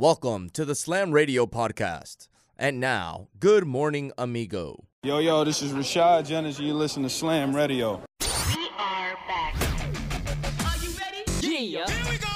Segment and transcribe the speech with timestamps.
[0.00, 2.28] Welcome to the Slam Radio podcast.
[2.56, 4.86] And now, good morning, amigo.
[5.02, 6.58] Yo, yo, this is Rashad Jennings.
[6.58, 8.02] You listen to Slam Radio.
[8.56, 9.54] We are back.
[10.64, 11.66] Are you ready?
[11.66, 11.86] Yeah.
[11.86, 12.28] Here we go.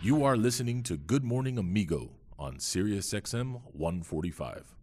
[0.00, 4.77] You are listening to Good Morning Amigo on Sirius XM 145.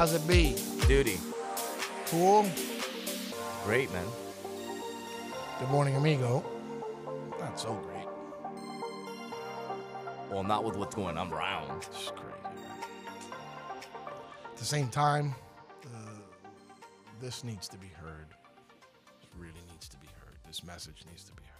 [0.00, 0.56] How's it be?
[0.88, 1.18] Duty.
[2.06, 2.46] Cool?
[3.66, 4.06] Great, man.
[5.58, 6.42] Good morning, amigo.
[7.38, 8.06] Not so great.
[10.30, 11.82] Well, not with what's going on around.
[11.82, 12.78] It's crazy, man.
[14.46, 15.34] At the same time,
[15.94, 15.98] uh,
[17.20, 18.28] this needs to be heard.
[19.20, 20.38] It really needs to be heard.
[20.46, 21.59] This message needs to be heard.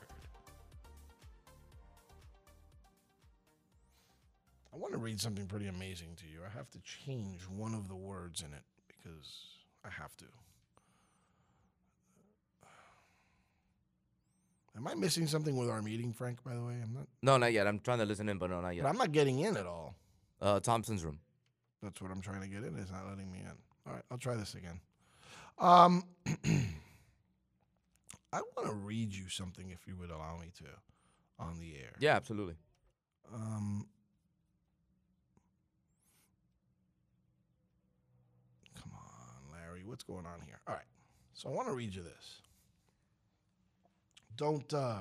[4.73, 6.41] I want to read something pretty amazing to you.
[6.47, 10.25] I have to change one of the words in it because I have to.
[14.77, 16.75] Am I missing something with our meeting, Frank, by the way?
[16.83, 17.67] I'm not No, not yet.
[17.67, 18.85] I'm trying to listen in, but no, not yet.
[18.85, 19.97] but I'm not getting in at all.
[20.41, 21.19] Uh, Thompson's room.
[21.83, 22.77] That's what I'm trying to get in.
[22.79, 23.51] It's not letting me in.
[23.87, 24.79] All right, I'll try this again.
[25.59, 26.05] Um,
[28.33, 30.65] I want to read you something, if you would allow me to,
[31.45, 31.93] on the air.
[31.99, 32.55] Yeah, absolutely.
[33.35, 33.87] Um,
[38.81, 39.80] come on, Larry.
[39.91, 40.61] What's going on here?
[40.69, 40.85] All right.
[41.35, 42.43] So I want to read you this.
[44.37, 44.73] Don't.
[44.73, 45.01] uh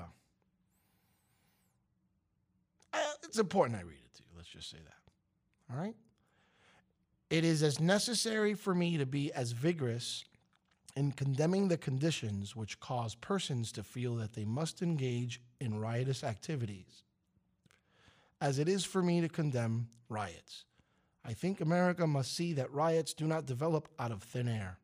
[3.23, 4.29] It's important I read it to you.
[4.35, 5.73] Let's just say that.
[5.73, 5.95] All right.
[7.29, 10.25] It is as necessary for me to be as vigorous
[10.95, 16.23] in condemning the conditions which cause persons to feel that they must engage in riotous
[16.23, 17.03] activities
[18.41, 20.65] as it is for me to condemn riots.
[21.25, 24.77] I think America must see that riots do not develop out of thin air.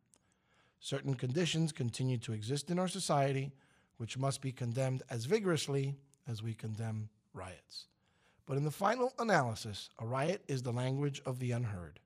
[0.80, 3.52] Certain conditions continue to exist in our society,
[3.98, 5.96] which must be condemned as vigorously
[6.28, 7.86] as we condemn riots.
[8.46, 12.00] But in the final analysis, a riot is the language of the unheard.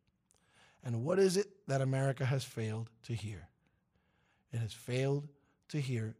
[0.83, 3.49] And what is it that America has failed to hear?
[4.53, 5.27] It has failed
[5.69, 6.15] to hear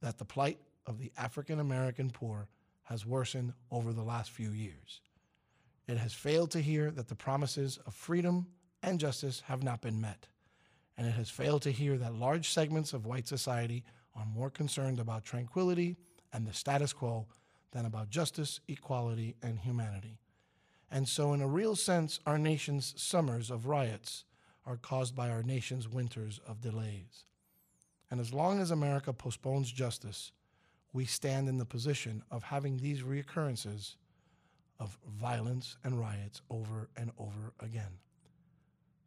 [0.00, 2.48] that the plight of the African American poor
[2.84, 5.00] has worsened over the last few years.
[5.90, 8.46] It has failed to hear that the promises of freedom
[8.80, 10.28] and justice have not been met.
[10.96, 13.82] And it has failed to hear that large segments of white society
[14.14, 15.96] are more concerned about tranquility
[16.32, 17.26] and the status quo
[17.72, 20.20] than about justice, equality, and humanity.
[20.92, 24.24] And so, in a real sense, our nation's summers of riots
[24.64, 27.24] are caused by our nation's winters of delays.
[28.12, 30.30] And as long as America postpones justice,
[30.92, 33.96] we stand in the position of having these reoccurrences
[34.80, 37.98] of violence and riots over and over again.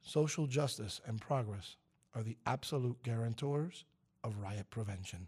[0.04, 1.76] Social justice and progress
[2.16, 3.84] are the absolute guarantors
[4.24, 5.28] of riot prevention.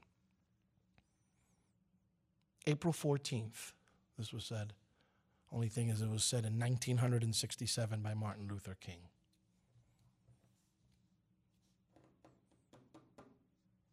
[2.68, 3.74] April 14th,
[4.18, 4.74] this was said.
[5.52, 9.00] Only thing is, it was said in 1967 by Martin Luther King.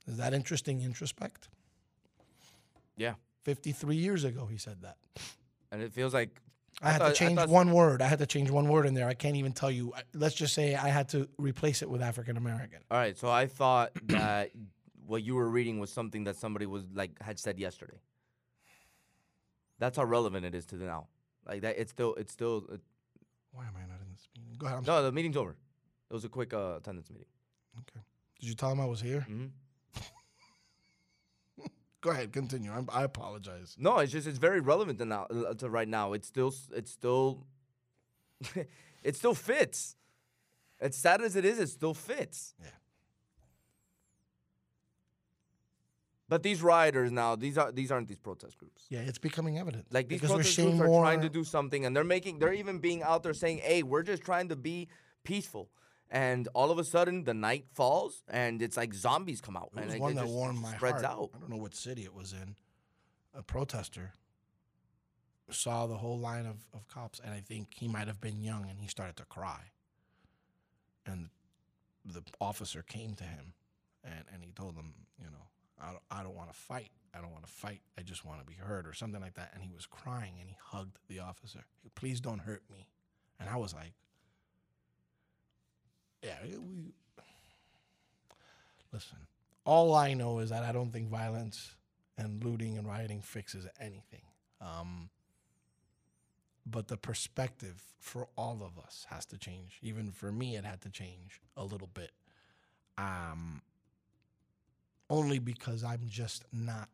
[0.07, 1.49] Is that interesting introspect?
[2.97, 3.15] Yeah.
[3.45, 4.97] 53 years ago, he said that.
[5.73, 6.41] And it feels like
[6.81, 8.01] I, had thought- to change one word.
[8.03, 9.09] I had to change one word in there.
[9.09, 9.93] I can't even tell you.
[10.15, 12.79] Let's just say I had to replace it with African American.
[12.91, 14.51] All right, so I thought that
[15.07, 17.99] what you were reading was something that somebody was like had said yesterday.
[19.79, 21.09] That's how relevant it is to the now.
[21.49, 22.65] Like that, it's still, it's still.
[23.53, 24.55] Why am I not in this meeting?
[24.59, 24.79] Go ahead.
[24.79, 25.57] I'm no, the meeting's over.
[26.11, 27.27] It was a quick uh, attendance meeting.
[27.81, 28.01] Okay.
[28.39, 29.23] Did you tell him I was here?
[29.23, 29.47] hmm
[32.03, 32.33] Go ahead.
[32.33, 32.73] Continue.
[32.73, 33.77] I'm, I apologize.
[33.79, 36.13] No, it's just it's very relevant to now uh, to right now.
[36.13, 37.47] It's still it's still
[39.03, 39.97] it still fits.
[40.81, 42.55] As sad as it is, it still fits.
[42.61, 42.71] Yeah.
[46.29, 48.87] But these rioters now, these are these aren't these protest groups.
[48.89, 49.87] Yeah, it's becoming evident.
[49.93, 51.03] Like these because protest groups are more.
[51.03, 54.03] trying to do something, and they're making they're even being out there saying, "Hey, we're
[54.03, 54.89] just trying to be
[55.23, 55.69] peaceful."
[56.15, 59.79] And all of a sudden, the night falls, and it's like zombies come out, It
[59.79, 61.19] and was like, one it that just warmed my spreads heart.
[61.19, 61.31] out.
[61.35, 62.55] I don't know what city it was in.
[63.35, 64.13] A protester
[65.51, 68.69] saw the whole line of, of cops, and I think he might have been young,
[68.69, 69.71] and he started to cry.
[71.07, 71.31] And
[72.05, 73.55] the officer came to him,
[74.05, 75.47] and, and he told him, you know,
[75.81, 76.91] I don't, I don't want to fight.
[77.15, 77.81] I don't want to fight.
[77.99, 79.53] I just want to be heard, or something like that.
[79.55, 81.65] And he was crying, and he hugged the officer.
[81.95, 82.89] Please don't hurt me.
[83.41, 83.95] And I was like,
[86.23, 86.93] yeah, we.
[88.93, 89.17] Listen,
[89.65, 91.75] all I know is that I don't think violence
[92.19, 94.21] and looting and rioting fixes anything.
[94.61, 95.09] Um,
[96.67, 99.79] but the perspective for all of us has to change.
[99.83, 102.13] Even for me, it had to change a little bit.
[102.99, 103.63] Um,
[105.09, 106.89] only because I'm just not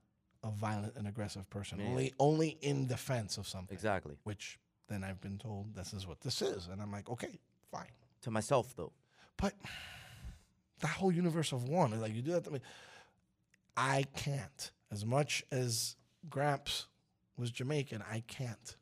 [0.45, 1.81] a violent and aggressive person.
[1.81, 1.87] Yeah.
[1.89, 3.75] Only, only in defense of something.
[3.75, 4.15] Exactly.
[4.23, 4.59] Which
[4.89, 7.39] then I've been told this is what this is, and I'm like, okay,
[7.71, 7.91] fine.
[8.23, 8.93] To myself though.
[9.39, 9.55] But
[10.81, 12.61] that whole universe of one, like you do that to me,
[13.77, 14.71] I can't.
[14.91, 15.97] As much as
[16.29, 16.87] Gramps
[17.37, 18.77] was Jamaican, I can't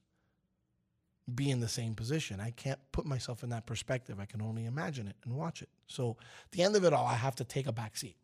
[1.33, 2.41] be in the same position.
[2.41, 4.19] I can't put myself in that perspective.
[4.21, 5.69] I can only imagine it and watch it.
[5.87, 8.17] So at the end of it all, I have to take a back seat.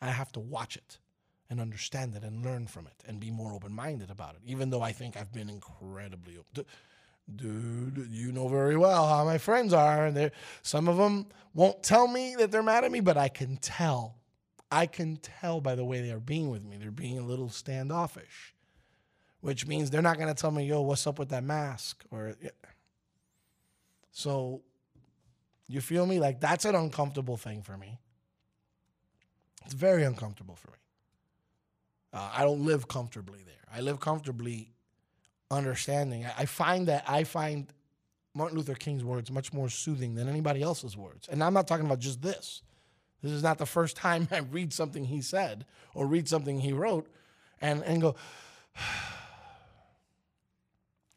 [0.00, 0.98] I have to watch it
[1.50, 4.70] and understand it and learn from it and be more open minded about it, even
[4.70, 6.64] though I think I've been incredibly open.
[7.36, 10.06] Dude, you know very well how my friends are.
[10.06, 10.30] And
[10.62, 14.16] some of them won't tell me that they're mad at me, but I can tell.
[14.70, 16.76] I can tell by the way they are being with me.
[16.78, 18.54] They're being a little standoffish,
[19.40, 22.04] which means they're not going to tell me, yo, what's up with that mask?
[22.10, 22.50] Or, yeah.
[24.10, 24.62] so
[25.68, 26.20] you feel me?
[26.20, 27.98] Like that's an uncomfortable thing for me.
[29.64, 30.76] It's very uncomfortable for me.
[32.12, 33.54] Uh, I don't live comfortably there.
[33.72, 34.71] I live comfortably
[35.52, 36.26] understanding.
[36.36, 37.72] I, find that I find
[38.34, 41.28] Martin Luther King's words much more soothing than anybody else's words.
[41.28, 42.62] And I'm not talking about just this.
[43.22, 46.72] This is not the first time I read something he said or read something he
[46.72, 47.08] wrote
[47.60, 48.16] and, and go,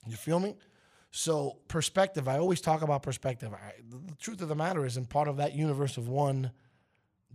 [0.08, 0.56] you feel me?
[1.12, 3.54] So, perspective, I always talk about perspective.
[3.54, 6.52] I, the, the truth of the matter is, in part of that universe of one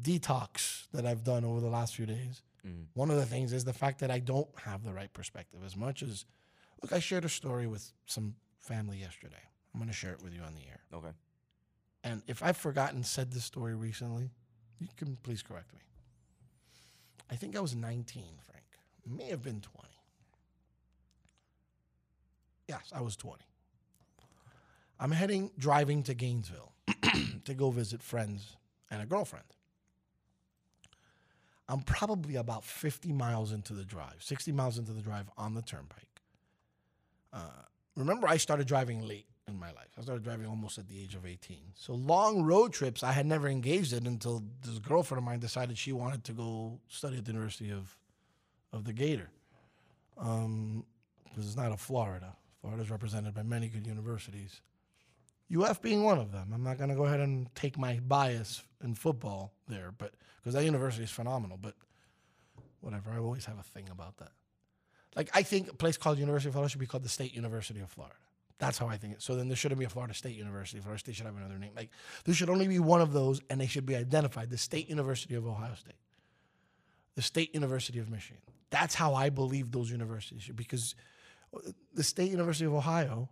[0.01, 2.85] detox that I've done over the last few days, mm.
[2.93, 5.61] one of the things is the fact that I don't have the right perspective.
[5.65, 6.27] As much as,
[6.83, 9.43] look, I shared a story with some family yesterday.
[9.73, 10.81] I'm going to share it with you on the air.
[10.93, 11.15] Okay.
[12.03, 14.31] And if I've forgotten said this story recently,
[14.79, 15.81] you can please correct me.
[17.31, 18.65] I think I was 19, Frank.
[19.07, 19.89] May have been 20.
[22.69, 23.43] Yes, I was 20.
[24.99, 26.73] I'm heading driving to Gainesville
[27.45, 28.57] to go visit friends
[28.91, 29.47] and a girlfriend.
[31.69, 35.63] I'm probably about 50 miles into the drive, 60 miles into the drive on the
[35.63, 36.10] turnpike.
[37.33, 37.63] Uh,
[37.97, 39.91] remember, I started driving late in my life.
[39.99, 41.59] I started driving almost at the age of 18.
[41.75, 45.77] So long road trips, I had never engaged in until this girlfriend of mine decided
[45.77, 47.97] she wanted to go study at the University of,
[48.73, 49.31] of the Gator.
[50.17, 50.85] Um,
[51.25, 52.37] because it's not a Florida.
[52.61, 54.61] Florida is represented by many good universities.
[55.55, 56.53] UF being one of them.
[56.55, 60.55] I'm not going to go ahead and take my bias in football there, but because
[60.55, 61.59] that university is phenomenal.
[61.61, 61.75] But
[62.81, 64.33] whatever, I always have a thing about that.
[65.17, 67.81] Like I think a place called University of Florida should be called the State University
[67.81, 68.15] of Florida.
[68.59, 69.23] That's how I think it.
[69.23, 70.81] So then there shouldn't be a Florida State University.
[70.81, 71.73] Florida State should have another name.
[71.75, 71.91] Like
[72.25, 75.35] there should only be one of those, and they should be identified: the State University
[75.35, 75.95] of Ohio State,
[77.17, 78.43] the State University of Michigan.
[78.71, 80.95] That's how I believe those universities should, because
[81.57, 81.59] uh,
[81.95, 83.29] the State University of Ohio,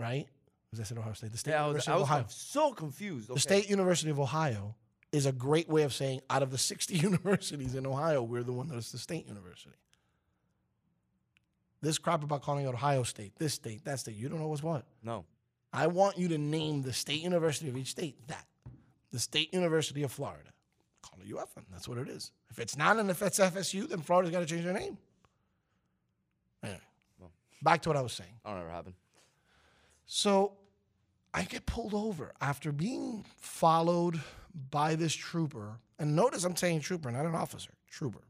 [0.00, 0.26] right?
[0.72, 1.30] As I said, Ohio State.
[1.32, 2.24] The State Yeah, I was, University I of was Ohio.
[2.28, 3.28] so confused.
[3.32, 4.74] The State University of Ohio
[5.12, 8.52] is a great way of saying out of the 60 universities in Ohio, we're the
[8.52, 9.70] one that's the state university.
[11.80, 14.62] This crap about calling it Ohio State, this state, that state, you don't know what's
[14.62, 14.84] what.
[15.02, 15.24] No.
[15.72, 18.46] I want you to name the state university of each state that.
[19.12, 20.50] The State University of Florida.
[21.02, 21.64] Call it UFN.
[21.70, 22.32] That's what it is.
[22.50, 24.98] If it's not and if it's FSU, then Florida's got to change their name.
[26.62, 26.80] Anyway,
[27.62, 28.32] back to what I was saying.
[28.44, 28.86] I don't know what.
[30.06, 30.52] So
[31.32, 34.20] I get pulled over after being followed
[34.70, 35.78] by this trooper.
[35.98, 38.20] And notice I'm saying trooper, not an officer, trooper.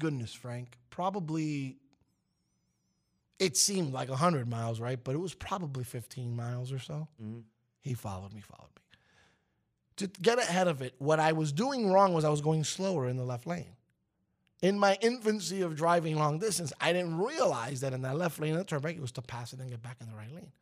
[0.00, 0.76] Goodness, Frank.
[0.90, 1.76] Probably,
[3.38, 4.98] it seemed like 100 miles, right?
[5.02, 7.06] But it was probably 15 miles or so.
[7.22, 7.44] Mhm.
[7.80, 8.82] He followed me, followed me.
[9.98, 13.08] To get ahead of it, what I was doing wrong was I was going slower
[13.08, 13.76] in the left lane.
[14.62, 18.52] In my infancy of driving long distance, I didn't realize that in that left lane
[18.52, 20.52] of the turnpike, it was to pass it and get back in the right lane.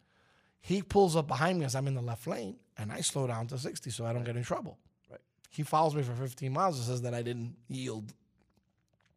[0.60, 3.46] He pulls up behind me as I'm in the left lane, and I slow down
[3.48, 4.78] to 60 so I don't get in trouble.
[5.10, 5.20] Right.
[5.50, 8.12] He follows me for 15 miles and says that I didn't yield,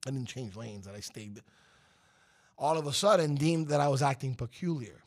[0.06, 1.42] I didn't change lanes, that I stayed.
[2.58, 5.02] All of a sudden, deemed that I was acting peculiar.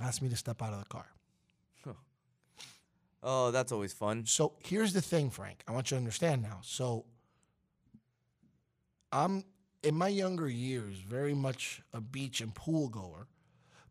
[0.00, 1.06] Asked me to step out of the car.
[3.22, 4.24] Oh, that's always fun.
[4.24, 5.62] So here's the thing, Frank.
[5.68, 6.60] I want you to understand now.
[6.62, 7.04] So
[9.12, 9.44] I'm
[9.82, 13.26] in my younger years very much a beach and pool goer.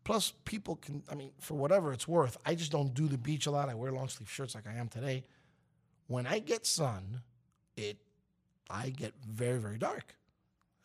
[0.02, 3.46] Plus, people can, I mean, for whatever it's worth, I just don't do the beach
[3.46, 3.68] a lot.
[3.68, 5.24] I wear long sleeve shirts like I am today.
[6.08, 7.20] When I get sun,
[7.76, 7.98] it,
[8.70, 10.14] I get very, very dark.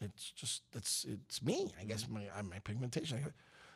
[0.01, 1.71] It's just, it's, it's me.
[1.79, 3.19] I guess my, my pigmentation.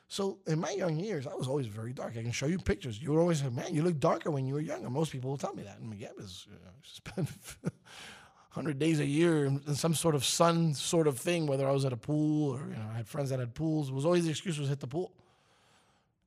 [0.08, 2.18] So in my young years, I was always very dark.
[2.18, 3.02] I can show you pictures.
[3.02, 5.38] You were always say, "Man, you look darker when you were younger." Most people will
[5.38, 5.78] tell me that.
[5.88, 7.30] Like, "Yeah, because you know, spent
[7.62, 11.86] 100 days a year in some sort of sun sort of thing, whether I was
[11.86, 13.90] at a pool or you know, I had friends that had pools.
[13.90, 15.14] It was always the excuse was hit the pool.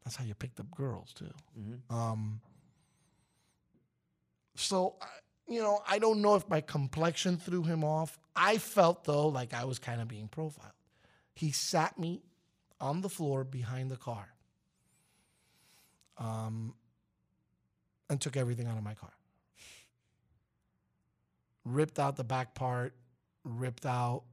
[0.05, 1.33] That's how you picked up girls too.
[1.91, 2.41] Um,
[4.55, 5.07] so, I-
[5.49, 8.19] you know, I don't know if my complexion threw him off.
[8.35, 10.73] I felt though like I was kind of being profiled.
[11.35, 12.23] He sat me
[12.81, 14.29] on the floor behind the car,
[16.19, 16.75] um,
[18.11, 19.13] and took everything out of my car.
[21.65, 22.95] Ripped out the back part,
[23.45, 24.25] ripped out,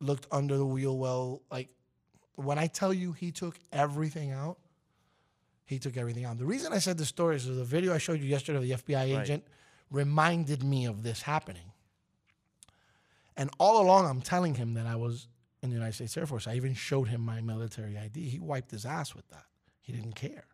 [0.00, 1.42] looked under the wheel well.
[1.50, 1.68] Like
[2.36, 4.58] when I tell you he took everything out,
[5.66, 6.38] he took everything out.
[6.38, 8.94] The reason I said the story is the video I showed you yesterday of the
[8.94, 9.44] FBI agent
[9.90, 11.72] reminded me of this happening.
[13.36, 15.28] And all along, I'm telling him that I was
[15.62, 16.46] in the United States Air Force.
[16.46, 18.28] I even showed him my military ID.
[18.28, 19.44] He wiped his ass with that.
[19.82, 20.44] He didn't care.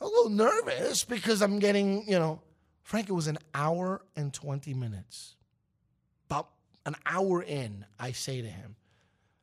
[0.00, 2.40] a little nervous because I'm getting, you know,
[2.82, 5.36] Frank, it was an hour and 20 minutes.
[6.28, 6.50] About
[6.84, 8.76] an hour in, I say to him,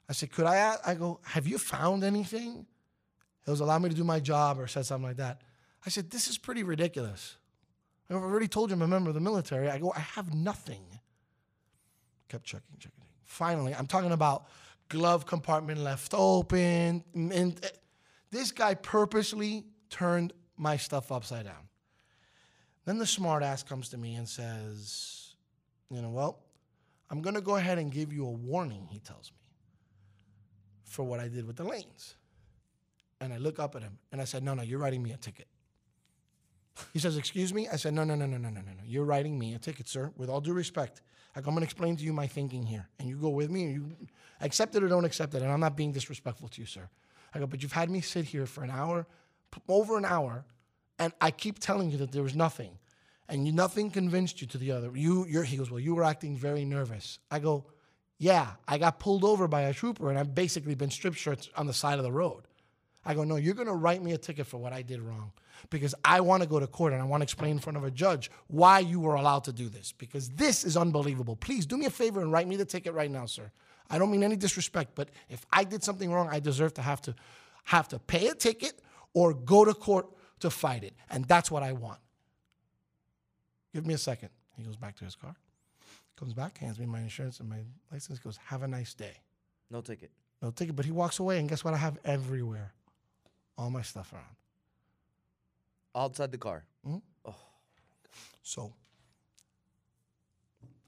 [0.07, 0.77] I said, could I?
[0.85, 2.65] I go, have you found anything?
[3.45, 5.41] He was allow me to do my job or said something like that.
[5.85, 7.37] I said, this is pretty ridiculous.
[8.09, 9.69] I've already told you I'm a member of the military.
[9.69, 10.83] I go, I have nothing.
[12.29, 13.03] Kept checking, checking.
[13.25, 14.45] Finally, I'm talking about
[14.89, 17.03] glove compartment left open.
[17.13, 17.67] And uh,
[18.29, 21.67] this guy purposely turned my stuff upside down.
[22.85, 25.35] Then the smartass comes to me and says,
[25.89, 26.39] you know, well,
[27.09, 29.37] I'm going to go ahead and give you a warning, he tells me,
[30.83, 32.15] for what I did with the lanes.
[33.21, 35.17] And I look up at him and I said, no, no, you're writing me a
[35.17, 35.47] ticket.
[36.91, 37.67] He says, Excuse me?
[37.67, 38.83] I said, No, no, no, no, no, no, no, no.
[38.85, 41.01] You're writing me a ticket, sir, with all due respect.
[41.35, 42.87] Like, I'm going to explain to you my thinking here.
[42.99, 44.07] And you go with me and you
[44.41, 45.41] accept it or don't accept it.
[45.41, 46.87] And I'm not being disrespectful to you, sir.
[47.33, 49.07] I go, But you've had me sit here for an hour,
[49.67, 50.45] over an hour,
[50.99, 52.77] and I keep telling you that there was nothing.
[53.29, 54.91] And you, nothing convinced you to the other.
[54.95, 57.19] You, your, he goes, Well, you were acting very nervous.
[57.31, 57.65] I go,
[58.17, 61.65] Yeah, I got pulled over by a trooper and I've basically been strip shirts on
[61.65, 62.43] the side of the road.
[63.05, 65.31] I go, No, you're going to write me a ticket for what I did wrong
[65.69, 67.83] because I want to go to court and I want to explain in front of
[67.83, 71.35] a judge why you were allowed to do this because this is unbelievable.
[71.35, 73.51] Please do me a favor and write me the ticket right now, sir.
[73.89, 77.01] I don't mean any disrespect, but if I did something wrong, I deserve to have
[77.03, 77.15] to
[77.65, 78.73] have to pay a ticket
[79.13, 80.07] or go to court
[80.39, 80.93] to fight it.
[81.09, 81.99] And that's what I want.
[83.73, 84.29] Give me a second.
[84.55, 85.35] He goes back to his car,
[86.17, 87.59] comes back, hands me my insurance and my
[87.91, 89.13] license, goes, Have a nice day.
[89.71, 90.11] No ticket.
[90.41, 91.73] No ticket, but he walks away, and guess what?
[91.73, 92.73] I have everywhere
[93.57, 94.35] all my stuff around.
[95.95, 96.65] Outside the car.
[96.87, 96.97] Mm-hmm.
[97.25, 97.35] Oh.
[98.41, 98.73] So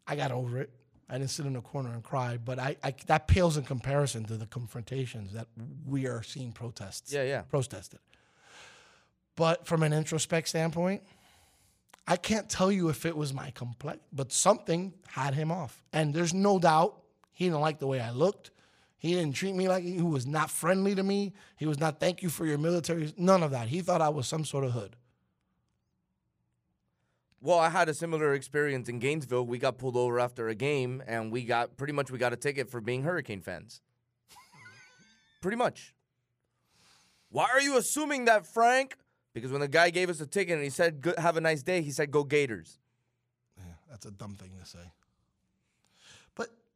[0.07, 0.69] I got over it.
[1.09, 4.25] I didn't sit in a corner and cry, but I, I that pales in comparison
[4.25, 5.47] to the confrontations that
[5.85, 7.13] we are seeing protests.
[7.13, 7.41] Yeah, yeah.
[7.41, 7.99] Protested.
[9.35, 11.03] But from an introspect standpoint,
[12.07, 15.83] I can't tell you if it was my complex, but something had him off.
[15.91, 17.01] And there's no doubt
[17.33, 18.51] he didn't like the way I looked.
[19.05, 21.33] He didn't treat me like he was not friendly to me.
[21.57, 23.13] He was not thank you for your military.
[23.17, 23.67] None of that.
[23.67, 24.95] He thought I was some sort of hood.
[27.39, 29.45] Well, I had a similar experience in Gainesville.
[29.45, 32.35] We got pulled over after a game, and we got pretty much we got a
[32.35, 33.79] ticket for being Hurricane fans.
[35.41, 35.93] pretty much.
[37.29, 38.97] Why are you assuming that, Frank?
[39.35, 41.83] Because when the guy gave us a ticket and he said, have a nice day,"
[41.83, 42.79] he said, "Go Gators."
[43.55, 44.91] Yeah, that's a dumb thing to say.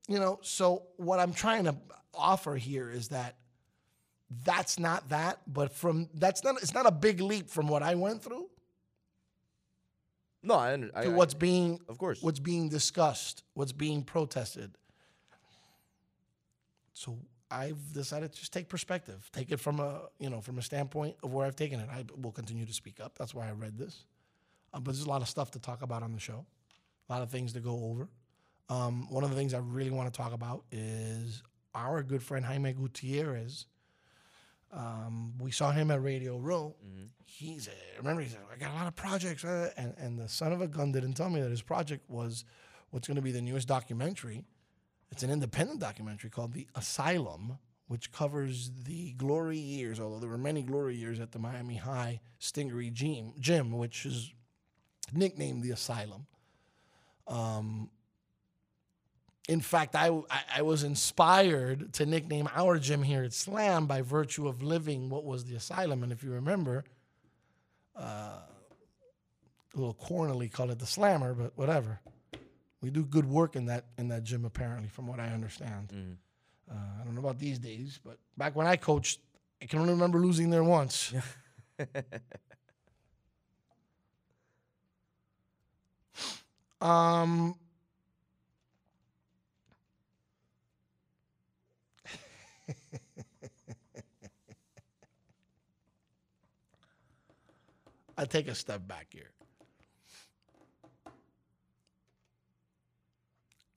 [0.09, 1.75] You know, so what I'm trying to
[2.15, 3.35] offer here is that
[4.43, 7.93] that's not that, but from that's not it's not a big leap from what I
[7.95, 8.49] went through
[10.41, 11.05] No, I understand.
[11.05, 12.23] to what's being of course.
[12.23, 14.71] what's being discussed, what's being protested.
[16.93, 17.17] So
[17.51, 21.17] I've decided to just take perspective, take it from a you know from a standpoint
[21.23, 21.87] of where I've taken it.
[21.91, 23.15] I will continue to speak up.
[23.17, 24.05] That's why I read this.
[24.73, 26.45] Uh, but there's a lot of stuff to talk about on the show,
[27.09, 28.07] a lot of things to go over.
[28.69, 31.41] Um, one of the things I really want to talk about is
[31.73, 33.65] our good friend Jaime Gutierrez.
[34.71, 36.75] Um, we saw him at Radio Row.
[37.25, 40.29] He's a, remember he said I got a lot of projects, uh," and and the
[40.29, 42.45] son of a gun didn't tell me that his project was
[42.91, 44.43] what's going to be the newest documentary.
[45.11, 47.57] It's an independent documentary called The Asylum,
[47.87, 52.21] which covers the glory years, although there were many glory years at the Miami High
[52.39, 54.31] Stingaree Gym, gym, which is
[55.11, 56.27] nicknamed The Asylum.
[57.27, 57.89] Um,
[59.47, 60.11] in fact, I,
[60.55, 65.23] I, was inspired to nickname our gym here at Slam by virtue of living what
[65.23, 66.03] was the asylum.
[66.03, 66.83] And if you remember,
[67.95, 68.41] uh,
[69.73, 71.99] a little cornily called it the Slammer, but whatever.
[72.81, 76.17] We do good work in that in that gym apparently, from what I understand.
[76.69, 79.19] Uh, I don't know about these days, but back when I coached,
[79.61, 81.13] I can only remember losing there once.
[86.81, 87.55] um,
[98.19, 99.31] I take a step back here.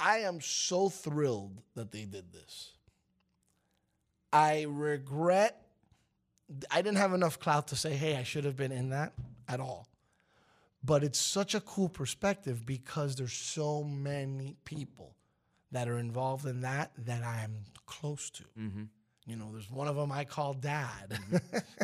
[0.01, 2.73] I am so thrilled that they did this.
[4.33, 5.63] I regret
[6.73, 9.13] I didn't have enough clout to say, hey, I should have been in that
[9.49, 9.87] at all.
[10.85, 15.15] But it's such a cool perspective because there's so many people
[15.71, 18.43] that are involved in that that I'm close to.
[18.59, 18.83] Mm-hmm.
[19.27, 21.19] You know, there's one of them I call dad.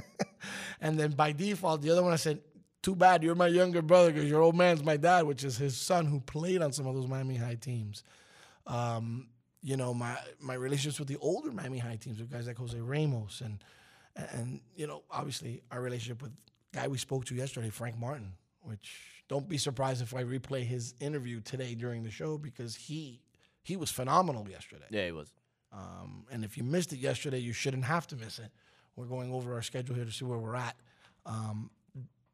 [0.81, 2.41] and then by default, the other one I said,
[2.83, 5.77] too bad you're my younger brother because your old man's my dad, which is his
[5.77, 8.03] son who played on some of those Miami High teams.
[8.67, 9.29] Um,
[9.63, 12.79] you know, my my relationships with the older Miami High teams with guys like Jose
[12.79, 13.63] Ramos and
[14.17, 16.33] and you know, obviously our relationship with
[16.73, 20.95] guy we spoke to yesterday, Frank Martin, which don't be surprised if I replay his
[21.01, 23.21] interview today during the show because he
[23.63, 24.87] he was phenomenal yesterday.
[24.91, 25.33] Yeah, he was.
[25.73, 28.51] Um, and if you missed it yesterday, you shouldn't have to miss it.
[28.97, 30.77] We're going over our schedule here to see where we're at.
[31.27, 31.71] Um,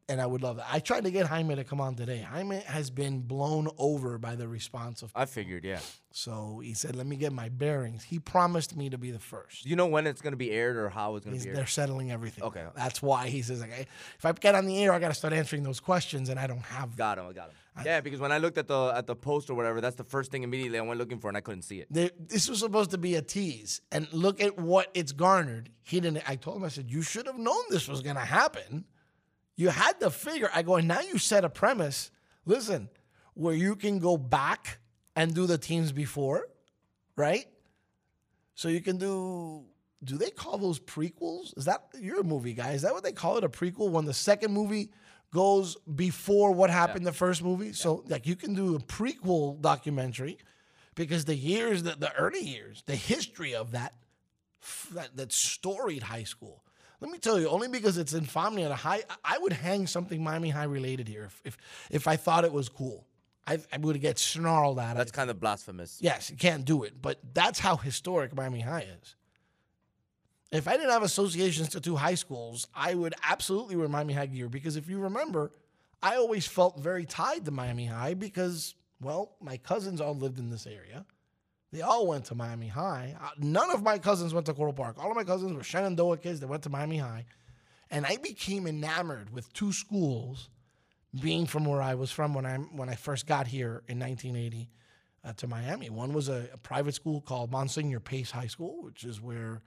[0.06, 0.66] and I would love that.
[0.70, 2.18] I tried to get Jaime to come on today.
[2.18, 5.10] Jaime has been blown over by the response of.
[5.14, 5.78] I figured, yeah.
[6.12, 9.62] So he said, "Let me get my bearings." He promised me to be the first.
[9.64, 11.50] Do you know when it's going to be aired or how it's going to be
[11.52, 12.44] they're settling everything.
[12.44, 12.66] Okay.
[12.76, 13.86] That's why he says, "I-
[14.18, 16.46] if I get on the air, I got to start answering those questions, and I
[16.48, 16.96] don't have.
[16.96, 17.26] Got him.
[17.26, 17.56] I got him.
[17.84, 20.30] Yeah, because when I looked at the at the post or whatever, that's the first
[20.30, 21.88] thing immediately I went looking for, and I couldn't see it.
[21.90, 25.70] There, this was supposed to be a tease, and look at what it's garnered.
[25.82, 26.28] He didn't.
[26.28, 28.84] I told him, I said, you should have known this was going to happen.
[29.56, 30.50] You had to figure.
[30.54, 32.10] I go, and now you set a premise.
[32.44, 32.88] Listen,
[33.34, 34.78] where you can go back
[35.16, 36.46] and do the teams before,
[37.16, 37.46] right?
[38.54, 39.64] So you can do.
[40.02, 41.56] Do they call those prequels?
[41.56, 42.72] Is that you're a movie guy?
[42.72, 43.44] Is that what they call it?
[43.44, 44.90] A prequel when the second movie
[45.34, 47.74] goes before what happened in the first movie?
[47.74, 50.38] So like you can do a prequel documentary
[50.94, 53.92] because the years that the early years, the history of that
[54.94, 56.62] that, that storied high school.
[57.00, 60.48] Let me tell you, only because it's Insomnia, a high, I would hang something Miami
[60.48, 61.58] High related here if if,
[61.90, 63.04] if I thought it was cool.
[63.46, 65.14] I, I would get snarled at That's it.
[65.14, 65.98] kind of blasphemous.
[66.00, 69.16] Yes, you can't do it, but that's how historic Miami High is.
[70.54, 74.26] If I didn't have associations to two high schools, I would absolutely wear Miami High
[74.26, 75.50] gear because if you remember,
[76.00, 80.50] I always felt very tied to Miami High because, well, my cousins all lived in
[80.50, 81.06] this area.
[81.72, 83.16] They all went to Miami High.
[83.20, 85.02] Uh, None of my cousins went to Coral Park.
[85.02, 87.26] All of my cousins were Shenandoah kids that went to Miami High.
[87.90, 90.50] And I became enamored with two schools
[91.20, 94.70] being from where I was from when I when I first got here in 1980
[95.24, 95.90] uh, to Miami.
[95.90, 99.60] One was a, a private school called Monsignor Pace High School, which is where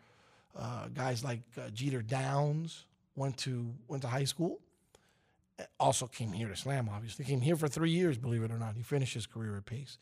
[0.57, 4.59] uh, guys like uh, Jeter Downs went to went to high school.
[5.79, 7.25] Also came here to Slam, obviously.
[7.25, 8.75] Came here for three years, believe it or not.
[8.75, 9.97] He finished his career at Pace.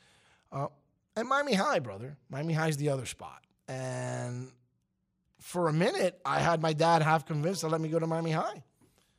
[0.52, 0.68] Uh,
[1.16, 2.18] and Miami High, brother.
[2.30, 3.42] Miami High's the other spot.
[3.70, 4.52] And
[5.40, 8.32] for a minute, I had my dad half convinced to let me go to Miami
[8.32, 8.64] High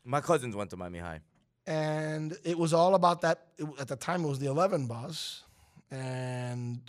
[0.04, 1.20] My cousins went to Miami High.
[1.66, 3.46] and it was all about that.
[3.56, 5.42] It, at the time, it was the 11 bus,
[5.90, 6.80] and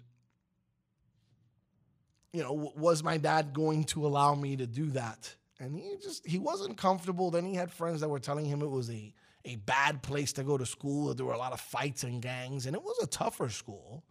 [2.34, 5.34] you know, was my dad going to allow me to do that?
[5.60, 7.32] And he just he wasn't comfortable.
[7.32, 9.14] Then he had friends that were telling him it was a
[9.46, 11.14] a bad place to go to school.
[11.14, 14.04] There were a lot of fights and gangs, and it was a tougher school.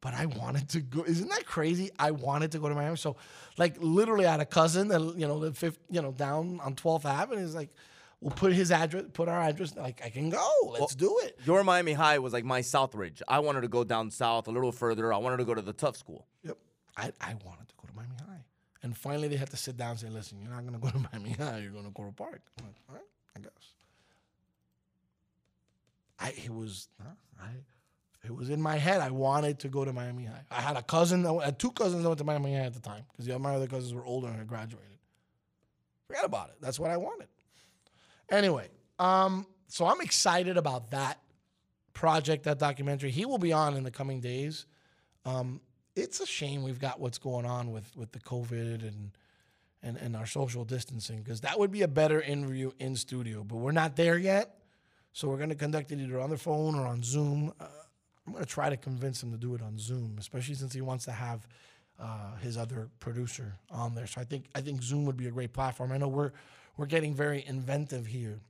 [0.00, 1.04] But I wanted to go.
[1.04, 1.90] Isn't that crazy?
[1.98, 2.96] I wanted to go to Miami.
[2.96, 3.16] So,
[3.56, 6.74] like, literally, I had a cousin that you know lived fifth, you know, down on
[6.74, 7.42] 12th Avenue.
[7.42, 7.70] He's like,
[8.20, 9.76] we'll put his address, put our address.
[9.76, 10.48] Like, I can go.
[10.66, 11.38] Let's do it.
[11.44, 13.22] Your Miami High was like my Southridge.
[13.28, 15.12] I wanted to go down south a little further.
[15.12, 16.26] I wanted to go to the tough school.
[16.42, 16.58] Yep.
[16.96, 18.44] I, I wanted to go to Miami High.
[18.82, 20.90] And finally, they had to sit down and say, listen, you're not going to go
[20.90, 21.58] to Miami High.
[21.58, 22.42] You're going to Coral Park.
[22.58, 23.04] I'm like, all right,
[23.36, 23.50] I guess.
[26.18, 26.88] I, it was,
[27.40, 27.48] I,
[28.24, 29.00] it was in my head.
[29.00, 30.44] I wanted to go to Miami High.
[30.50, 32.74] I had a cousin, that, I had two cousins that went to Miami High at
[32.74, 34.88] the time because my other cousins were older and had graduated.
[36.06, 36.56] Forget about it.
[36.60, 37.28] That's what I wanted.
[38.30, 41.18] Anyway, um, so I'm excited about that
[41.94, 43.10] project, that documentary.
[43.10, 44.66] He will be on in the coming days.
[45.24, 45.60] Um,
[45.94, 49.10] it's a shame we've got what's going on with with the COVID and
[49.82, 53.56] and, and our social distancing because that would be a better interview in studio, but
[53.56, 54.58] we're not there yet.
[55.12, 57.52] So we're going to conduct it either on the phone or on Zoom.
[57.60, 57.66] Uh,
[58.26, 60.80] I'm going to try to convince him to do it on Zoom, especially since he
[60.80, 61.46] wants to have
[61.98, 64.06] uh, his other producer on there.
[64.06, 65.92] So I think I think Zoom would be a great platform.
[65.92, 66.32] I know we're
[66.76, 68.40] we're getting very inventive here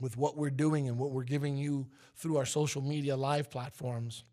[0.00, 4.24] with what we're doing and what we're giving you through our social media live platforms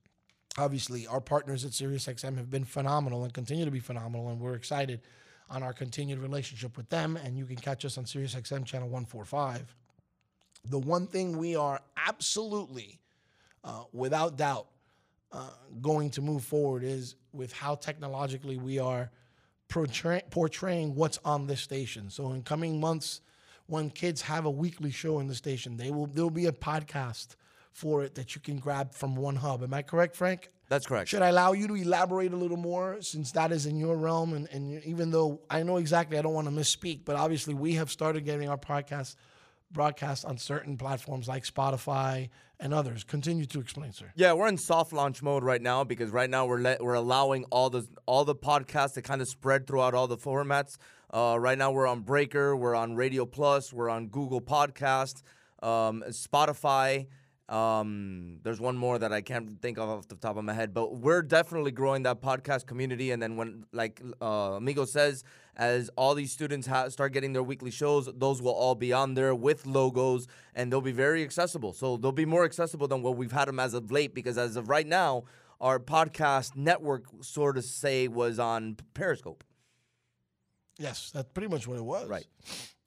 [0.58, 4.56] obviously our partners at SiriusXM have been phenomenal and continue to be phenomenal, and we're
[4.56, 5.02] excited
[5.50, 7.18] on our continued relationship with them.
[7.18, 9.76] And you can catch us on SiriusXM channel 145.
[10.66, 13.00] The one thing we are absolutely,
[13.64, 14.68] uh, without doubt,
[15.32, 15.50] uh,
[15.82, 19.12] going to move forward is with how technologically we are
[19.70, 22.10] portray- portraying what's on this station.
[22.10, 23.22] So in coming months,
[23.68, 26.52] when kids have a weekly show in the station, they will there will be a
[26.52, 27.36] podcast
[27.72, 29.64] for it that you can grab from one hub.
[29.64, 30.52] Am I correct, Frank?
[30.70, 31.10] That's correct.
[31.10, 34.34] Should I allow you to elaborate a little more since that is in your realm?
[34.34, 37.74] And, and even though I know exactly, I don't want to misspeak, but obviously we
[37.74, 39.16] have started getting our podcast
[39.72, 42.30] broadcast on certain platforms like Spotify
[42.60, 43.04] and others.
[43.04, 44.12] Continue to explain, sir.
[44.16, 47.46] Yeah, we're in soft launch mode right now because right now we're let, we're allowing
[47.46, 50.78] all the all the podcasts to kind of spread throughout all the formats.
[51.12, 55.24] Uh, right now we're on Breaker, we're on Radio Plus, we're on Google Podcast,
[55.64, 57.08] um, Spotify.
[57.50, 60.72] Um, there's one more that I can't think of off the top of my head,
[60.72, 63.10] but we're definitely growing that podcast community.
[63.10, 65.24] And then when, like uh, Amigo says,
[65.56, 69.16] as all these students ha- start getting their weekly shows, those will all be on
[69.16, 71.74] there with logos, and they'll be very accessible.
[71.74, 74.56] So they'll be more accessible than what we've had them as of late, because as
[74.56, 75.24] of right now,
[75.60, 79.44] our podcast network, sort of say, was on Periscope.
[80.78, 82.08] Yes, that's pretty much what it was.
[82.08, 82.28] Right.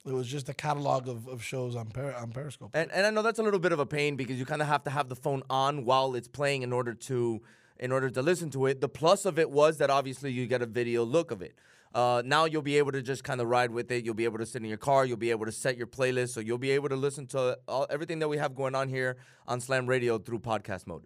[0.05, 2.71] It was just a catalog of, of shows on, per, on Periscope.
[2.73, 4.67] And and I know that's a little bit of a pain because you kind of
[4.67, 7.41] have to have the phone on while it's playing in order to
[7.79, 8.81] in order to listen to it.
[8.81, 11.55] The plus of it was that obviously you get a video look of it.
[11.93, 14.03] Uh, now you'll be able to just kind of ride with it.
[14.03, 15.05] You'll be able to sit in your car.
[15.05, 16.29] You'll be able to set your playlist.
[16.29, 19.17] So you'll be able to listen to all, everything that we have going on here
[19.47, 21.03] on Slam Radio through podcast mode.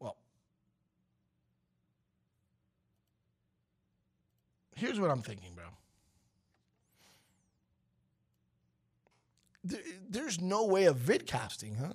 [0.00, 0.16] Well,
[4.74, 5.64] here's what I'm thinking, bro.
[9.52, 9.53] There,
[10.08, 11.94] there's no way of vidcasting, huh?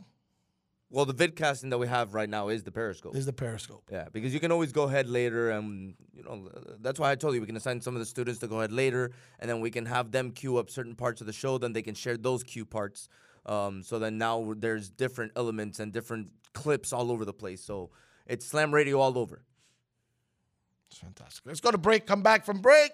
[0.92, 3.16] Well, the vidcasting that we have right now is the Periscope.
[3.16, 3.84] Is the Periscope.
[3.92, 6.50] Yeah, because you can always go ahead later, and you know
[6.82, 8.72] that's why I told you we can assign some of the students to go ahead
[8.72, 11.60] later, and then we can have them queue up certain parts of the show.
[11.60, 13.08] Then they can share those queue parts.
[13.46, 17.62] Um, so then now there's different elements and different clips all over the place.
[17.62, 17.92] So
[18.26, 19.44] it's Slam Radio all over.
[20.90, 21.46] It's fantastic.
[21.46, 22.08] Let's go to break.
[22.08, 22.92] Come back from break.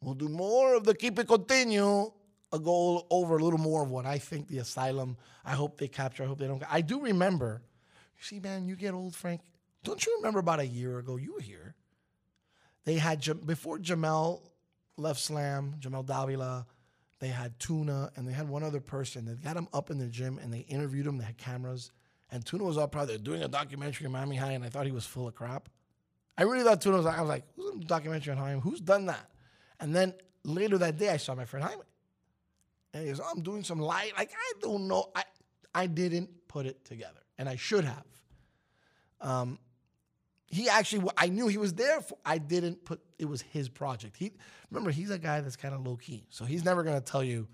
[0.00, 2.12] We'll do more of the keep it continue.
[2.52, 5.16] I'll go over a little more of what I think the asylum.
[5.44, 6.24] I hope they capture.
[6.24, 6.62] I hope they don't.
[6.68, 7.62] I do remember.
[8.18, 9.40] You see, man, you get old, Frank.
[9.84, 11.16] Don't you remember about a year ago?
[11.16, 11.74] You were here.
[12.84, 14.42] They had before Jamel
[14.96, 16.66] left Slam, Jamel Davila.
[17.20, 19.26] They had Tuna, and they had one other person.
[19.26, 21.18] They got him up in the gym, and they interviewed him.
[21.18, 21.92] They had cameras,
[22.30, 24.92] and Tuna was up probably doing a documentary in Miami High, and I thought he
[24.92, 25.68] was full of crap.
[26.36, 27.06] I really thought Tuna was.
[27.06, 28.60] I was like, "Who's a documentary on Jaime?
[28.60, 29.30] Who's done that?"
[29.78, 31.82] And then later that day, I saw my friend Jaime,
[32.92, 34.12] and he goes, oh, "I'm doing some light.
[34.16, 35.10] Like I don't know.
[35.14, 35.24] I
[35.74, 38.04] I didn't put it together, and I should have."
[39.20, 39.58] Um,
[40.46, 42.00] he actually, I knew he was there.
[42.00, 43.00] For, I didn't put.
[43.18, 44.16] It was his project.
[44.16, 44.32] He
[44.70, 47.46] remember he's a guy that's kind of low key, so he's never gonna tell you.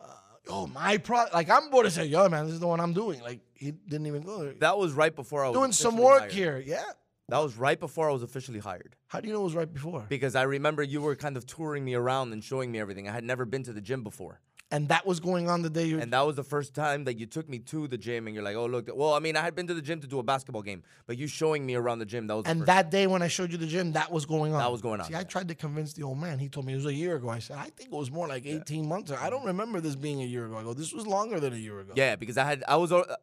[0.00, 0.06] Uh,
[0.48, 1.00] oh, my.
[1.32, 3.20] Like I'm going to say, yo, man, this is the one I'm doing.
[3.20, 4.54] Like he didn't even go there.
[4.54, 6.32] That was right before I was doing some work hired.
[6.32, 6.62] here.
[6.64, 6.82] Yeah.
[7.28, 8.96] That was right before I was officially hired.
[9.06, 10.06] How do you know it was right before?
[10.08, 13.06] Because I remember you were kind of touring me around and showing me everything.
[13.06, 14.40] I had never been to the gym before.
[14.70, 15.98] And that was going on the day you.
[15.98, 18.44] And that was the first time that you took me to the gym and you're
[18.44, 18.90] like, oh, look.
[18.94, 21.16] Well, I mean, I had been to the gym to do a basketball game, but
[21.16, 23.50] you showing me around the gym, that was the And that day when I showed
[23.50, 24.58] you the gym, that was going on.
[24.58, 26.38] That was going on, See, I tried to convince the old man.
[26.38, 27.30] He told me it was a year ago.
[27.30, 29.10] I said, I think it was more like 18 months.
[29.10, 30.58] I don't remember this being a year ago.
[30.58, 31.94] I go, this was longer than a year ago.
[31.96, 33.16] Yeah, because I had I was uh,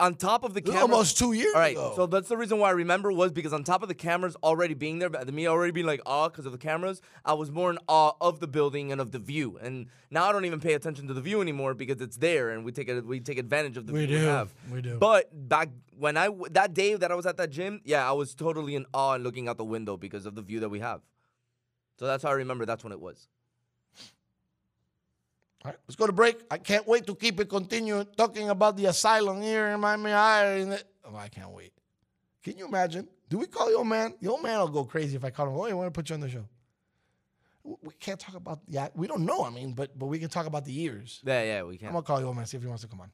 [0.00, 0.80] on top of the camera.
[0.82, 1.92] almost two years All right, ago.
[1.94, 4.74] so that's the reason why I remember was because on top of the cameras already
[4.74, 7.70] being there, but me already being like awe because of the cameras, I was more
[7.70, 9.56] in awe of the building and of the view.
[9.62, 12.64] And now I don't even pay attention to the view anymore because it's there and
[12.64, 14.54] we take it we take advantage of the We view we do, have.
[14.72, 14.98] we do.
[14.98, 18.34] But back when I that day that I was at that gym, yeah, I was
[18.34, 21.02] totally in awe and looking out the window because of the view that we have.
[22.00, 22.66] So that's how I remember.
[22.66, 23.28] That's when it was.
[25.64, 26.42] All right, let's go to break.
[26.50, 30.84] I can't wait to keep it continuing talking about the asylum here in Miami it-
[31.06, 31.72] Oh, I can't wait.
[32.42, 33.08] Can you imagine?
[33.30, 34.14] Do we call the old man?
[34.20, 35.54] The old man will go crazy if I call him.
[35.56, 36.46] Oh, I want to put you on the show.
[37.62, 38.88] We can't talk about yeah.
[38.94, 39.42] We don't know.
[39.42, 41.22] I mean, but but we can talk about the years.
[41.24, 41.88] Yeah, yeah, we can.
[41.88, 43.10] I'm gonna call the old man see if he wants to come on.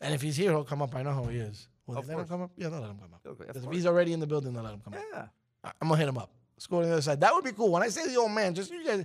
[0.00, 0.94] And if he's here, he'll come up.
[0.94, 1.66] I know who he is.
[1.88, 2.52] They let him come up?
[2.56, 3.20] Yeah, they'll let him come up.
[3.26, 5.00] Okay, if he's already in the building, they'll let him come up.
[5.12, 5.26] Yeah.
[5.64, 6.30] I- I'm gonna hit him up.
[6.54, 7.20] Let's go to the other side.
[7.20, 7.72] That would be cool.
[7.72, 9.04] When I say the old man, just you guys,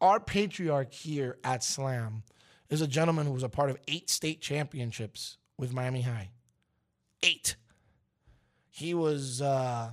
[0.00, 2.22] our patriarch here at Slam
[2.68, 6.30] is a gentleman who was a part of eight state championships with Miami High.
[7.22, 7.56] Eight.
[8.68, 9.90] He was uh,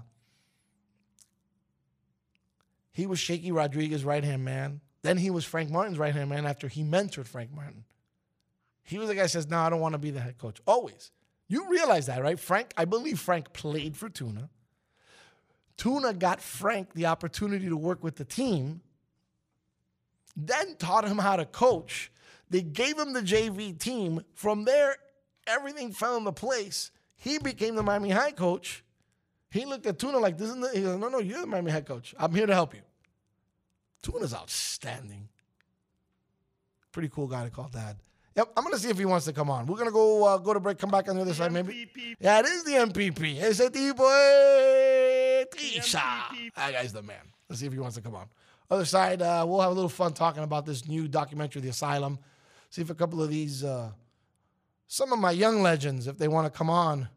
[2.91, 4.81] he was Shaky Rodriguez's right hand man.
[5.01, 7.85] Then he was Frank Martin's right hand man after he mentored Frank Martin.
[8.83, 10.59] He was the guy says, No, I don't want to be the head coach.
[10.65, 11.11] Always.
[11.47, 12.39] You realize that, right?
[12.39, 14.49] Frank, I believe Frank played for Tuna.
[15.77, 18.81] Tuna got Frank the opportunity to work with the team,
[20.35, 22.11] then taught him how to coach.
[22.49, 24.23] They gave him the JV team.
[24.35, 24.97] From there,
[25.47, 26.91] everything fell into place.
[27.15, 28.83] He became the Miami High coach.
[29.49, 31.71] He looked at Tuna like, this isn't the, he goes, no, no, you're the Miami
[31.71, 32.15] head coach.
[32.17, 32.81] I'm here to help you.
[34.01, 35.29] Tuna's outstanding.
[36.91, 37.97] Pretty cool guy to call dad.
[38.35, 39.67] Yep, I'm gonna see if he wants to come on.
[39.67, 41.87] We're gonna go uh, go to break, come back on the other side, maybe.
[42.19, 43.39] Yeah, it is the MPP.
[43.39, 46.51] Ese tipo es Tisha.
[46.55, 47.21] That guy's the man.
[47.47, 48.27] Let's see if he wants to come on.
[48.73, 52.17] Other side, uh, we'll have a little fun talking about this new documentary, The Asylum.
[52.71, 53.91] See if a couple of these, uh,
[54.87, 57.07] some of my young legends, if they want to come on.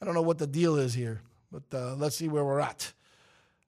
[0.00, 2.92] I don't know what the deal is here, but uh, let's see where we're at.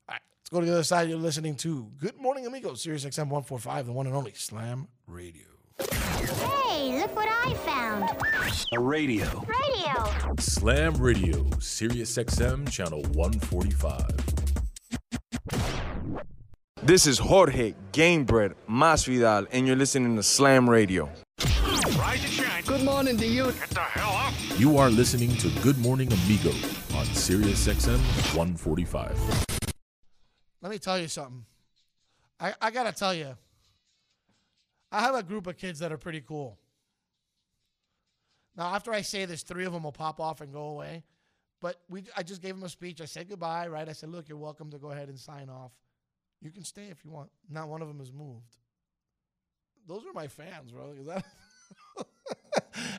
[0.09, 1.09] All right, let's go to the other side.
[1.09, 5.43] You're listening to Good Morning Amigos, Sirius XM 145, the one and only Slam Radio.
[5.81, 8.09] Hey, look what I found.
[8.73, 9.45] A radio.
[9.45, 10.35] Radio.
[10.39, 14.38] Slam Radio, Sirius XM, channel 145.
[16.83, 21.11] This is Jorge Gamebred Masvidal, and you're listening to Slam Radio.
[21.99, 22.65] Rise and shine.
[22.65, 23.47] Good morning to you.
[23.47, 24.33] Get the hell up.
[24.61, 26.51] You are listening to Good Morning Amigo
[26.97, 27.99] on Sirius XM
[28.37, 29.45] 145.
[30.63, 31.45] Let me tell you something.
[32.39, 33.37] I, I gotta tell you,
[34.93, 36.61] I have a group of kids that are pretty cool.
[38.57, 41.03] Now, after I say this, three of them will pop off and go away.
[41.61, 43.01] But we, I just gave them a speech.
[43.01, 43.89] I said goodbye, right?
[43.89, 45.73] I said, look, you're welcome to go ahead and sign off.
[46.43, 47.31] You can stay if you want.
[47.51, 48.57] Not one of them has moved.
[49.87, 50.93] Those are my fans, bro.
[51.01, 51.25] Is that?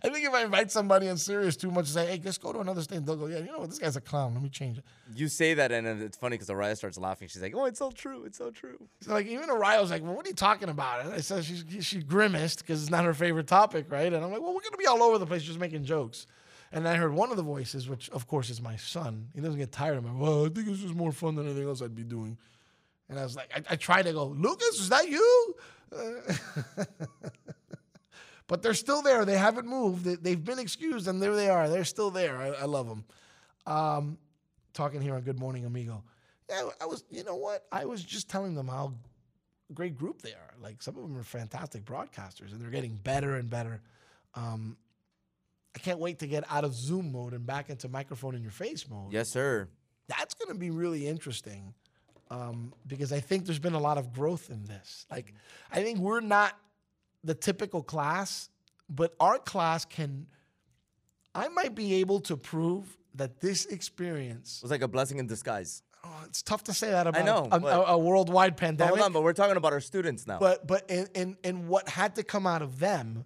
[0.03, 2.51] I think if I invite somebody in serious too much, to say, hey, just go
[2.51, 3.69] to another state, they'll go, yeah, you know what?
[3.69, 4.33] This guy's a clown.
[4.33, 4.83] Let me change it.
[5.15, 7.27] You say that, and it's funny because Araya starts laughing.
[7.27, 8.23] She's like, "Oh, it's so true.
[8.25, 11.05] It's so true." So like even Araya was like, "Well, what are you talking about?"
[11.05, 14.11] And I said she she grimaced because it's not her favorite topic, right?
[14.11, 16.27] And I'm like, "Well, we're gonna be all over the place just making jokes."
[16.71, 19.29] And I heard one of the voices, which of course is my son.
[19.33, 20.11] He doesn't get tired of me.
[20.13, 22.37] Well, I think it's just more fun than anything else I'd be doing.
[23.09, 25.55] And I was like, I, I tried to go, Lucas, is that you?
[25.95, 26.85] Uh,
[28.47, 29.25] but they're still there.
[29.25, 30.05] They haven't moved.
[30.05, 31.69] They, they've been excused, and there they are.
[31.69, 32.37] They're still there.
[32.37, 33.03] I, I love them.
[33.65, 34.17] Um,
[34.73, 36.03] talking here on Good Morning Amigo.
[36.49, 37.03] Yeah, I was.
[37.09, 37.65] You know what?
[37.71, 38.93] I was just telling them how
[39.73, 40.53] great group they are.
[40.61, 43.81] Like some of them are fantastic broadcasters, and they're getting better and better.
[44.35, 44.77] Um,
[45.75, 48.51] I can't wait to get out of Zoom mode and back into microphone in your
[48.51, 49.11] face mode.
[49.11, 49.67] Yes, sir.
[50.07, 51.75] That's going to be really interesting
[52.29, 55.05] um, because I think there's been a lot of growth in this.
[55.09, 55.33] Like,
[55.71, 56.57] I think we're not
[57.23, 58.49] the typical class,
[58.89, 60.27] but our class can.
[61.33, 64.57] I might be able to prove that this experience.
[64.57, 65.83] It was like a blessing in disguise.
[66.03, 68.89] Oh, it's tough to say that about know, a, a- a, worldwide pandemic.
[68.89, 70.39] hold on, but we're talking about our students now.
[70.39, 73.25] But but in, in in what had to come out of them,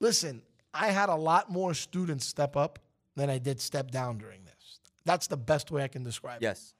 [0.00, 2.78] listen, I had a lot more students step up
[3.14, 4.80] than I did step down during this.
[5.04, 6.44] That's the best way I can describe it.
[6.44, 6.74] yes,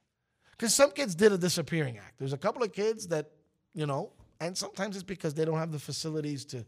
[0.63, 2.21] Because some kids did a disappearing act.
[2.21, 3.33] There's a couple of kids that,
[3.75, 6.65] you know, and sometimes it's because they don't have the facilities to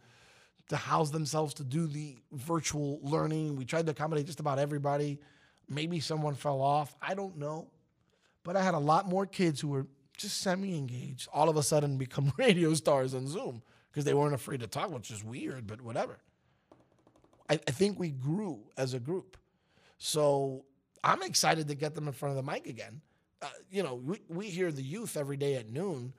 [0.70, 3.54] to house themselves to do the virtual learning.
[3.54, 5.20] We tried to accommodate just about everybody.
[5.68, 6.96] Maybe someone fell off.
[7.00, 7.68] I don't know.
[8.42, 11.96] But I had a lot more kids who were just semi-engaged all of a sudden
[11.96, 15.80] become radio stars on Zoom because they weren't afraid to talk, which is weird, but
[15.80, 16.18] whatever.
[17.48, 19.36] I, I think we grew as a group.
[19.98, 20.64] So
[21.04, 23.00] I'm excited to get them in front of the mic again.
[23.44, 26.14] Uh, you know, we, we hear the youth every day at noon.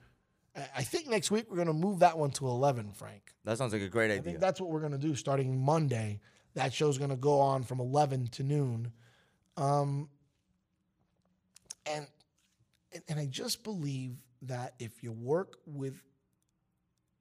[0.54, 3.34] I- I think next week we're going to move that one to 11, Frank.
[3.44, 4.22] that sounds like a great I idea.
[4.22, 6.20] think that's what we're going to do starting Monday.
[6.54, 8.92] That show's going to go on from 11 to noon.
[9.56, 10.08] Um,
[11.84, 12.06] and,
[12.92, 15.94] and and I just believe that if you work with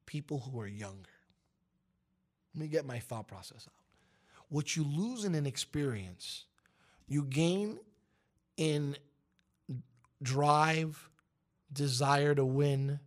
[0.06, 1.10] people who are younger,
[2.54, 3.74] let me get my thought process out.
[4.50, 6.46] What you lose in an experience,
[7.08, 7.80] you gain
[8.58, 8.96] in
[10.26, 11.10] drive,
[11.72, 13.00] desire to win,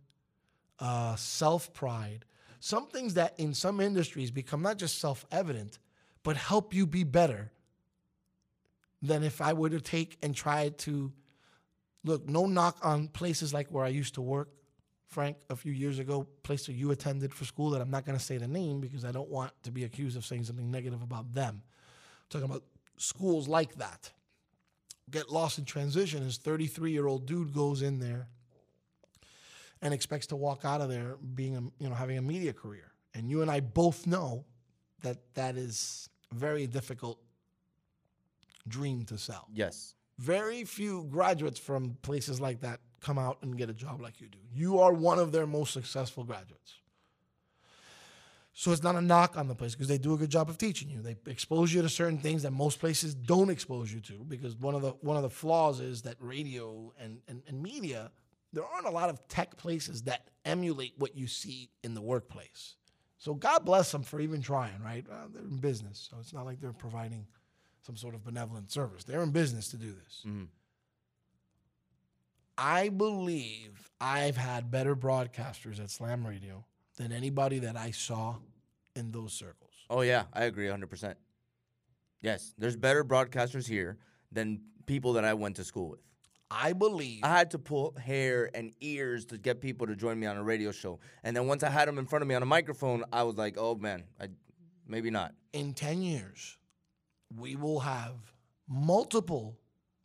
[0.79, 2.25] uh, self pride,
[2.59, 5.77] some things that in some industries become not just self evident,
[6.23, 7.51] but help you be better
[9.01, 11.11] than if I were to take and try to
[12.03, 14.49] look, no knock on places like where I used to work,
[15.07, 18.17] Frank, a few years ago, place that you attended for school that I'm not going
[18.17, 21.01] to say the name because I don't want to be accused of saying something negative
[21.01, 21.63] about them.
[22.29, 22.63] talking about
[22.97, 24.11] schools like that.
[25.11, 26.23] Get lost in transition.
[26.23, 28.27] His 33 year old dude goes in there
[29.81, 32.91] and expects to walk out of there being a, you know having a media career.
[33.13, 34.45] And you and I both know
[35.01, 37.19] that that is a very difficult
[38.67, 39.47] dream to sell.
[39.51, 44.21] yes, Very few graduates from places like that come out and get a job like
[44.21, 44.37] you do.
[44.53, 46.75] You are one of their most successful graduates.
[48.59, 50.57] So it's not a knock on the place because they do a good job of
[50.57, 51.01] teaching you.
[51.01, 54.25] They expose you to certain things that most places don't expose you to.
[54.27, 58.11] Because one of the one of the flaws is that radio and, and, and media,
[58.51, 62.75] there aren't a lot of tech places that emulate what you see in the workplace.
[63.17, 65.05] So God bless them for even trying, right?
[65.07, 67.27] Well, they're in business, so it's not like they're providing
[67.85, 69.05] some sort of benevolent service.
[69.05, 70.23] They're in business to do this.
[70.27, 70.43] Mm-hmm.
[72.57, 76.65] I believe I've had better broadcasters at Slam Radio
[76.99, 78.35] than anybody that I saw
[78.95, 79.71] in those circles.
[79.89, 81.15] Oh yeah, I agree 100%.
[82.21, 83.97] Yes, there's better broadcasters here
[84.31, 86.01] than people that I went to school with.
[86.51, 90.27] I believe I had to pull hair and ears to get people to join me
[90.27, 90.99] on a radio show.
[91.23, 93.35] And then once I had them in front of me on a microphone, I was
[93.35, 94.29] like, "Oh man, I
[94.87, 96.57] maybe not." in 10 years,
[97.35, 98.15] we will have
[98.67, 99.57] multiple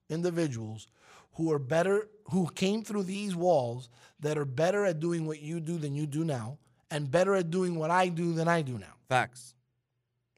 [0.09, 0.89] individuals
[1.35, 3.89] who are better, who came through these walls
[4.21, 6.59] that are better at doing what you do than you do now,
[6.95, 8.95] and better at doing what I do than I do now.
[9.09, 9.55] Facts.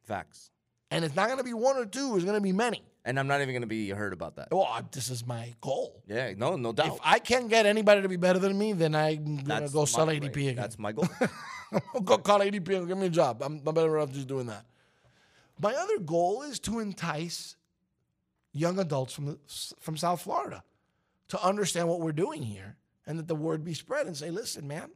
[0.05, 0.51] Facts.
[0.91, 2.83] And it's not going to be one or two, it's going to be many.
[3.05, 4.49] And I'm not even going to be heard about that.
[4.51, 6.03] Well, I- this is my goal.
[6.09, 6.87] Yeah, no, no doubt.
[6.87, 9.85] If I can't get anybody to be better than me, then I'm going to go
[9.85, 10.57] sell ADP again.
[10.57, 11.09] That's my goal.
[12.05, 13.43] Go call ADP and give me a job.
[13.43, 14.65] I'm, I'm better off just doing that.
[15.61, 17.57] My other goal is to entice
[18.53, 19.39] young adults from the,
[19.81, 20.63] from South Florida
[21.29, 24.67] to understand what we're doing here and that the word be spread and say, listen,
[24.69, 24.91] man,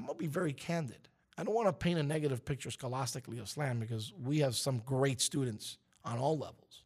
[0.00, 1.08] I'm gonna be very candid.
[1.36, 4.78] I don't want to paint a negative picture scholastically of slam because we have some
[4.84, 6.84] great students on all levels.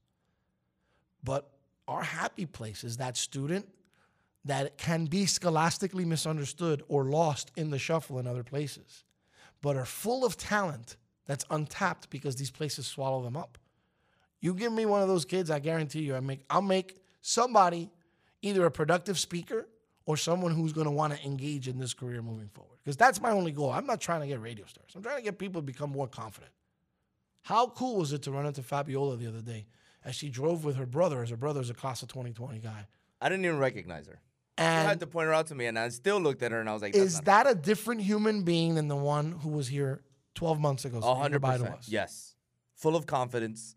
[1.22, 1.48] But
[1.86, 3.68] our happy place is that student
[4.44, 9.04] that can be scholastically misunderstood or lost in the shuffle in other places,
[9.62, 10.96] but are full of talent
[11.26, 13.58] that's untapped because these places swallow them up.
[14.40, 17.90] You give me one of those kids, I guarantee you, I make I'll make somebody
[18.42, 19.68] either a productive speaker
[20.04, 22.73] or someone who's going to want to engage in this career moving forward.
[22.84, 23.70] Because that's my only goal.
[23.70, 24.90] I'm not trying to get radio stars.
[24.94, 26.52] I'm trying to get people to become more confident.
[27.42, 29.66] How cool was it to run into Fabiola the other day
[30.04, 32.86] as she drove with her brother, as her brother's a class of 2020 guy?
[33.20, 34.20] I didn't even recognize her.
[34.58, 36.60] You And had to point her out to me, and I still looked at her,
[36.60, 39.68] and I was like, is that a different human being than the one who was
[39.68, 40.02] here
[40.34, 41.00] 12 months ago?
[41.00, 41.78] Hundred goodbye to percent.
[41.80, 41.88] us?
[41.88, 42.34] Yes.
[42.74, 43.76] Full of confidence.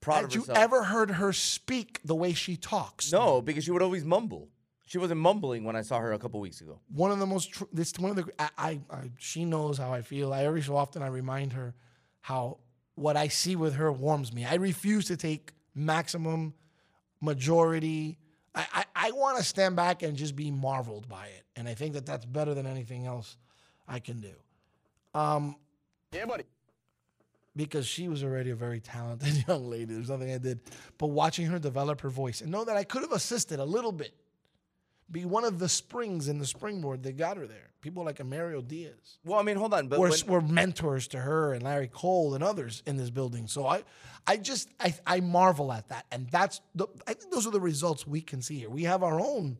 [0.00, 3.12] Proud Had you ever heard her speak the way she talks?
[3.12, 4.48] No, because she would always mumble.
[4.90, 6.80] She wasn't mumbling when I saw her a couple weeks ago.
[6.92, 9.92] One of the most, tr- this one of the, I, I, I, she knows how
[9.92, 10.32] I feel.
[10.32, 11.76] I every so often I remind her
[12.22, 12.58] how
[12.96, 14.44] what I see with her warms me.
[14.44, 16.54] I refuse to take maximum
[17.20, 18.18] majority.
[18.52, 21.44] I, I, I want to stand back and just be marveled by it.
[21.54, 23.36] And I think that that's better than anything else
[23.86, 24.32] I can do.
[25.14, 25.54] Um,
[26.12, 26.46] Yeah, buddy.
[27.54, 29.94] because she was already a very talented young lady.
[29.94, 30.60] There's nothing I did.
[30.98, 33.92] But watching her develop her voice and know that I could have assisted a little
[33.92, 34.14] bit,
[35.10, 37.70] be one of the springs in the springboard that got her there.
[37.80, 41.18] People like Mario Diaz Well, I mean, hold on, but were, when- were mentors to
[41.18, 43.46] her and Larry Cole and others in this building.
[43.46, 43.84] So I,
[44.26, 47.60] I just I, I marvel at that, and that's the, I think those are the
[47.60, 48.70] results we can see here.
[48.70, 49.56] We have our own.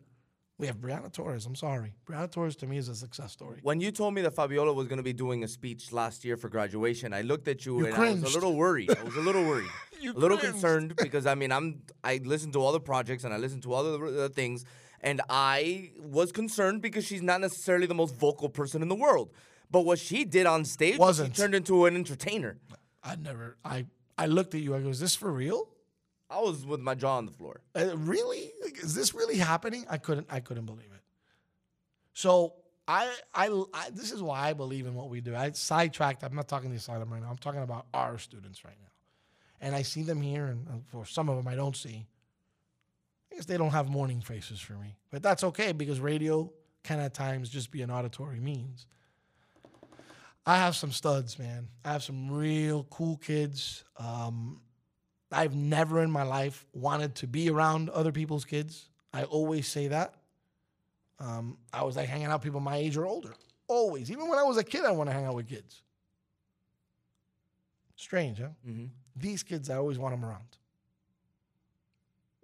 [0.59, 1.47] We have Brianna Torres.
[1.47, 3.61] I'm sorry, Brianna Torres to me is a success story.
[3.63, 6.37] when you told me that Fabiola was going to be doing a speech last year
[6.37, 8.91] for graduation, I looked at you, You and I was a little worried.
[8.95, 9.71] I was a little worried,
[10.03, 10.53] You a little cringed.
[10.61, 13.73] concerned because I mean, I'm I listened to all the projects and I listened to
[13.73, 14.67] all the, the things,
[15.01, 19.31] and I was concerned because she's not necessarily the most vocal person in the world.
[19.71, 21.35] But what she did on stage, Wasn't.
[21.35, 22.59] she turned into an entertainer.
[23.03, 23.57] I never.
[23.65, 23.87] I
[24.19, 24.75] I looked at you.
[24.75, 25.69] I go, is this for real?
[26.29, 27.61] I was with my jaw on the floor.
[27.75, 28.53] Uh, really?
[28.63, 29.85] Like, is this really happening?
[29.89, 30.27] I couldn't.
[30.31, 31.03] I couldn't believe it.
[32.13, 32.55] So
[32.87, 35.35] I, I, I, this is why I believe in what we do.
[35.35, 36.23] I sidetracked.
[36.25, 37.31] I'm not talking to the asylum right now.
[37.31, 38.91] I'm talking about our students right now,
[39.61, 42.07] and I see them here, and uh, for some of them I don't see.
[43.31, 46.99] I guess they don't have morning faces for me, but that's okay because radio can
[47.01, 48.87] at times just be an auditory means.
[50.47, 51.69] I have some studs, man.
[51.85, 53.85] I have some real cool kids.
[53.99, 54.61] Um,
[55.31, 58.89] I've never in my life wanted to be around other people's kids.
[59.13, 60.15] I always say that.
[61.19, 63.35] Um, I was like hanging out with people my age or older.
[63.69, 64.11] Always.
[64.11, 65.83] Even when I was a kid, I want to hang out with kids.
[67.97, 68.49] Strange, huh?
[68.65, 70.57] hmm These kids, I always want them around.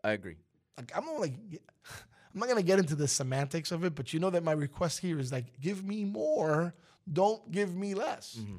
[0.05, 0.37] I agree.
[0.77, 1.35] Like I'm not like
[2.37, 5.01] I'm not gonna get into the semantics of it, but you know that my request
[5.01, 6.75] here is like, give me more,
[7.11, 8.37] don't give me less.
[8.39, 8.57] Mm-hmm.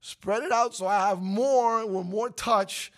[0.00, 2.92] Spread it out so I have more with more touch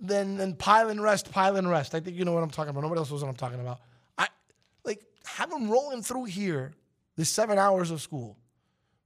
[0.00, 1.94] than than pile and rest, pile and rest.
[1.94, 2.82] I think you know what I'm talking about.
[2.82, 3.80] Nobody else knows what I'm talking about.
[4.16, 4.28] I
[4.84, 6.74] like have them rolling through here
[7.16, 8.36] the seven hours of school.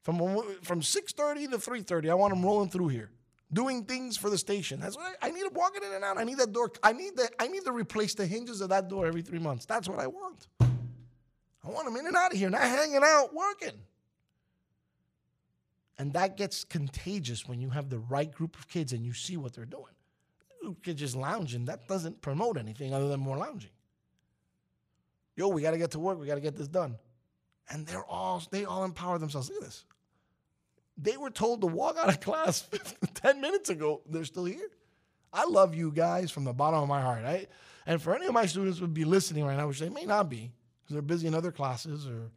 [0.02, 0.18] From
[0.62, 3.10] from 6:30 to 3:30, I want them rolling through here,
[3.52, 4.80] doing things for the station.
[4.80, 6.18] That's what I, I need walking in and out.
[6.18, 6.70] I need that door.
[6.82, 7.32] I need that.
[7.38, 9.66] I need to replace the hinges of that door every three months.
[9.66, 10.48] That's what I want.
[10.60, 13.78] I want them in and out of here, not hanging out working.
[15.98, 19.36] And that gets contagious when you have the right group of kids and you see
[19.36, 19.92] what they're doing.
[20.82, 23.70] Kids just lounging, that doesn't promote anything other than more lounging.
[25.36, 26.18] Yo, we got to get to work.
[26.18, 26.96] We got to get this done.
[27.70, 29.48] And they're all, they all empower themselves.
[29.48, 29.84] Look at this.
[30.96, 32.68] They were told to walk out of class
[33.14, 34.02] 10 minutes ago.
[34.08, 34.70] They're still here.
[35.32, 37.24] I love you guys from the bottom of my heart.
[37.24, 37.46] I,
[37.86, 40.28] and for any of my students would be listening right now, which they may not
[40.28, 42.30] be because they're busy in other classes or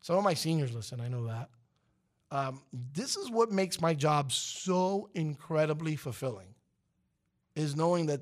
[0.00, 1.00] some of my seniors listen.
[1.00, 1.48] I know that.
[2.32, 2.62] Um,
[2.94, 6.54] this is what makes my job so incredibly fulfilling
[7.56, 8.20] is knowing that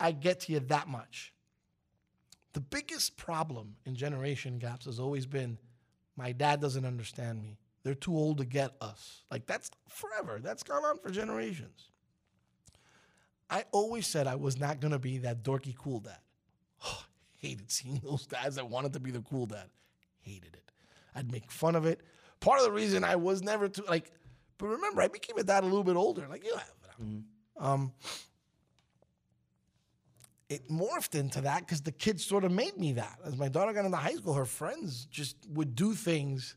[0.00, 1.32] I get to you that much.
[2.54, 5.58] The biggest problem in generation gaps has always been
[6.16, 7.58] my dad doesn't understand me.
[7.84, 9.22] They're too old to get us.
[9.30, 10.40] Like that's forever.
[10.42, 11.90] That's gone on for generations.
[13.50, 16.18] I always said I was not going to be that dorky cool dad.
[16.84, 17.04] Oh,
[17.38, 19.68] hated seeing those dads that wanted to be the cool dad.
[20.20, 20.72] Hated it.
[21.14, 22.00] I'd make fun of it.
[22.40, 24.10] Part of the reason I was never too like,
[24.58, 26.26] but remember, I became a dad a little bit older.
[26.28, 27.22] Like you have,
[27.56, 27.92] um,
[30.52, 33.18] it morphed into that because the kids sort of made me that.
[33.24, 36.56] As my daughter got into high school, her friends just would do things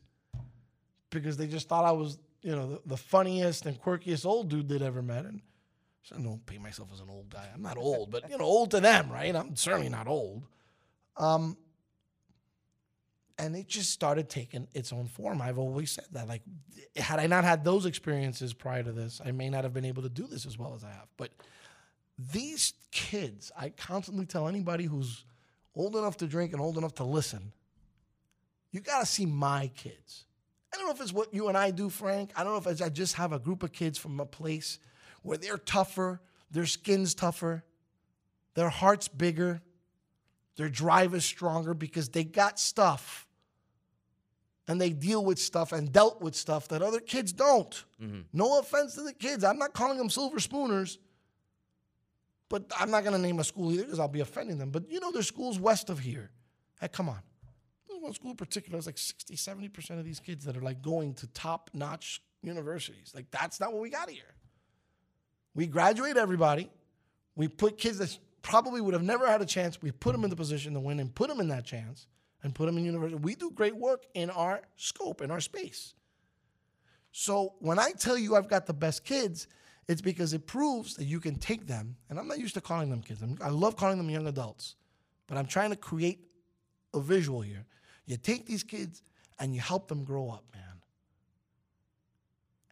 [1.10, 4.68] because they just thought I was, you know, the, the funniest and quirkiest old dude
[4.68, 5.24] they'd ever met.
[5.24, 5.40] And
[6.14, 7.48] I don't pay myself as an old guy.
[7.54, 9.34] I'm not old, but you know, old to them, right?
[9.34, 10.44] I'm certainly not old.
[11.16, 11.56] Um,
[13.38, 15.42] and it just started taking its own form.
[15.42, 16.28] I've always said that.
[16.28, 16.42] Like,
[16.96, 20.02] had I not had those experiences prior to this, I may not have been able
[20.02, 21.08] to do this as well as I have.
[21.16, 21.30] But
[22.18, 25.24] these kids, I constantly tell anybody who's
[25.74, 27.52] old enough to drink and old enough to listen,
[28.72, 30.24] you got to see my kids.
[30.72, 32.32] I don't know if it's what you and I do, Frank.
[32.36, 34.78] I don't know if it's, I just have a group of kids from a place
[35.22, 37.64] where they're tougher, their skin's tougher,
[38.54, 39.62] their heart's bigger,
[40.56, 43.26] their drive is stronger because they got stuff
[44.68, 47.84] and they deal with stuff and dealt with stuff that other kids don't.
[48.02, 48.20] Mm-hmm.
[48.32, 49.44] No offense to the kids.
[49.44, 50.98] I'm not calling them silver spooners,
[52.48, 54.70] but I'm not going to name a school either because I'll be offending them.
[54.70, 56.30] But you know, there's schools west of here.
[56.80, 57.20] Hey, come on.
[57.88, 60.82] There's one school in particular, it's like 60, 70% of these kids that are like
[60.82, 63.12] going to top notch universities.
[63.14, 64.34] Like, that's not what we got here.
[65.54, 66.70] We graduate everybody.
[67.34, 69.80] We put kids that probably would have never had a chance.
[69.80, 72.06] We put them in the position to win and put them in that chance
[72.42, 73.16] and put them in university.
[73.16, 75.94] We do great work in our scope, in our space.
[77.12, 79.48] So when I tell you I've got the best kids,
[79.88, 82.90] it's because it proves that you can take them, and I'm not used to calling
[82.90, 83.22] them kids.
[83.40, 84.74] I love calling them young adults,
[85.26, 86.20] but I'm trying to create
[86.92, 87.66] a visual here.
[88.06, 89.02] You take these kids
[89.38, 90.62] and you help them grow up, man.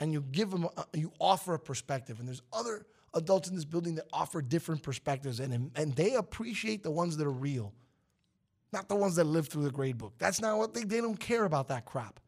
[0.00, 2.18] And you give them, a, you offer a perspective.
[2.18, 6.82] And there's other adults in this building that offer different perspectives, and, and they appreciate
[6.82, 7.72] the ones that are real,
[8.72, 10.14] not the ones that live through the grade book.
[10.18, 12.18] That's not what they, they don't care about that crap.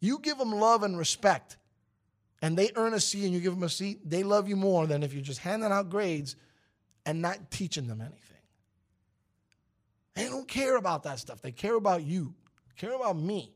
[0.00, 1.58] You give them love and respect,
[2.42, 4.86] and they earn a C and you give them a C, they love you more
[4.86, 6.36] than if you're just handing out grades
[7.04, 8.16] and not teaching them anything.
[10.14, 11.40] They don't care about that stuff.
[11.40, 12.34] They care about you,
[12.76, 13.52] care about me.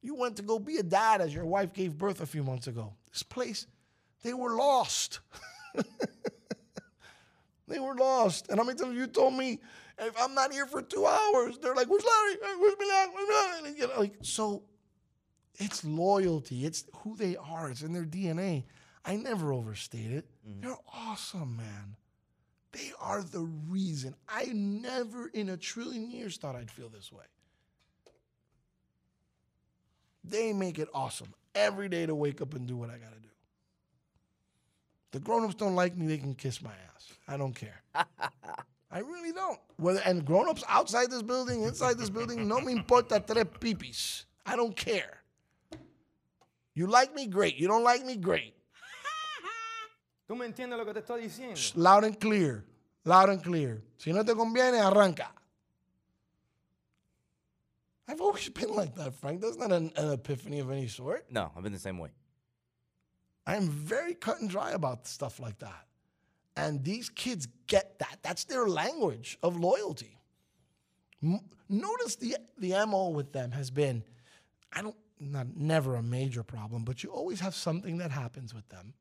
[0.00, 2.66] You went to go be a dad as your wife gave birth a few months
[2.66, 2.94] ago.
[3.12, 3.66] This place,
[4.22, 5.20] they were lost.
[7.68, 8.48] they were lost.
[8.48, 9.60] And how many times you told me,
[9.98, 12.36] if I'm not here for two hours, they're like, where's Larry?
[12.58, 13.08] Where's Milan?
[13.12, 13.28] Where's
[13.78, 13.98] Milan?
[13.98, 14.64] Like, so
[15.56, 16.64] it's loyalty.
[16.64, 17.70] It's who they are.
[17.70, 18.64] It's in their DNA.
[19.04, 20.26] I never overstate it.
[20.48, 20.60] Mm-hmm.
[20.60, 21.96] They're awesome, man.
[22.72, 24.14] They are the reason.
[24.28, 27.24] I never in a trillion years thought I'd feel this way.
[30.24, 33.20] They make it awesome every day to wake up and do what I got to
[33.20, 33.28] do.
[35.10, 37.12] The grown-ups don't like me, they can kiss my ass.
[37.28, 37.82] I don't care.
[37.94, 39.58] I really don't.
[39.76, 44.24] Whether and grown-ups outside this building, inside this building, no me importa tres pipis.
[44.46, 45.21] I don't care.
[46.74, 47.56] You like me, great.
[47.56, 48.54] You don't like me, great.
[50.28, 51.56] ¿Tú me entiendes lo que te estoy diciendo?
[51.56, 52.64] Shh, Loud and clear.
[53.04, 53.82] Loud and clear.
[53.98, 55.26] Si no te conviene, arranca.
[58.08, 59.40] I've always been like that, Frank.
[59.40, 61.30] That's not an, an epiphany of any sort.
[61.30, 62.10] No, I've been the same way.
[63.46, 65.86] I'm very cut and dry about stuff like that.
[66.56, 68.18] And these kids get that.
[68.22, 70.16] That's their language of loyalty.
[71.22, 74.04] M- Notice the the MO with them has been,
[74.72, 78.68] I don't not never a major problem, but you always have something that happens with
[78.68, 78.94] them,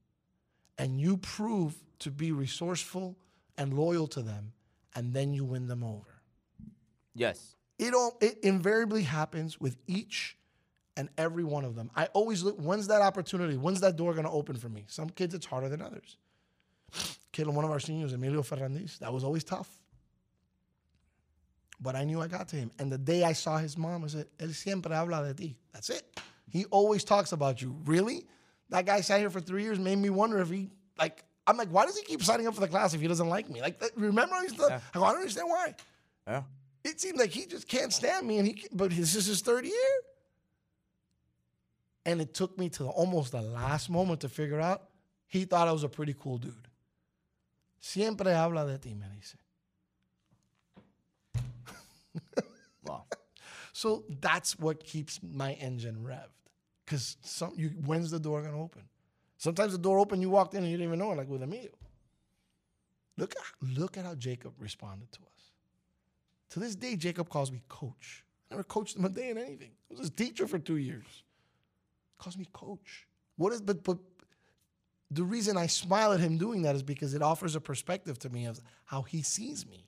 [0.78, 3.17] and you prove to be resourceful
[3.57, 4.53] and loyal to them,
[4.95, 6.22] and then you win them over.
[7.13, 7.55] Yes.
[7.78, 10.38] It all it invariably happens with each
[10.97, 11.89] and every one of them.
[11.95, 13.57] I always look, when's that opportunity?
[13.57, 14.86] When's that door gonna open for me?
[14.88, 16.17] Some kids it's harder than others.
[17.32, 19.81] Kid, one of our seniors, Emilio Ferrandis, that was always tough.
[21.82, 22.72] But I knew I got to him.
[22.78, 25.58] And the day I saw his mom, I said, Él siempre habla de ti.
[25.74, 26.20] That's it.
[26.48, 27.76] He always talks about you.
[27.86, 28.26] Really?
[28.70, 30.70] That guy sat here for three years, made me wonder if he,
[31.00, 33.28] like, I'm like, why does he keep signing up for the class if he doesn't
[33.28, 33.62] like me?
[33.62, 34.90] Like, remember all these stuff?
[34.94, 35.76] I go, I don't understand why.
[36.28, 36.44] Yeah.
[36.84, 39.66] It seems like he just can't stand me, and he, but this is his third
[39.66, 39.74] year.
[42.06, 44.84] And it took me to almost the last moment to figure out
[45.28, 46.68] he thought I was a pretty cool dude.
[47.80, 49.36] Siempre habla de ti, me dice.
[52.86, 53.06] Wow.
[53.74, 56.28] So that's what keeps my engine revved.
[56.86, 58.84] Because some you when's the door gonna open?
[59.38, 61.42] Sometimes the door opened, you walked in and you didn't even know it, like with
[61.42, 61.72] Emilio.
[63.18, 63.44] Look at
[63.78, 65.52] look at how Jacob responded to us.
[66.52, 68.26] To this day, Jacob calls me coach.
[68.50, 69.72] I never coached him a day in anything.
[69.90, 71.24] I was his teacher for two years.
[72.18, 73.08] Calls me coach.
[73.38, 73.98] What is but but
[75.10, 78.30] the reason I smile at him doing that is because it offers a perspective to
[78.30, 79.88] me of how he sees me.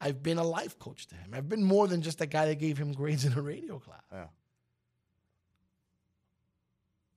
[0.00, 1.30] I've been a life coach to him.
[1.34, 4.02] I've been more than just a guy that gave him grades in a radio class.
[4.12, 4.26] Yeah.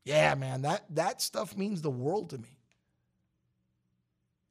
[0.04, 2.58] Yeah, man, that that stuff means the world to me.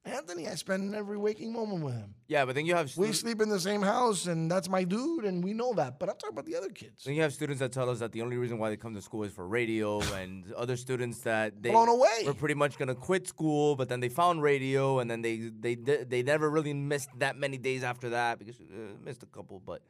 [0.03, 2.15] Anthony, I spend every waking moment with him.
[2.27, 4.83] Yeah, but then you have We stu- sleep in the same house, and that's my
[4.83, 5.99] dude, and we know that.
[5.99, 7.03] But I'm talking about the other kids.
[7.03, 9.01] then you have students that tell us that the only reason why they come to
[9.01, 12.23] school is for radio, and other students that they Blown away.
[12.25, 15.75] were pretty much gonna quit school, but then they found radio, and then they they
[15.75, 19.59] di- they never really missed that many days after that because uh, missed a couple,
[19.59, 19.83] but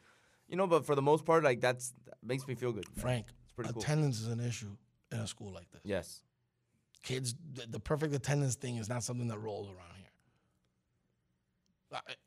[0.49, 2.85] you know, but for the most part, like that's that makes me feel good.
[2.97, 3.81] Frank, It's pretty cool.
[3.81, 4.75] attendance is an issue
[5.13, 5.81] in a school like this.
[5.85, 6.21] Yes.
[7.03, 10.00] Kids, the, the perfect attendance thing is not something that rolls around here.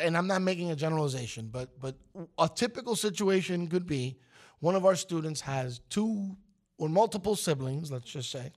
[0.01, 1.97] And I'm not making a generalization, but but
[2.39, 4.19] a typical situation could be
[4.61, 6.37] one of our students has two
[6.79, 8.53] or multiple siblings, let's just say,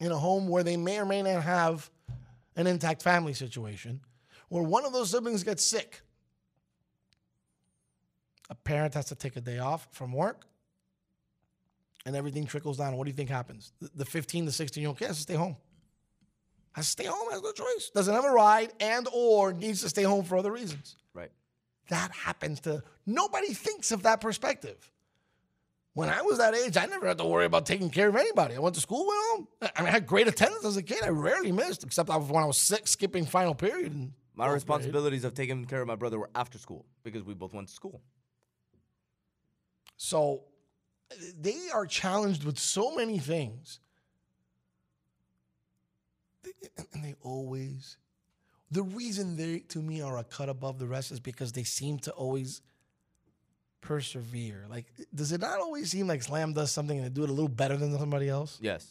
[0.00, 1.90] in a home where they may or may not have
[2.56, 4.00] an intact family situation,
[4.48, 6.00] where one of those siblings gets sick.
[8.50, 10.46] A parent has to take a day off from work
[12.06, 12.96] and everything trickles down.
[12.96, 13.72] What do you think happens?
[13.80, 15.56] The- The 15 to 16 year old kid has to stay home.
[16.74, 17.90] Has to stay home, has no choice.
[17.94, 20.96] Doesn't have a ride and or needs to stay home for other reasons.
[21.14, 21.30] Right.
[21.88, 24.90] That happens to nobody thinks of that perspective.
[25.92, 28.56] When I was that age, I never had to worry about taking care of anybody.
[28.56, 29.48] I went to school, went home.
[29.76, 31.04] I mean, I had great attendance as a kid.
[31.04, 33.92] I rarely missed, except I was- when I was sick, skipping final period.
[33.92, 37.54] And My responsibilities of taking care of my brother were after school because we both
[37.54, 38.02] went to school.
[39.96, 40.42] So
[41.38, 43.78] they are challenged with so many things.
[46.92, 47.96] And they always,
[48.70, 51.98] the reason they, to me, are a cut above the rest is because they seem
[52.00, 52.62] to always
[53.80, 54.66] persevere.
[54.68, 57.32] Like, does it not always seem like Slam does something and they do it a
[57.32, 58.58] little better than somebody else?
[58.60, 58.86] Yes.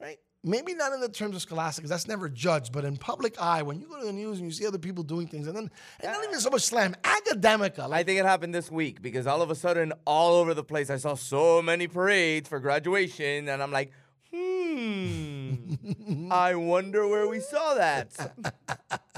[0.00, 0.18] Right?
[0.44, 3.62] Maybe not in the terms of scholastic, 'cause that's never judged, but in public eye,
[3.62, 5.70] when you go to the news and you see other people doing things, and then,
[6.00, 7.90] and not even so much Slam, Academica.
[7.92, 10.90] I think it happened this week because all of a sudden, all over the place,
[10.90, 13.92] I saw so many parades for graduation, and I'm like,
[14.32, 15.31] hmm,
[16.30, 18.34] I wonder where we saw that.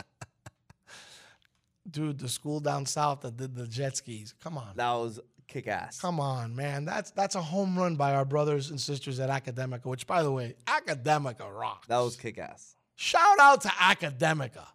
[1.90, 4.34] dude, the school down south that did the jet skis.
[4.42, 4.72] Come on.
[4.76, 6.00] That was kick ass.
[6.00, 6.84] Come on, man.
[6.84, 10.30] That's that's a home run by our brothers and sisters at Academica, which by the
[10.30, 11.86] way, Academica rocks.
[11.86, 12.76] That was kick ass.
[12.96, 14.66] Shout out to Academica.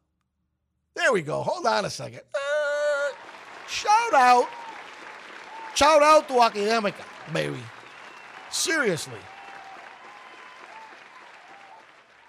[0.95, 1.41] There we go.
[1.41, 2.21] Hold on a second.
[2.33, 3.15] Uh,
[3.67, 4.47] shout out.
[5.75, 7.59] Shout out to Academica, baby.
[8.49, 9.19] Seriously.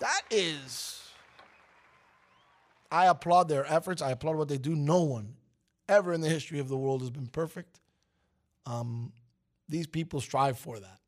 [0.01, 1.09] That is.
[2.91, 4.03] I applaud their efforts.
[4.03, 4.75] I applaud what they do.
[4.75, 5.35] No one
[5.89, 7.81] ever in the history of the world has been perfect.
[8.67, 9.13] Um,
[9.69, 10.99] these people strive for that.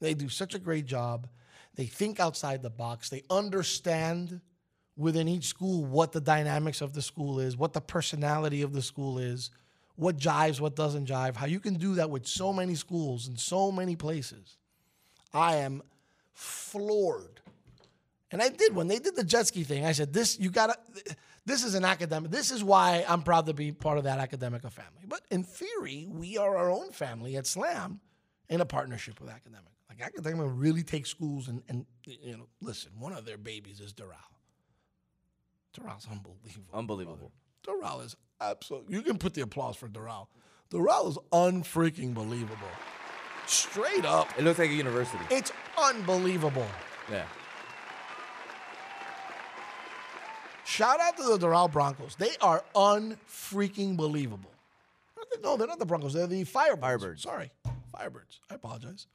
[0.00, 1.28] They do such a great job.
[1.74, 3.10] They think outside the box.
[3.10, 4.40] They understand
[4.96, 8.82] within each school what the dynamics of the school is, what the personality of the
[8.82, 9.50] school is,
[9.96, 13.38] what jives, what doesn't jive, how you can do that with so many schools and
[13.38, 14.56] so many places.
[15.32, 15.82] I am
[16.32, 17.40] floored.
[18.32, 19.84] And I did when they did the jet ski thing.
[19.84, 20.76] I said, "This you gotta.
[21.46, 22.30] This is an academic.
[22.30, 25.04] This is why I'm proud to be part of that academic family.
[25.08, 28.00] But in theory, we are our own family at Slam,
[28.48, 29.72] in a partnership with Academica.
[29.88, 32.92] Like Academica really takes schools and and you know, listen.
[32.98, 34.14] One of their babies is Doral.
[35.76, 36.68] Doral's unbelievable.
[36.74, 37.32] Unbelievable.
[37.66, 38.94] Doral is absolutely.
[38.94, 40.26] You can put the applause for Doral.
[40.70, 42.56] Doral is unfreaking believable.
[43.46, 45.24] Straight up, It looks like a university.
[45.30, 46.66] it's unbelievable.
[47.10, 47.24] Yeah.
[50.70, 52.14] Shout out to the Doral Broncos.
[52.14, 54.52] They are unfreaking believable.
[55.42, 56.12] No, they're not the Broncos.
[56.12, 56.78] They're the Firebirds.
[56.78, 57.20] Firebirds.
[57.20, 57.50] Sorry,
[57.92, 58.38] Firebirds.
[58.48, 59.08] I apologize.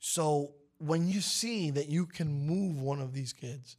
[0.00, 3.76] So when you see that you can move one of these kids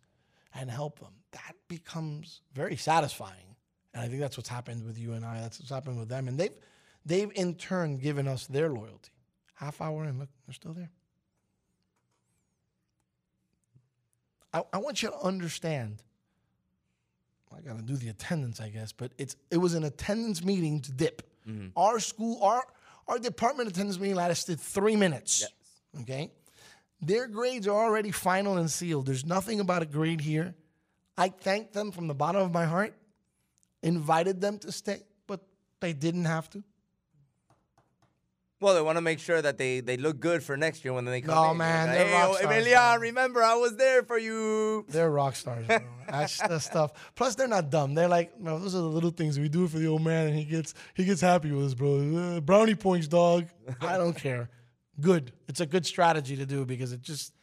[0.54, 3.56] and help them, that becomes very satisfying.
[3.96, 5.42] And I think that's what's happened with you and I.
[5.42, 6.28] That's what's happened with them.
[6.28, 6.54] And they've
[7.04, 9.10] they've in turn given us their loyalty.
[9.56, 10.92] Half hour in, look, they're still there.
[14.58, 16.02] I, I want you to understand.
[17.56, 20.92] I gotta do the attendance, I guess, but it's it was an attendance meeting to
[20.92, 21.22] dip.
[21.48, 21.68] Mm-hmm.
[21.76, 22.64] Our school, our
[23.08, 25.46] our department attendance meeting lasted three minutes.
[26.02, 26.32] Okay.
[27.02, 29.06] Their grades are already final and sealed.
[29.06, 30.56] There's nothing about a grade here.
[31.18, 32.96] I thanked them from the bottom of my heart,
[33.82, 35.42] invited them to stay, but
[35.80, 36.64] they didn't have to.
[38.60, 41.06] Well, they want to make sure that they, they look good for next year when
[41.06, 43.02] they come No, man, Like, they're hey, rock oh, stars, Emilian, bro.
[43.02, 44.84] remember I was there for you.
[44.90, 45.80] They're rock stars, bro.
[46.10, 46.92] That's the stuff.
[47.16, 47.94] Plus, they're not dumb.
[47.94, 50.36] They're like, no, those are the little things we do for the old man, and
[50.36, 52.38] he gets he gets happy with us, bro.
[52.38, 53.46] Uh, brownie points, dog.
[53.80, 54.50] I don't care.
[55.00, 55.34] Good.
[55.48, 57.34] It's a good strategy to do because it just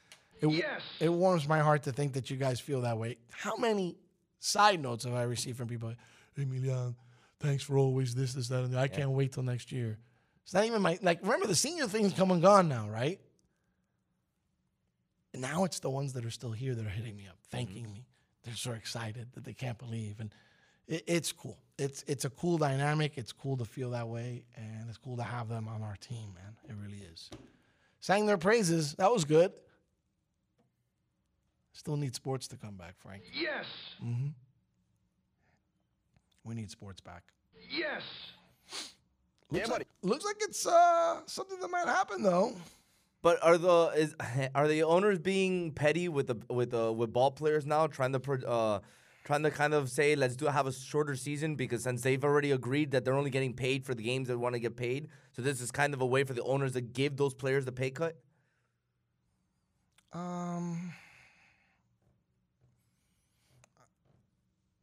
[0.40, 0.64] it,
[0.98, 3.18] it warms my heart to think that you guys feel that way.
[3.30, 3.96] How many
[4.40, 5.94] side notes have I received from people?
[6.34, 6.96] Hey, Emilian,
[7.38, 8.80] thanks for always this, this, that, and that.
[8.80, 9.98] I can't wait till next year.
[10.44, 11.20] It's not even my like.
[11.22, 13.18] Remember, the senior thing's come and gone now, right?
[15.32, 17.90] And now it's the ones that are still here that are hitting me up, thanking
[17.92, 18.06] me.
[18.44, 20.32] They're so excited that they can't believe, and
[20.86, 21.58] it, it's cool.
[21.78, 23.14] It's it's a cool dynamic.
[23.16, 26.34] It's cool to feel that way, and it's cool to have them on our team,
[26.34, 26.56] man.
[26.68, 27.30] It really is.
[28.00, 28.94] Sang their praises.
[28.94, 29.50] That was good.
[31.72, 33.22] Still need sports to come back, Frank.
[33.34, 33.64] Yes.
[34.04, 34.28] Mm-hmm.
[36.44, 37.24] We need sports back.
[37.68, 38.02] Yes.
[39.50, 42.54] Looks, like, looks like it's uh, something that might happen though.
[43.22, 44.14] But are the is
[44.54, 48.48] are the owners being petty with the with uh, with ball players now, trying to
[48.48, 48.80] uh,
[49.24, 52.50] trying to kind of say let's do have a shorter season because since they've already
[52.50, 55.42] agreed that they're only getting paid for the games that want to get paid, so
[55.42, 57.90] this is kind of a way for the owners to give those players the pay
[57.90, 58.16] cut.
[60.12, 60.92] Um.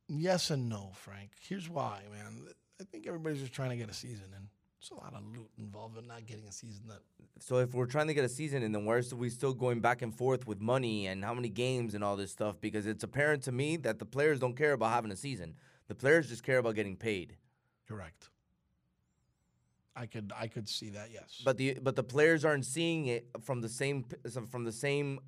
[0.08, 1.32] Yes and no, Frank.
[1.40, 2.48] Here's why, man.
[2.82, 4.48] I think everybody's just trying to get a season and
[4.80, 7.02] it's a lot of loot involved in not getting a season that
[7.40, 9.80] So if we're trying to get a season and then why are we still going
[9.80, 12.60] back and forth with money and how many games and all this stuff?
[12.60, 15.54] Because it's apparent to me that the players don't care about having a season.
[15.88, 17.38] The players just care about getting paid.
[17.88, 18.30] correct.
[19.96, 21.42] I could I could see that, yes.
[21.44, 24.06] But the but the players aren't seeing it from the same
[24.50, 25.20] from the same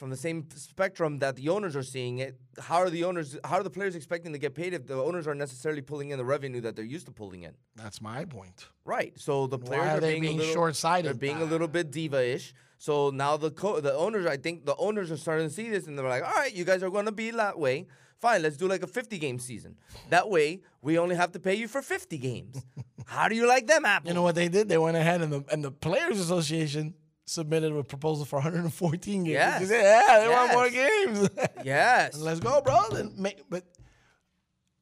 [0.00, 2.34] from the same spectrum that the owners are seeing it.
[2.58, 3.36] How are the owners?
[3.44, 6.16] How are the players expecting to get paid if the owners aren't necessarily pulling in
[6.16, 7.52] the revenue that they're used to pulling in?
[7.76, 8.68] that's my point.
[8.86, 9.12] Right.
[9.20, 11.04] So the players are are being, being a little, short-sighted?
[11.04, 12.54] They're being a little bit diva-ish.
[12.78, 15.86] So now the co- the owners, I think the owners are starting to see this,
[15.86, 17.86] and they're like, "All right, you guys are going to be that way.
[18.16, 19.76] Fine, let's do like a 50 game season.
[20.08, 22.62] That way, we only have to pay you for 50 games.
[23.06, 24.08] How do you like them apples?
[24.08, 24.70] You know what they did?
[24.70, 26.94] They went ahead and the and the Players Association
[27.30, 29.32] submitted a proposal for 114 games.
[29.32, 29.68] Yes.
[29.68, 31.28] Said, yeah, they want more games.
[31.64, 32.18] Yes.
[32.18, 32.80] Let's go, bro.
[32.90, 33.64] Then make, but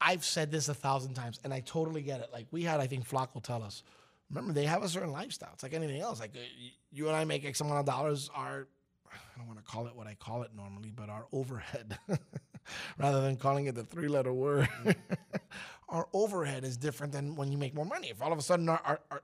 [0.00, 2.28] I've said this a thousand times, and I totally get it.
[2.32, 3.82] Like we had, I think Flock will tell us.
[4.30, 5.50] Remember, they have a certain lifestyle.
[5.54, 6.20] It's like anything else.
[6.20, 8.30] Like uh, you and I make X amount of dollars.
[8.34, 8.68] Our
[9.12, 11.98] I don't want to call it what I call it normally, but our overhead,
[12.98, 14.68] rather than calling it the three-letter word,
[15.88, 18.08] our overhead is different than when you make more money.
[18.08, 19.22] If all of a sudden our, our, our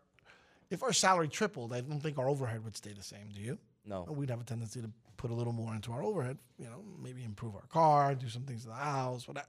[0.75, 3.29] if our salary tripled, I don't think our overhead would stay the same.
[3.35, 3.59] Do you?
[3.87, 4.07] No.
[4.09, 6.37] We'd have a tendency to put a little more into our overhead.
[6.59, 9.49] You know, maybe improve our car, do some things to the house, whatever.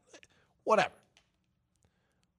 [0.64, 0.94] Whatever.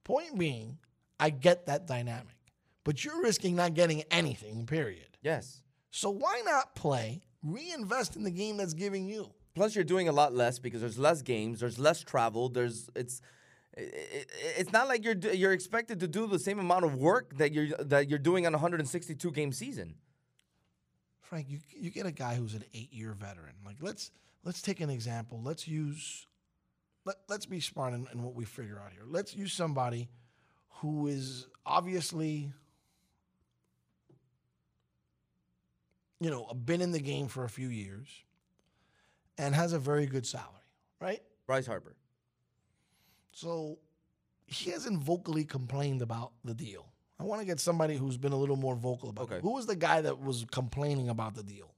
[0.03, 0.77] Point being,
[1.19, 2.35] I get that dynamic,
[2.83, 4.65] but you're risking not getting anything.
[4.65, 5.17] Period.
[5.21, 5.61] Yes.
[5.91, 9.31] So why not play, reinvest in the game that's giving you?
[9.55, 13.21] Plus, you're doing a lot less because there's less games, there's less travel, there's it's.
[13.77, 17.67] It's not like you're you're expected to do the same amount of work that you're
[17.77, 19.95] that you're doing on a 162 game season.
[21.21, 23.53] Frank, you you get a guy who's an eight year veteran.
[23.65, 24.11] Like let's
[24.43, 25.41] let's take an example.
[25.43, 26.25] Let's use
[27.05, 29.03] let, let's be smart in, in what we figure out here.
[29.05, 30.09] Let's use somebody
[30.81, 32.51] who is obviously
[36.19, 38.07] you know, been in the game for a few years
[39.37, 40.47] and has a very good salary,
[40.99, 41.21] right?
[41.45, 41.95] Bryce Harper.
[43.37, 43.77] So
[44.47, 46.87] he hasn't vocally complained about the deal.
[47.19, 49.35] I want to get somebody who's been a little more vocal about Okay.
[49.35, 49.41] it.
[49.43, 51.71] Who was the guy that was complaining about the deal?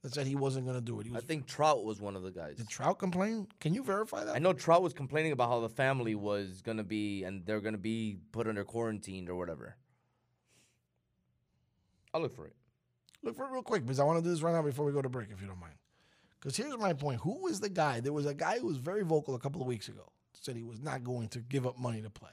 [0.00, 1.06] That said he wasn't going to do it.
[1.14, 2.56] I think Trout was one of the guys.
[2.56, 3.48] Did Trout complain?
[3.60, 4.34] Can you verify that?
[4.34, 7.76] I know Trout was complaining about how the family was gonna be and they're gonna
[7.76, 9.76] be put under quarantine or whatever.
[12.14, 12.56] I'll look for it.
[13.22, 14.92] Look for it real quick because I want to do this right now before we
[14.92, 15.74] go to break, if you don't mind.
[16.40, 18.00] Because here's my point: Who is the guy?
[18.00, 20.10] There was a guy who was very vocal a couple of weeks ago.
[20.42, 22.30] Said he was not going to give up money to play.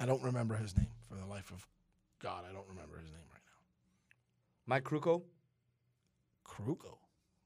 [0.00, 1.66] I don't remember his name for the life of
[2.20, 2.44] God.
[2.48, 3.60] I don't remember his name right now.
[4.66, 5.22] Mike Krukow.
[6.46, 6.96] Caruco.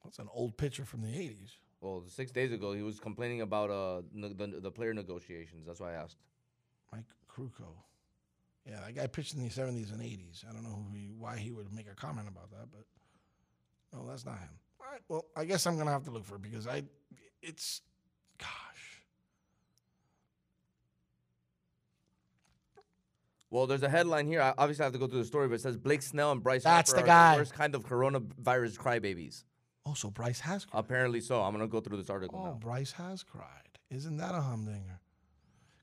[0.04, 1.56] That's an old pitcher from the 80s.
[1.80, 5.66] Well, six days ago, he was complaining about uh the, the player negotiations.
[5.66, 6.18] That's why I asked.
[6.92, 7.74] Mike Caruco.
[8.64, 10.44] Yeah, that guy pitched in the 70s and 80s.
[10.48, 12.84] I don't know who he, why he would make a comment about that, but
[13.92, 14.50] no, that's not him.
[14.90, 16.82] All right, well, I guess I'm going to have to look for it because I,
[17.40, 17.80] it's,
[18.38, 18.48] gosh.
[23.50, 24.42] Well, there's a headline here.
[24.42, 26.64] I obviously have to go through the story, but it says Blake Snell and Bryce
[26.64, 27.34] That's Harper the are guy.
[27.36, 29.44] the worst kind of coronavirus crybabies.
[29.86, 30.80] Oh, so Bryce has cried.
[30.80, 31.40] Apparently so.
[31.40, 32.52] I'm gonna go through this article Oh, now.
[32.60, 33.46] Bryce has cried.
[33.90, 34.98] Isn't that a humdinger?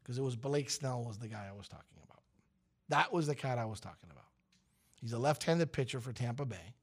[0.03, 2.23] Because it was Blake Snell was the guy I was talking about.
[2.89, 4.25] That was the cat I was talking about.
[5.01, 6.73] He's a left-handed pitcher for Tampa Bay.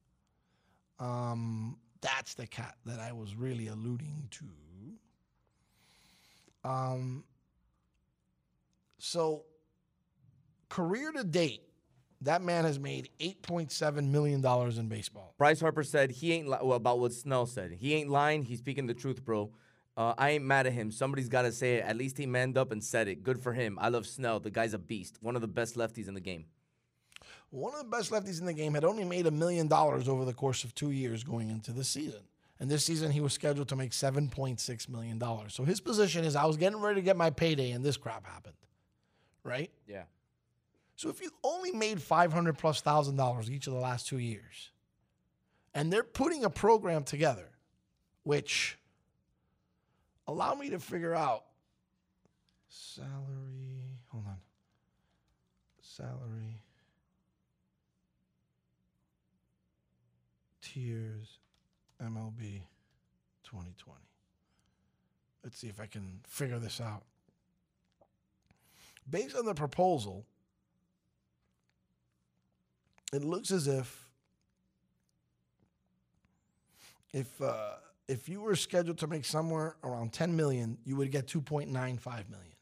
[0.98, 4.44] Um, that's the cat that I was really alluding to.
[6.68, 7.24] Um,
[8.98, 9.44] so
[10.68, 11.62] career to date,
[12.20, 15.34] that man has made eight point seven million dollars in baseball.
[15.38, 17.72] Bryce Harper said he ain't li- well, about what Snell said.
[17.72, 18.42] He ain't lying.
[18.42, 19.50] He's speaking the truth, bro.
[19.96, 20.90] Uh, I ain't mad at him.
[20.90, 21.84] Somebody's got to say it.
[21.84, 23.22] At least he manned up and said it.
[23.22, 23.78] Good for him.
[23.80, 24.40] I love Snell.
[24.40, 25.18] The guy's a beast.
[25.22, 26.46] One of the best lefties in the game.
[27.54, 30.24] One of the best lefties in the game had only made a million dollars over
[30.24, 32.22] the course of two years going into the season.
[32.58, 35.22] And this season, he was scheduled to make $7.6 million.
[35.50, 38.26] So his position is I was getting ready to get my payday, and this crap
[38.26, 38.56] happened.
[39.44, 39.70] Right?
[39.86, 40.02] Yeah.
[40.96, 44.72] So if you only made 500 plus thousand dollars each of the last two years,
[45.74, 47.50] and they're putting a program together,
[48.24, 48.78] which
[50.26, 51.44] allow me to figure out
[52.66, 54.00] salary.
[54.10, 54.38] Hold on.
[55.80, 56.63] Salary.
[60.64, 61.38] Tiers
[62.02, 62.62] MLB
[63.44, 64.00] 2020.
[65.42, 67.02] Let's see if I can figure this out.
[69.08, 70.24] Based on the proposal,
[73.12, 74.08] it looks as if
[77.12, 77.74] if uh,
[78.08, 81.68] if you were scheduled to make somewhere around 10 million, you would get 2.95
[82.30, 82.53] million.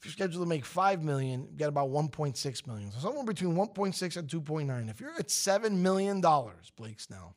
[0.00, 2.90] If you're scheduled to make 5 million, you get about 1.6 million.
[2.90, 4.90] So somewhere between 1.6 and 2.9.
[4.90, 7.36] If you're at 7 million dollars, Blake Snell,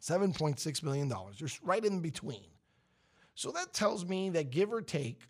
[0.00, 2.46] 7.6 million dollars, you're right in between.
[3.34, 5.22] So that tells me that give or take,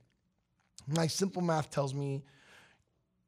[0.86, 2.22] my simple math tells me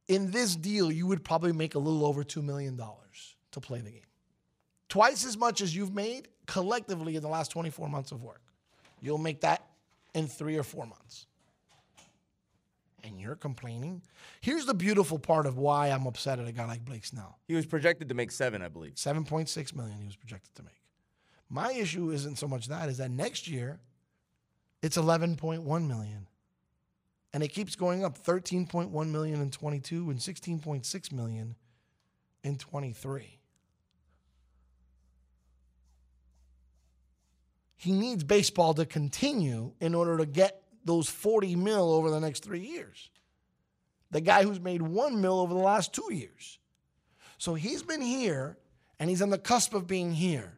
[0.09, 3.91] in this deal, you would probably make a little over $2 million to play the
[3.91, 4.03] game.
[4.91, 8.43] Twice as much as you've made collectively in the last 24 months of work.
[9.01, 9.65] You'll make that
[10.15, 11.27] in three or four months.
[13.05, 14.03] And you're complaining.
[14.41, 17.39] Here's the beautiful part of why I'm upset at a guy like Blake Snell.
[17.47, 18.95] He was projected to make seven, I believe.
[18.95, 20.83] 7.6 million he was projected to make.
[21.49, 23.81] My issue isn't so much that, is that next year
[24.83, 26.27] it's 11.1 million.
[27.33, 31.57] And it keeps going up 13.1 million in 22 and 16.6 million
[32.43, 33.39] in 23.
[37.77, 42.45] He needs baseball to continue in order to get those 40 mil over the next
[42.45, 43.11] three years.
[44.11, 46.59] The guy who's made one mil over the last two years.
[47.37, 48.59] So he's been here
[48.99, 50.55] and he's on the cusp of being here.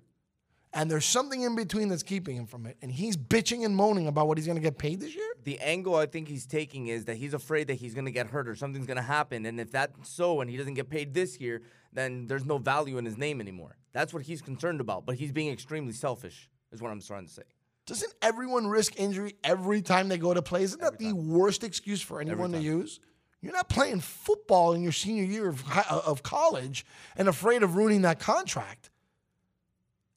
[0.73, 2.77] And there's something in between that's keeping him from it.
[2.81, 5.35] And he's bitching and moaning about what he's going to get paid this year.
[5.43, 8.29] The angle I think he's taking is that he's afraid that he's going to get
[8.29, 9.47] hurt or something's going to happen.
[9.47, 11.62] And if that's so and he doesn't get paid this year,
[11.93, 13.77] then there's no value in his name anymore.
[13.93, 15.07] That's what he's concerned about.
[15.07, 17.43] But he's being extremely selfish, is what I'm trying to say.
[17.91, 20.62] Doesn't everyone risk injury every time they go to play?
[20.62, 23.01] Isn't that the worst excuse for anyone to use?
[23.43, 26.86] You're not playing football in your senior year of, uh, of college
[27.16, 28.91] and afraid of ruining that contract.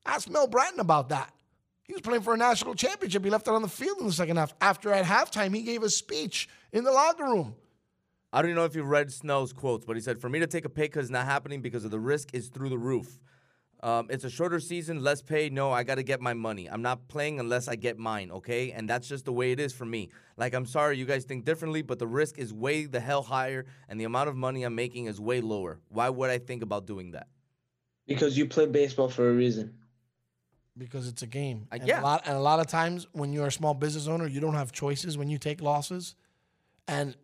[0.05, 1.33] Ask Mel Bratton about that.
[1.81, 3.23] He was playing for a national championship.
[3.23, 4.53] He left it on the field in the second half.
[4.61, 7.55] After at halftime, he gave a speech in the locker room.
[8.31, 10.47] I don't even know if you read Snell's quotes, but he said, For me to
[10.47, 13.17] take a pay cut is not happening because of the risk is through the roof.
[13.83, 15.49] Um, it's a shorter season, less pay.
[15.49, 16.67] No, I got to get my money.
[16.67, 18.71] I'm not playing unless I get mine, okay?
[18.71, 20.09] And that's just the way it is for me.
[20.37, 23.65] Like, I'm sorry you guys think differently, but the risk is way the hell higher,
[23.89, 25.81] and the amount of money I'm making is way lower.
[25.89, 27.27] Why would I think about doing that?
[28.07, 29.73] Because you play baseball for a reason.
[30.77, 31.67] because it's a game.
[31.71, 32.01] And yeah.
[32.01, 34.55] A lot, and a lot of times when you're a small business owner, you don't
[34.55, 36.15] have choices when you take losses.
[36.87, 37.15] And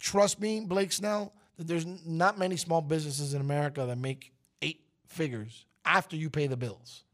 [0.00, 4.80] trust me, Blake Snell, that there's not many small businesses in America that make eight
[5.08, 7.04] figures after you pay the bills.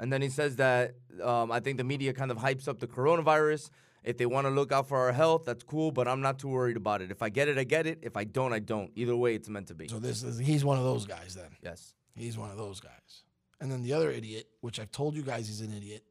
[0.00, 2.86] And then he says that um, I think the media kind of hypes up the
[2.86, 3.70] coronavirus.
[4.04, 6.48] If they want to look out for our health, that's cool, but I'm not too
[6.48, 7.10] worried about it.
[7.10, 7.98] If I get it, I get it.
[8.02, 8.92] If I don't, I don't.
[8.94, 9.88] Either way, it's meant to be.
[9.88, 11.50] So this is he's one of those guys then.
[11.62, 11.94] Yes.
[12.14, 13.24] He's one of those guys.
[13.60, 16.04] And then the other idiot, which I've told you guys he's an idiot,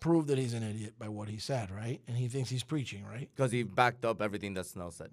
[0.00, 2.00] proved that he's an idiot by what he said, right?
[2.08, 3.28] And he thinks he's preaching, right?
[3.34, 5.10] Because he backed up everything that Snell said.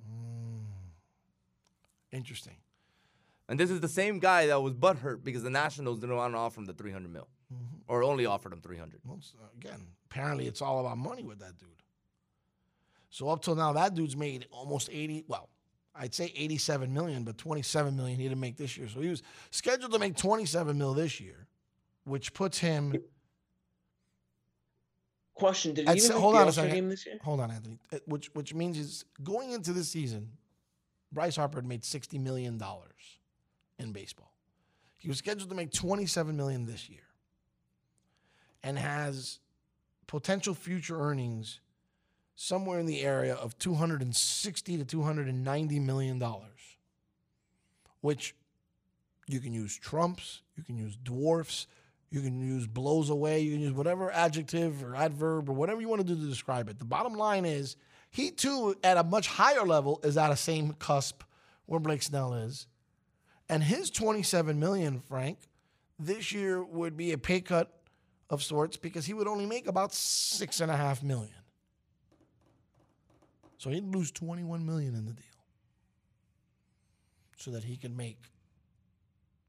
[2.11, 2.55] Interesting.
[3.51, 6.37] And this is the same guy that was butthurt because the Nationals didn't want to
[6.37, 7.27] offer him the 300 mil.
[7.85, 9.01] or only offered him 300.
[9.03, 11.67] Well, uh, again, apparently it's all about money with that dude.
[13.09, 15.25] So up till now, that dude's made almost 80.
[15.27, 15.49] Well,
[15.93, 18.87] I'd say 87 million, but 27 million he didn't make this year.
[18.87, 21.45] So he was scheduled to make 27 mil this year,
[22.05, 22.95] which puts him.
[25.33, 26.75] Question: Did he even make hold on a All-Star second.
[26.77, 27.17] game this year?
[27.21, 27.79] Hold on, Anthony.
[27.91, 30.29] Uh, Which which means is going into this season,
[31.11, 33.19] Bryce Harper had made 60 million dollars
[33.81, 34.31] in baseball.
[34.97, 37.03] He was scheduled to make 27 million this year,
[38.63, 39.39] and has
[40.07, 41.59] potential future earnings
[42.35, 46.77] somewhere in the area of 260 to 290 million dollars,
[48.01, 48.35] which
[49.27, 51.67] you can use trumps, you can use dwarfs,
[52.09, 55.87] you can use blows away, you can use whatever adjective or adverb or whatever you
[55.87, 56.77] want to do to describe it.
[56.77, 57.77] The bottom line is
[58.09, 61.23] he too, at a much higher level, is at a same cusp
[61.65, 62.67] where Blake Snell is.
[63.51, 65.37] And his 27 million, Frank,
[65.99, 67.69] this year would be a pay cut
[68.29, 71.35] of sorts because he would only make about six and a half million.
[73.57, 75.25] So he'd lose 21 million in the deal.
[77.35, 78.19] So that he could make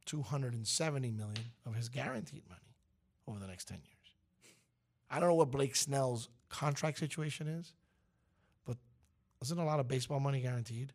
[0.06, 2.60] 270 million of his guaranteed money
[3.28, 4.16] over the next 10 years.
[5.08, 7.72] I don't know what Blake Snell's contract situation is,
[8.66, 8.78] but
[9.42, 10.92] isn't a lot of baseball money guaranteed?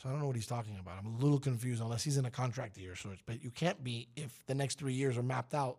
[0.00, 0.94] So I don't know what he's talking about.
[0.98, 3.20] I'm a little confused unless he's in a contract year of sorts.
[3.26, 5.78] But you can't be if the next three years are mapped out.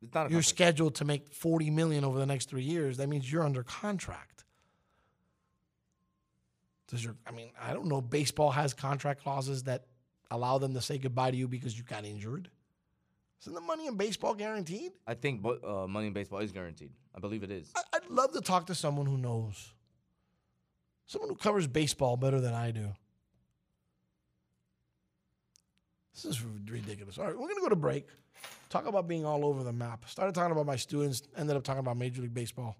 [0.00, 0.46] It's not a You're contract.
[0.48, 2.98] scheduled to make 40 million over the next three years.
[2.98, 4.44] That means you're under contract.
[6.86, 8.00] Does your I mean, I don't know.
[8.00, 9.86] Baseball has contract clauses that
[10.30, 12.48] allow them to say goodbye to you because you got injured.
[13.42, 14.92] Isn't the money in baseball guaranteed?
[15.06, 16.90] I think uh, money in baseball is guaranteed.
[17.14, 17.72] I believe it is.
[17.76, 19.72] I- I'd love to talk to someone who knows.
[21.06, 22.92] Someone who covers baseball better than I do.
[26.22, 27.16] This is ridiculous.
[27.16, 28.08] All right, we're going to go to break.
[28.70, 30.04] Talk about being all over the map.
[30.08, 32.76] Started talking about my students, ended up talking about Major League Baseball.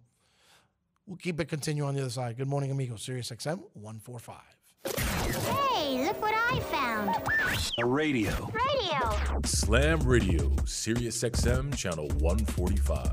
[1.07, 2.37] We'll keep it continue on the other side.
[2.37, 3.03] Good morning, amigos.
[3.03, 4.37] Sirius XM 145.
[4.85, 7.15] Hey, look what I found.
[7.79, 8.51] A radio.
[8.53, 9.41] Radio.
[9.45, 13.13] Slam Radio, Sirius XM, channel 145.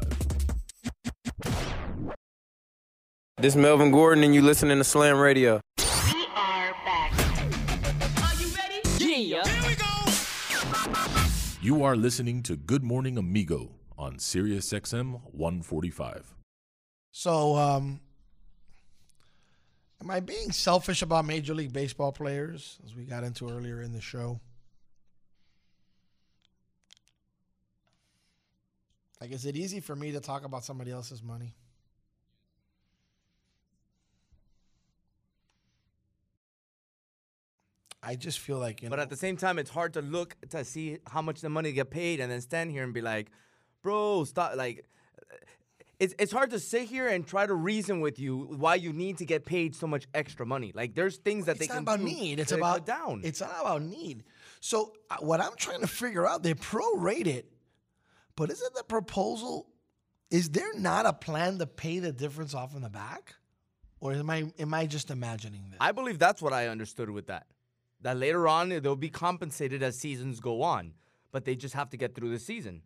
[3.37, 5.61] This is Melvin Gordon, and you listening to Slam Radio.
[11.65, 16.35] You are listening to Good Morning Amigo on Sirius XM 145.
[17.11, 18.01] So, um,
[19.99, 23.93] am I being selfish about Major League Baseball players, as we got into earlier in
[23.93, 24.39] the show?
[29.19, 31.55] Like, is it easy for me to talk about somebody else's money?
[38.05, 38.91] I just feel like, you know.
[38.91, 41.71] But at the same time, it's hard to look to see how much the money
[41.71, 43.31] get paid and then stand here and be like,
[43.81, 44.55] bro, stop.
[44.55, 44.85] Like,
[45.99, 49.17] it's, it's hard to sit here and try to reason with you why you need
[49.19, 50.71] to get paid so much extra money.
[50.75, 52.39] Like, there's things that it's they not can about do need.
[52.39, 53.21] It's about cut down.
[53.23, 54.23] It's not about need.
[54.59, 57.51] So uh, what I'm trying to figure out, they prorate it,
[58.35, 59.67] but isn't the proposal?
[60.31, 63.35] Is there not a plan to pay the difference off in the back,
[63.99, 65.77] or am I am I just imagining this?
[65.79, 67.45] I believe that's what I understood with that.
[68.01, 70.93] That later on they'll be compensated as seasons go on,
[71.31, 72.81] but they just have to get through the season.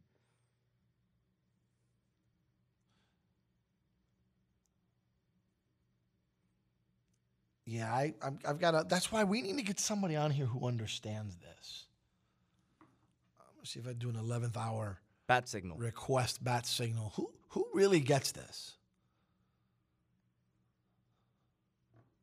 [7.69, 8.13] yeah, I
[8.45, 8.85] I've got to.
[8.87, 11.85] That's why we need to get somebody on here who understands this.
[13.39, 15.77] I'm gonna see if I do an 11th hour Bat signal.
[15.77, 17.13] request bat signal.
[17.15, 18.75] Who who really gets this?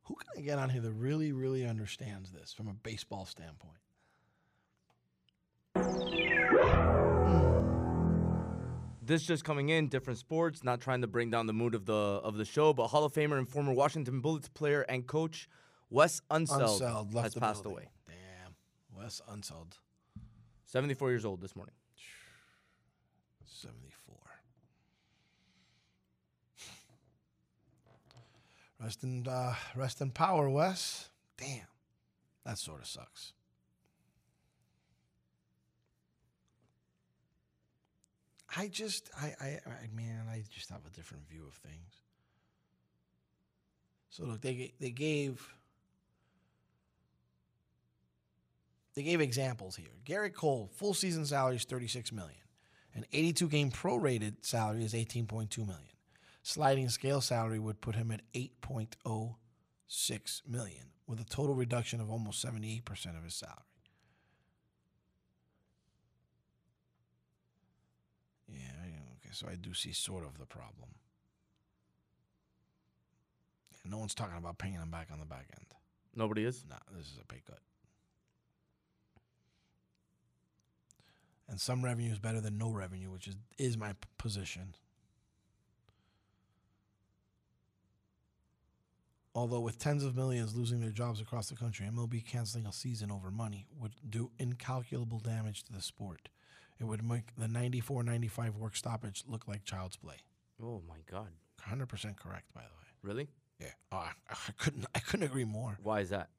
[0.07, 3.79] Who can I get on here that really, really understands this from a baseball standpoint?
[5.75, 7.47] Hmm.
[9.03, 11.93] This just coming in, different sports, not trying to bring down the mood of the
[11.93, 15.49] of the show, but Hall of Famer and former Washington Bullets player and coach
[15.91, 17.85] Wes Unseld, Unseld has passed building.
[17.85, 17.91] away.
[18.09, 18.55] Damn,
[19.03, 19.75] Wes Unseld,
[20.67, 21.75] 74 years old this morning.
[23.45, 24.06] 74.
[28.83, 31.09] Rest in uh, rest in power, Wes.
[31.39, 31.67] Damn,
[32.45, 33.33] that sort of sucks.
[38.57, 42.01] I just, I, I, I, man, I just have a different view of things.
[44.09, 45.47] So look, they they gave
[48.95, 49.93] they gave examples here.
[50.07, 52.41] Gerrit Cole, full season salary is 36 million.
[52.95, 55.96] An 82 game prorated salary is 18.2 million.
[56.47, 62.47] Sliding scale salary would put him at 8.06 million with a total reduction of almost
[62.47, 63.57] 78% of his salary.
[68.49, 68.61] Yeah,
[69.17, 70.91] okay, so I do see sort of the problem.
[73.83, 75.67] And no one's talking about paying him back on the back end.
[76.15, 76.65] Nobody is.
[76.71, 77.59] No, this is a pay cut.
[81.49, 84.77] And some revenue is better than no revenue, which is is my p- position.
[89.37, 93.13] Although with tens of millions losing their jobs across the country, MLB canceling a season
[93.13, 96.31] over money would do incalculable damage to the sport.
[96.81, 100.17] It would make the 94-95 work stoppage look like child's play.
[100.61, 101.29] Oh my God.
[101.69, 102.87] 100% correct, by the way.
[103.03, 103.29] Really?
[103.61, 103.69] Yeah.
[103.93, 105.79] Oh, I, I couldn't I couldn't agree more.
[105.83, 106.31] Why is that?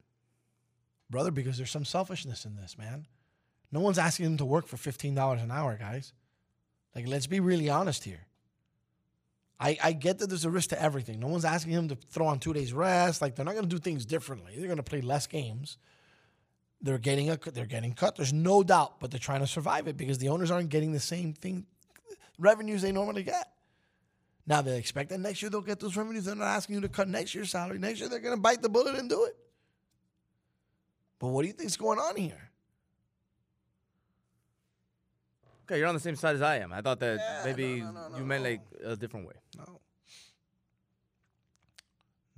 [1.10, 3.06] brother, because there's some selfishness in this, man.
[3.72, 6.14] No one's asking them to work for fifteen dollars an hour, guys.
[6.96, 8.28] Like, let's be really honest here.
[9.60, 11.20] I, I get that there's a risk to everything.
[11.20, 13.22] No one's asking them to throw on two days rest.
[13.22, 14.54] Like, they're not going to do things differently.
[14.56, 15.78] They're going to play less games.
[16.82, 18.16] They're getting a they're getting cut.
[18.16, 21.00] There's no doubt, but they're trying to survive it because the owners aren't getting the
[21.00, 21.66] same thing
[22.38, 23.52] revenues they normally get.
[24.46, 26.26] Now they expect that next year they'll get those revenues.
[26.26, 27.80] They're not asking you to cut next year's salary.
[27.80, 29.36] Next year they're going to bite the bullet and do it.
[31.20, 32.47] But what do you think's going on here?
[35.68, 36.72] Okay, you're on the same side as I am.
[36.72, 37.84] I thought that maybe
[38.18, 39.34] you meant like a different way.
[39.58, 39.82] No.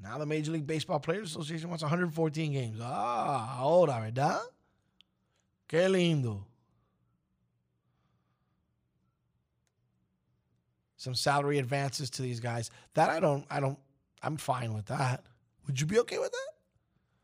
[0.01, 2.79] Now the Major League Baseball Players Association wants 114 games.
[2.81, 4.39] Ah, ahora, ¿verdad?
[5.67, 6.45] Qué lindo.
[10.97, 12.71] Some salary advances to these guys.
[12.95, 13.77] That I don't, I don't,
[14.23, 15.23] I'm fine with that.
[15.67, 16.58] Would you be okay with that?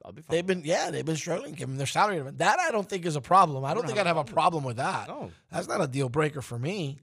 [0.05, 0.35] I'll be fine.
[0.35, 1.53] They've been, yeah, they've been struggling.
[1.53, 2.23] Give them their salary.
[2.37, 3.65] That I don't think is a problem.
[3.65, 5.07] I don't think I'd have a problem with that.
[5.07, 5.31] No.
[5.51, 6.99] That's not a deal breaker for me.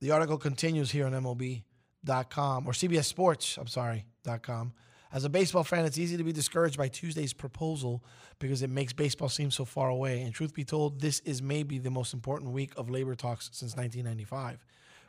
[0.00, 4.04] The article continues here on MLB.com or CBS Sports, I'm sorry,
[4.42, 4.72] .com.
[5.10, 8.04] As a baseball fan, it's easy to be discouraged by Tuesday's proposal
[8.38, 10.22] because it makes baseball seem so far away.
[10.22, 13.74] And truth be told, this is maybe the most important week of labor talks since
[13.74, 14.64] 1995.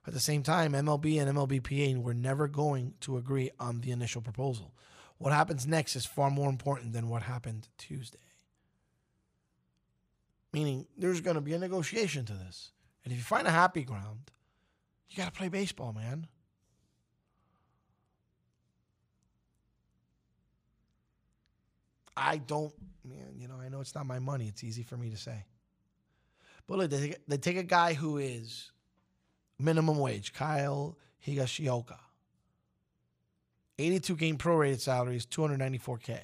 [0.09, 4.23] At the same time, MLB and MLBPA were never going to agree on the initial
[4.23, 4.73] proposal.
[5.19, 8.17] What happens next is far more important than what happened Tuesday.
[10.51, 12.71] Meaning, there's going to be a negotiation to this.
[13.03, 14.31] And if you find a happy ground,
[15.09, 16.25] you got to play baseball, man.
[22.17, 22.73] I don't,
[23.05, 24.47] man, you know, I know it's not my money.
[24.47, 25.45] It's easy for me to say.
[26.65, 28.71] But look, they take, they take a guy who is
[29.59, 31.97] minimum wage, Kyle Higashioka.
[33.77, 36.19] 82 game prorated salaries, 294K.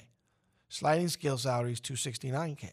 [0.68, 2.70] Sliding scale salaries, 269K.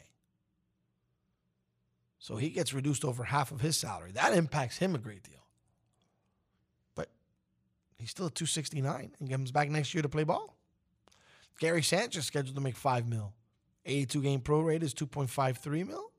[2.18, 4.10] So he gets reduced over half of his salary.
[4.12, 5.44] That impacts him a great deal.
[6.94, 7.08] But
[7.98, 10.56] he's still at 269 and comes back next year to play ball.
[11.60, 13.32] Gary Sanchez scheduled to make 5 mil.
[13.86, 16.10] 82 game pro rate is 2.53 mil.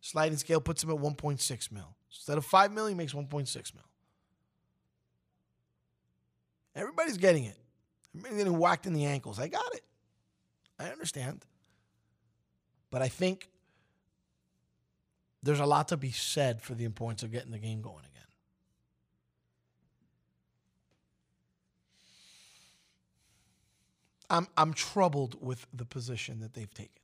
[0.00, 1.96] Sliding scale puts him at 1.6 mil.
[2.14, 3.84] Instead of five million, makes 1.6 mil.
[6.74, 7.58] Everybody's getting it.
[8.14, 9.38] Everybody's getting whacked in the ankles.
[9.38, 9.84] I got it.
[10.78, 11.44] I understand.
[12.90, 13.48] But I think
[15.42, 18.10] there's a lot to be said for the importance of getting the game going again.
[24.30, 27.02] I'm I'm troubled with the position that they've taken.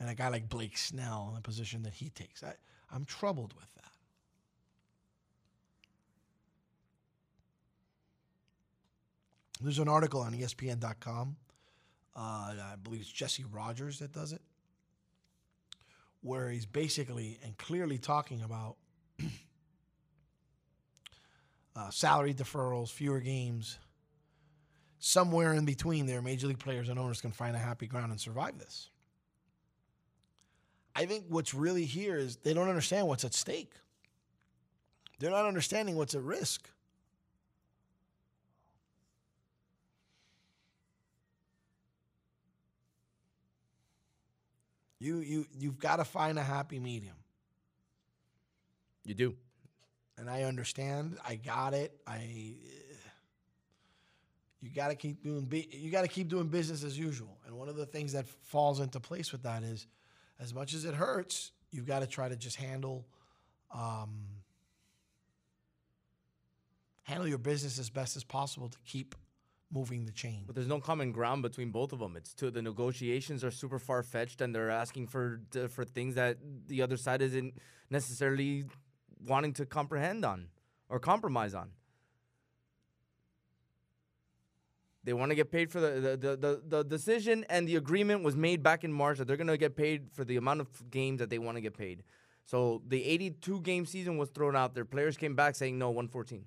[0.00, 2.42] And a guy like Blake Snell in the position that he takes.
[2.42, 2.54] I,
[2.92, 3.81] I'm troubled with that.
[9.62, 11.36] There's an article on ESPN.com.
[12.14, 14.42] Uh, I believe it's Jesse Rogers that does it,
[16.20, 18.76] where he's basically and clearly talking about
[21.76, 23.78] uh, salary deferrals, fewer games.
[24.98, 28.20] Somewhere in between there, major league players and owners can find a happy ground and
[28.20, 28.90] survive this.
[30.94, 33.72] I think what's really here is they don't understand what's at stake.
[35.18, 36.68] They're not understanding what's at risk.
[45.02, 47.16] You you you've got to find a happy medium.
[49.04, 49.34] You do.
[50.16, 51.18] And I understand.
[51.26, 51.98] I got it.
[52.06, 52.54] I
[54.60, 57.36] you got to keep doing you got to keep doing business as usual.
[57.46, 59.88] And one of the things that falls into place with that is
[60.38, 63.04] as much as it hurts, you've got to try to just handle
[63.74, 64.26] um,
[67.02, 69.16] handle your business as best as possible to keep
[69.72, 70.44] moving the chain.
[70.46, 72.16] But there's no common ground between both of them.
[72.16, 72.50] It's two.
[72.50, 76.96] The negotiations are super far fetched, and they're asking for for things that the other
[76.96, 77.54] side isn't
[77.90, 78.64] necessarily
[79.26, 80.48] wanting to comprehend on
[80.88, 81.70] or compromise on.
[85.04, 88.22] They want to get paid for the the, the the the decision and the agreement
[88.22, 91.18] was made back in March that they're gonna get paid for the amount of games
[91.18, 92.04] that they want to get paid.
[92.44, 96.44] So the 82 game season was thrown out Their Players came back saying no, 114.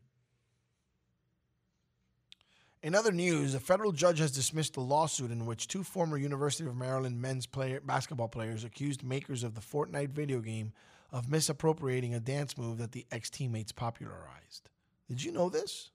[2.86, 6.70] In other news, a federal judge has dismissed a lawsuit in which two former University
[6.70, 10.72] of Maryland men's player, basketball players accused makers of the Fortnite video game
[11.12, 14.70] of misappropriating a dance move that the ex teammates popularized.
[15.10, 15.90] Did you know this?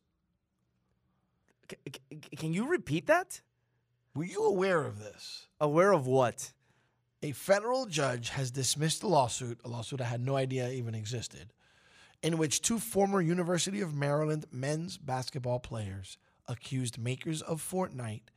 [1.71, 3.41] C- c- can you repeat that?
[4.17, 5.47] Were you aware of this?
[5.61, 6.53] Aware of what?
[7.23, 11.53] A federal judge has dismissed a lawsuit, a lawsuit I had no idea even existed,
[12.21, 16.19] in which two former University of Maryland men's basketball players
[16.49, 18.29] accused makers of Fortnite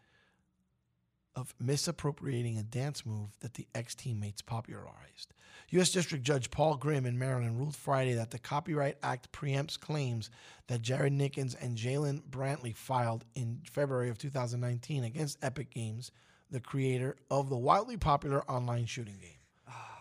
[1.35, 5.33] of misappropriating a dance move that the ex teammates popularized.
[5.69, 5.91] U.S.
[5.91, 10.29] District Judge Paul Grimm in Maryland ruled Friday that the Copyright Act preempts claims
[10.67, 16.11] that Jared Nickens and Jalen Brantley filed in February of 2019 against Epic Games,
[16.51, 19.42] the creator of the wildly popular online shooting game.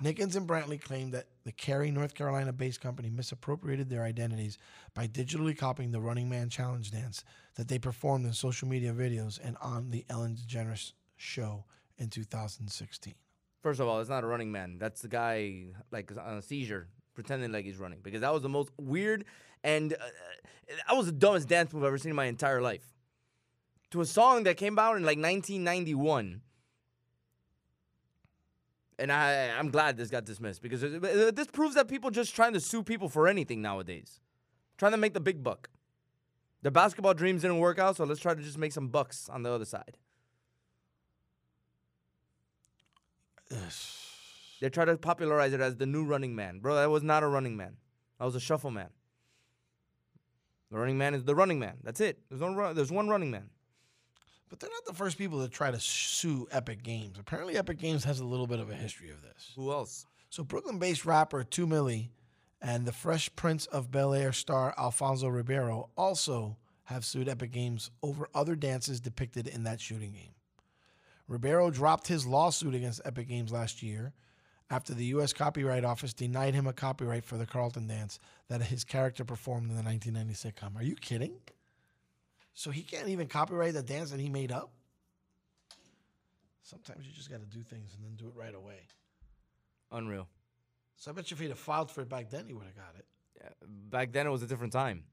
[0.03, 4.59] Nickens and Brantley claimed that the Cary, North Carolina based company misappropriated their identities
[4.95, 7.25] by digitally copying the Running Man Challenge dance
[7.55, 11.65] that they performed in social media videos and on the Ellen DeGeneres show
[11.99, 13.15] in 2016.
[13.63, 14.79] First of all, it's not a running man.
[14.79, 18.01] That's the guy like on a seizure, pretending like he's running.
[18.03, 19.25] Because that was the most weird
[19.63, 19.97] and uh,
[20.89, 22.85] that was the dumbest dance move I've ever seen in my entire life.
[23.93, 26.41] To a song that came out in like 1991.
[29.03, 32.61] And I, I'm glad this got dismissed because this proves that people just trying to
[32.61, 34.21] sue people for anything nowadays,
[34.79, 35.69] trying to make the big buck.
[36.63, 39.43] The basketball dreams didn't work out, so let's try to just make some bucks on
[39.43, 39.97] the other side.
[44.61, 46.61] They try to popularize it as the new running man.
[46.61, 47.79] Bro, that was not a running man.
[48.21, 48.91] That was a shuffle man.
[50.71, 51.79] The running man is the running man.
[51.83, 52.21] That's it.
[52.29, 53.51] There's no run, there's one running man.
[54.53, 57.17] But they're not the first people to try to sue Epic Games.
[57.19, 59.51] Apparently, Epic Games has a little bit of a history of this.
[59.57, 60.05] Who else?
[60.29, 62.11] So, Brooklyn based rapper 2 Milly
[62.61, 67.91] and the Fresh Prince of Bel Air star Alfonso Ribeiro also have sued Epic Games
[68.03, 70.35] over other dances depicted in that shooting game.
[71.29, 74.13] Ribeiro dropped his lawsuit against Epic Games last year
[74.69, 75.33] after the U.S.
[75.33, 79.77] Copyright Office denied him a copyright for the Carlton dance that his character performed in
[79.77, 80.79] the 1990 sitcom.
[80.79, 81.37] Are you kidding?
[82.55, 84.71] So he can't even copyright the dance that he made up?
[86.63, 88.87] Sometimes you just got to do things and then do it right away.
[89.91, 90.29] Unreal.
[90.97, 92.77] So I bet you if he'd have filed for it back then, he would have
[92.77, 93.07] got it.
[93.41, 93.49] Yeah,
[93.91, 95.05] Back then it was a different time.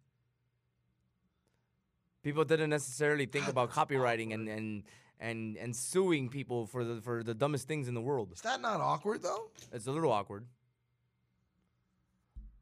[2.22, 4.84] People didn't necessarily think about copywriting and, and
[5.20, 8.32] and and suing people for the for the dumbest things in the world.
[8.34, 9.50] Is that not awkward though?
[9.72, 10.46] It's a little awkward.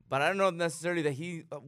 [0.10, 1.60] But I don't know necessarily that he uh,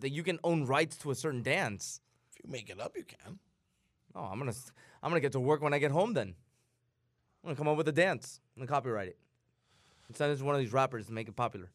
[0.00, 2.00] that you can own rights to a certain dance.
[2.48, 3.38] Make it up, you can.
[4.14, 4.54] Oh, I'm gonna
[5.02, 6.14] I'm gonna get to work when I get home.
[6.14, 6.28] Then
[7.42, 8.40] I'm gonna come up with a dance.
[8.56, 9.18] I'm gonna copyright it.
[10.08, 11.70] And send it to one of these rappers to make it popular.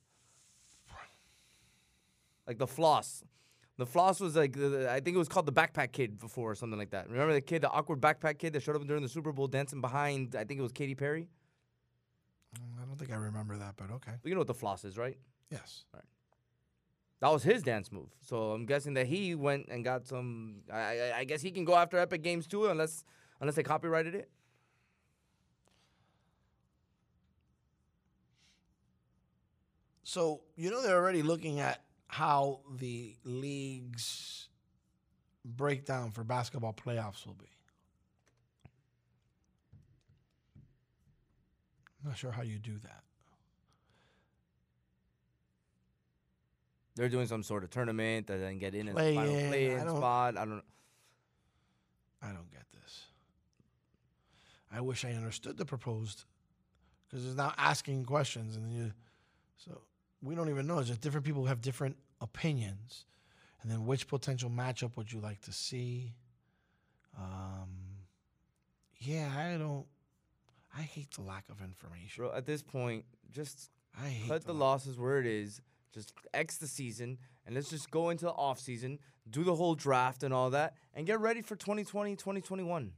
[2.48, 3.24] Like the floss.
[3.78, 6.56] The floss was like the- I think it was called the backpack kid before or
[6.56, 7.10] something like that.
[7.10, 9.82] Remember the kid, the awkward backpack kid that showed up during the Super Bowl dancing
[9.82, 10.36] behind?
[10.36, 11.30] I think it was Katy Perry.
[12.56, 14.12] Mm, I don't think I remember that, but okay.
[14.24, 15.18] You know what the floss is, right?
[15.50, 15.86] Yes.
[17.22, 18.10] That was his dance move.
[18.20, 20.62] So I'm guessing that he went and got some.
[20.72, 23.04] I, I, I guess he can go after Epic Games too, unless
[23.40, 24.30] unless they copyrighted it.
[30.04, 34.50] So you know they're already looking at how the league's
[35.46, 37.46] breakdown for basketball playoffs will be.
[42.04, 43.04] I'm not sure how you do that.
[46.96, 49.90] They're doing some sort of tournament that then get in as Play final in, play-in
[49.90, 50.38] spot.
[50.38, 50.64] I don't.
[52.22, 53.06] I don't get this.
[54.72, 56.26] I wish I understood the proposed
[57.10, 58.92] because it's now asking questions and then you
[59.58, 59.82] so
[60.22, 60.80] we don't even know.
[60.80, 63.06] It's just different people have different opinions.
[63.62, 66.14] And then which potential matchup would you like to see?
[67.18, 67.70] Um
[69.00, 69.86] yeah, I don't
[70.78, 72.24] I hate the lack of information.
[72.24, 73.70] Bro, at this point, just
[74.00, 75.60] I hate cut the the losses where it is.
[75.94, 79.00] Just X the season, and let's just go into the off season,
[79.30, 82.92] do the whole draft and all that, and get ready for 2020, 2021.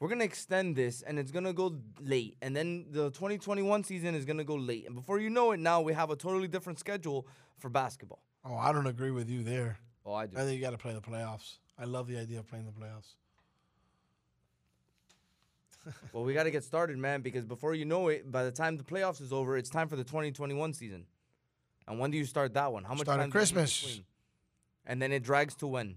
[0.00, 4.24] We're gonna extend this, and it's gonna go late, and then the 2021 season is
[4.24, 7.26] gonna go late, and before you know it, now we have a totally different schedule
[7.58, 8.22] for basketball.
[8.44, 9.78] Oh, I don't agree with you there.
[10.04, 10.36] Oh, I do.
[10.36, 11.58] I think you got to play the playoffs.
[11.78, 13.14] I love the idea of playing the playoffs.
[16.12, 18.76] well, we got to get started, man, because before you know it, by the time
[18.76, 21.06] the playoffs is over, it's time for the 2021 season.
[21.88, 22.84] And when do you start that one?
[22.84, 23.28] How much Start time?
[23.28, 24.00] need Christmas.
[24.86, 25.96] And then it drags to when?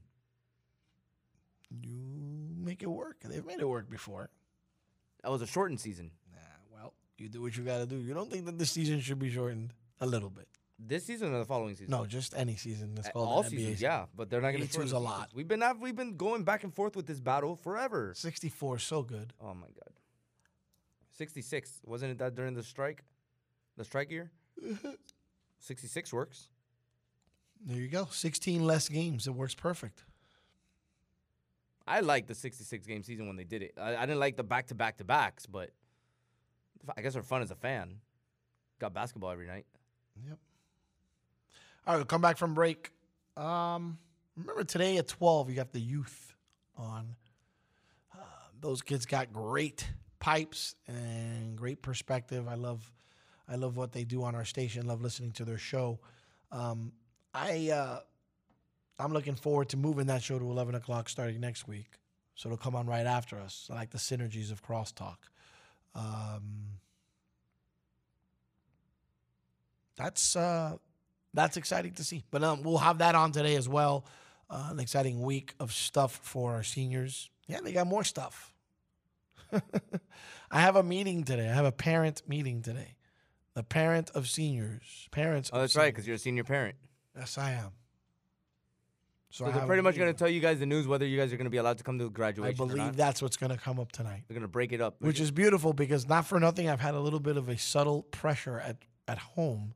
[1.70, 3.18] You make it work.
[3.24, 4.30] They've made it work before.
[5.24, 6.12] That was a shortened season.
[6.32, 6.40] Nah,
[6.72, 7.98] well, you do what you got to do.
[7.98, 10.48] You don't think that this season should be shortened a little bit?
[10.78, 11.92] This season or the following season?
[11.92, 12.96] No, just any season.
[12.96, 13.84] That's called all seasons, season.
[13.84, 15.30] yeah, but they're not going to 82 is a lot.
[15.34, 18.14] We've been have, we've been going back and forth with this battle forever.
[18.14, 19.34] 64 so good.
[19.42, 19.94] Oh my god.
[21.18, 23.04] 66 wasn't it that during the strike?
[23.78, 24.32] The strike year?
[25.66, 26.50] 66 works.
[27.66, 28.08] There you go.
[28.12, 29.28] 16 less games.
[29.28, 30.04] It works perfect.
[31.88, 33.74] I like the 66 game season when they did it.
[33.80, 35.72] I, I didn't like the back to back to backs, but
[36.96, 37.96] I guess they're fun as a fan.
[38.80, 39.66] Got basketball every night.
[40.28, 40.38] Yep.
[41.88, 42.92] All right, we'll come back from break.
[43.38, 43.98] Um,
[44.36, 46.36] remember today at 12, you got the youth
[46.78, 47.16] on.
[48.14, 48.18] Uh,
[48.60, 49.88] those kids got great
[50.20, 52.48] pipes and great perspective.
[52.48, 52.92] I love,
[53.48, 54.88] I love what they do on our station.
[54.88, 56.00] Love listening to their show.
[56.52, 56.92] Um,
[57.34, 58.00] I, uh,
[58.98, 62.00] I'm looking forward to moving that show to 11 o'clock starting next week.
[62.36, 63.70] So it'll come on right after us.
[63.72, 65.18] I like the synergies of crosstalk.
[65.94, 66.80] Um,
[69.96, 70.76] that's uh,
[71.34, 72.24] that's exciting to see.
[72.32, 74.06] But um, we'll have that on today as well.
[74.50, 77.30] Uh, an exciting week of stuff for our seniors.
[77.48, 78.54] Yeah, they got more stuff.
[80.52, 81.50] I have a meeting today.
[81.50, 82.95] I have a parent meeting today.
[83.56, 85.08] The parent of seniors.
[85.12, 85.50] Parents.
[85.52, 86.76] Oh, that's right, because you're a senior parent.
[87.18, 87.72] Yes, I am.
[89.30, 91.34] So, I they're pretty much going to tell you guys the news whether you guys
[91.34, 92.54] are going to be allowed to come to graduation.
[92.54, 94.24] I believe that's what's going to come up tonight.
[94.28, 94.96] They're going to break it up.
[95.00, 98.04] which is beautiful because not for nothing I've had a little bit of a subtle
[98.04, 98.78] pressure at
[99.08, 99.74] at home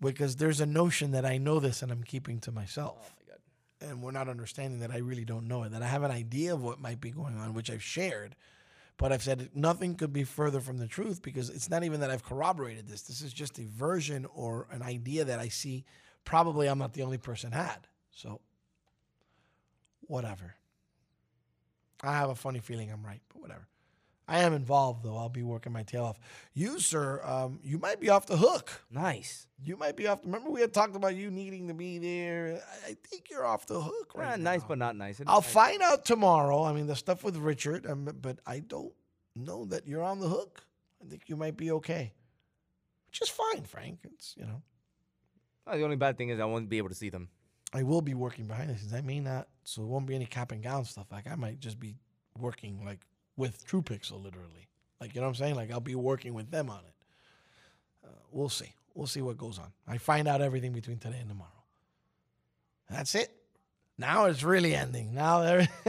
[0.00, 3.12] because there's a notion that I know this and I'm keeping to myself.
[3.30, 6.10] Oh, and we're not understanding that I really don't know it, that I have an
[6.10, 8.36] idea of what might be going on, which I've shared.
[8.96, 12.10] But I've said nothing could be further from the truth because it's not even that
[12.10, 13.02] I've corroborated this.
[13.02, 15.84] This is just a version or an idea that I see.
[16.24, 17.88] Probably I'm not the only person had.
[18.12, 18.40] So,
[20.02, 20.54] whatever.
[22.02, 23.66] I have a funny feeling I'm right, but whatever.
[24.28, 25.16] I am involved though.
[25.16, 26.18] I'll be working my tail off.
[26.54, 28.70] You, sir, um, you might be off the hook.
[28.90, 29.46] Nice.
[29.64, 30.22] You might be off.
[30.22, 32.62] The, Remember, we had talked about you needing to be there.
[32.86, 34.50] I, think you're off the hook right Ah, now.
[34.52, 35.20] nice, but not nice.
[35.26, 35.52] I'll Nice.
[35.52, 36.62] find out tomorrow.
[36.64, 38.92] I mean, the stuff with Richard, um, but I don't
[39.36, 40.64] know that you're on the hook.
[41.04, 42.12] I think you might be okay,
[43.08, 43.98] which is fine, Frank.
[44.04, 44.62] It's you know,
[45.66, 47.28] Oh, the only bad thing is I won't be able to see them.
[47.72, 48.92] I will be working behind the scenes.
[48.94, 51.06] I may not, so it won't be any cap and gown stuff.
[51.10, 51.96] Like I might just be
[52.38, 53.00] working like
[53.36, 54.68] with True Pixel, literally.
[55.00, 55.54] Like you know what I'm saying?
[55.56, 56.94] Like I'll be working with them on it.
[58.04, 58.74] Uh, we'll see.
[58.94, 59.72] We'll see what goes on.
[59.88, 61.50] I find out everything between today and tomorrow.
[62.88, 63.30] That's it.
[63.98, 65.14] Now it's really ending.
[65.14, 65.68] Now there.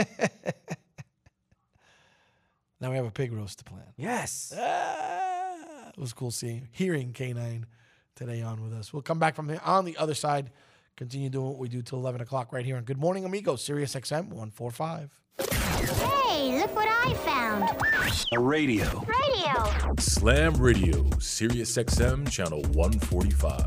[2.80, 3.94] now we have a pig roast to plan.
[3.98, 4.54] Yes.
[4.58, 7.66] Ah, it was cool seeing, hearing K9
[8.16, 8.94] today on with us.
[8.94, 10.52] We'll come back from here on the other side,
[10.96, 13.96] continue doing what we do till 11 o'clock right here on Good Morning Amigos, Sirius
[13.96, 15.63] XM 145.
[16.54, 17.68] Hey, look what I found.
[18.32, 18.86] A radio.
[19.08, 19.96] Radio.
[19.98, 23.66] Slam Radio, Sirius XM, channel 145.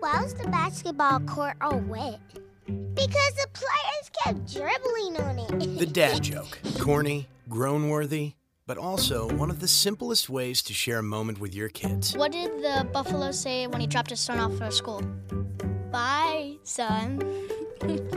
[0.00, 2.20] Why's the basketball court all wet?
[2.66, 5.78] Because the players kept dribbling on it.
[5.78, 6.58] The dad joke.
[6.78, 8.34] Corny, groan worthy,
[8.66, 12.14] but also one of the simplest ways to share a moment with your kids.
[12.14, 15.00] What did the buffalo say when he dropped his son off at school?
[15.90, 17.18] Bye, son.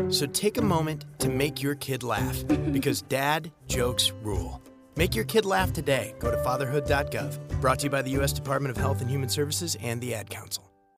[0.10, 4.62] So take a moment to make your kid laugh because dad jokes rule.
[4.96, 6.16] Make your kid laugh today.
[6.20, 7.62] Go to fatherhood.gov.
[7.62, 8.32] Brought to you by the U.S.
[8.32, 10.75] Department of Health and Human Services and the Ad Council.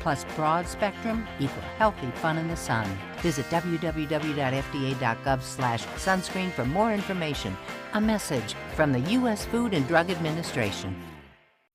[0.00, 2.86] plus broad spectrum equal healthy fun in the sun.
[3.18, 7.56] Visit www.fda.gov slash sunscreen for more information.
[7.94, 9.46] A message from the U.S.
[9.46, 10.96] Food and Drug Administration.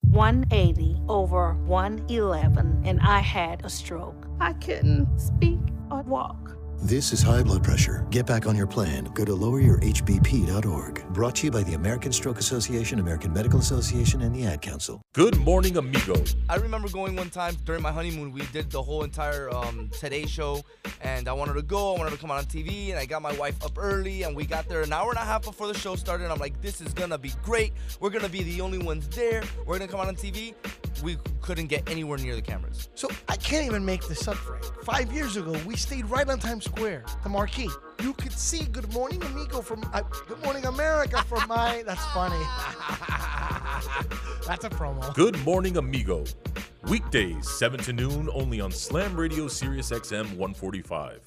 [0.09, 4.27] 180 over 111, and I had a stroke.
[4.39, 5.59] I couldn't speak
[5.91, 6.54] or walk.
[6.85, 8.05] This is high blood pressure.
[8.11, 9.05] Get back on your plan.
[9.05, 11.07] Go to loweryourhbp.org.
[11.09, 15.01] Brought to you by the American Stroke Association, American Medical Association, and the Ad Council.
[15.13, 16.23] Good morning, amigo.
[16.47, 18.31] I remember going one time during my honeymoon.
[18.31, 20.61] We did the whole entire um, Today Show,
[21.01, 21.95] and I wanted to go.
[21.95, 24.35] I wanted to come out on TV, and I got my wife up early, and
[24.35, 26.25] we got there an hour and a half before the show started.
[26.25, 27.73] And I'm like, this is gonna be great.
[27.99, 29.41] We're gonna be the only ones there.
[29.65, 30.53] We're gonna come out on TV.
[31.03, 32.89] We couldn't get anywhere near the cameras.
[32.93, 34.63] So I can't even make this up, Frank.
[34.83, 37.69] Five years ago, we stayed right on Times Square, the marquee.
[38.01, 41.83] You could see Good Morning Amigo from uh, Good Morning America from my.
[41.85, 42.35] That's funny.
[44.45, 45.13] That's a promo.
[45.13, 46.25] Good morning, amigo.
[46.89, 51.21] Weekdays, 7 to noon, only on Slam Radio Sirius XM 145.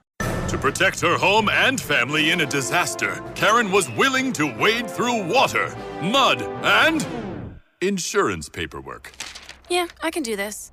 [0.49, 5.27] To protect her home and family in a disaster, Karen was willing to wade through
[5.27, 7.07] water, mud, and
[7.81, 9.13] insurance paperwork.
[9.69, 10.73] Yeah, I can do this.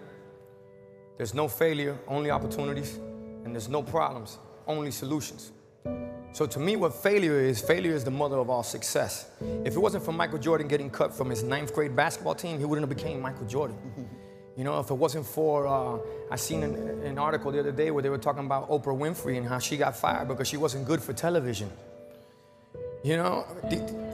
[1.21, 2.97] There's no failure, only opportunities.
[3.45, 5.51] And there's no problems, only solutions.
[6.31, 9.29] So to me, what failure is, failure is the mother of all success.
[9.63, 12.65] If it wasn't for Michael Jordan getting cut from his ninth grade basketball team, he
[12.65, 13.77] wouldn't have became Michael Jordan.
[14.57, 15.97] You know, if it wasn't for, uh,
[16.29, 16.75] I seen an,
[17.05, 19.77] an article the other day where they were talking about Oprah Winfrey and how she
[19.77, 21.71] got fired because she wasn't good for television.
[23.01, 23.45] You know,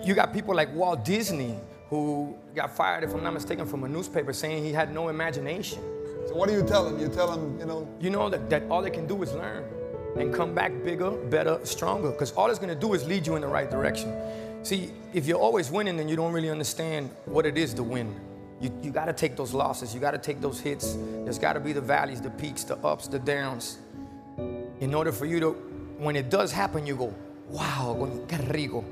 [0.04, 1.58] you got people like Walt Disney
[1.90, 5.82] who got fired, if I'm not mistaken, from a newspaper saying he had no imagination.
[6.28, 7.00] So what do you tell them?
[7.00, 7.88] You tell them, you know.
[8.02, 9.64] You know that, that all they can do is learn
[10.18, 12.12] and come back bigger, better, stronger.
[12.12, 14.14] Because all it's gonna do is lead you in the right direction.
[14.64, 18.14] See, if you're always winning, then you don't really understand what it is to win.
[18.60, 20.98] You, you gotta take those losses, you gotta take those hits.
[21.24, 23.78] There's gotta be the valleys, the peaks, the ups, the downs.
[24.82, 25.52] In order for you to,
[25.98, 27.14] when it does happen, you go,
[27.50, 27.96] wow,
[28.28, 28.84] qué rico.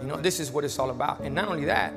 [0.00, 1.20] You know, this is what it's all about.
[1.20, 1.92] And not only that,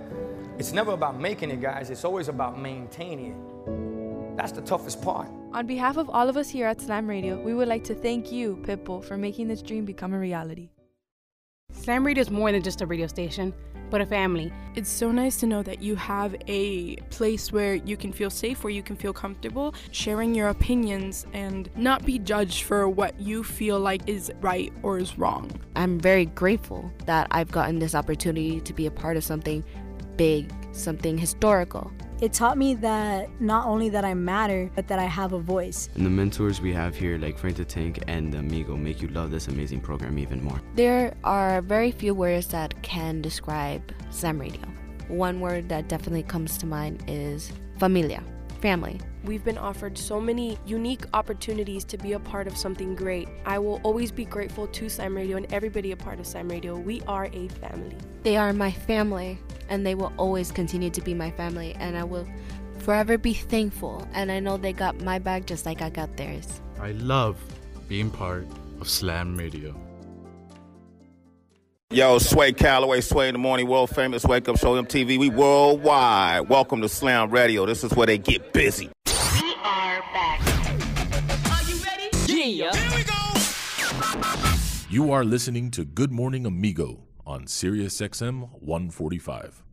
[0.57, 1.89] it's never about making it, guys.
[1.89, 3.98] It's always about maintaining it.
[4.39, 5.27] That's the toughest part.
[5.51, 8.31] On behalf of all of us here at Slam Radio, we would like to thank
[8.31, 10.69] you, Pitbull, for making this dream become a reality.
[11.73, 13.53] Slam Radio is more than just a radio station,
[13.89, 14.53] but a family.
[14.75, 18.63] It's so nice to know that you have a place where you can feel safe,
[18.63, 23.43] where you can feel comfortable sharing your opinions and not be judged for what you
[23.43, 25.51] feel like is right or is wrong.
[25.75, 29.65] I'm very grateful that I've gotten this opportunity to be a part of something
[30.15, 31.91] big, something historical.
[32.21, 35.87] It taught me that not only that I matter, but that I have a voice.
[35.95, 39.31] And the mentors we have here, like Frank the Tank and Amigo, make you love
[39.31, 40.61] this amazing program even more.
[40.75, 44.59] There are very few words that can describe Slam Radio.
[45.07, 48.21] One word that definitely comes to mind is familia,
[48.59, 48.99] family.
[49.23, 53.27] We've been offered so many unique opportunities to be a part of something great.
[53.45, 56.77] I will always be grateful to Slam Radio and everybody a part of Slam Radio.
[56.77, 57.95] We are a family.
[58.23, 62.03] They are my family, and they will always continue to be my family, and I
[62.03, 62.27] will
[62.79, 64.07] forever be thankful.
[64.13, 66.61] And I know they got my back just like I got theirs.
[66.79, 67.37] I love
[67.87, 68.47] being part
[68.79, 69.75] of Slam Radio.
[71.91, 75.17] Yo, Sway Calloway, Sway in the Morning, world famous Wake Up Show MTV.
[75.17, 76.47] We worldwide.
[76.47, 77.65] Welcome to Slam Radio.
[77.65, 78.91] This is where they get busy.
[79.07, 80.39] We are back.
[81.49, 82.09] Are you ready?
[82.27, 82.75] Yeah.
[82.75, 83.15] Here we go.
[84.87, 89.63] You are listening to Good Morning Amigo on Sirius XM 145.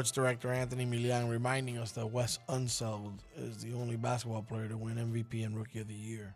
[0.00, 4.74] Sports director Anthony Milian reminding us that Wes Unseld is the only basketball player to
[4.78, 6.34] win MVP and Rookie of the Year.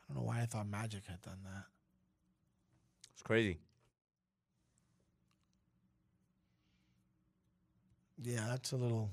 [0.00, 1.64] I don't know why I thought Magic had done that.
[3.12, 3.58] It's crazy.
[8.22, 9.10] Yeah, that's a little.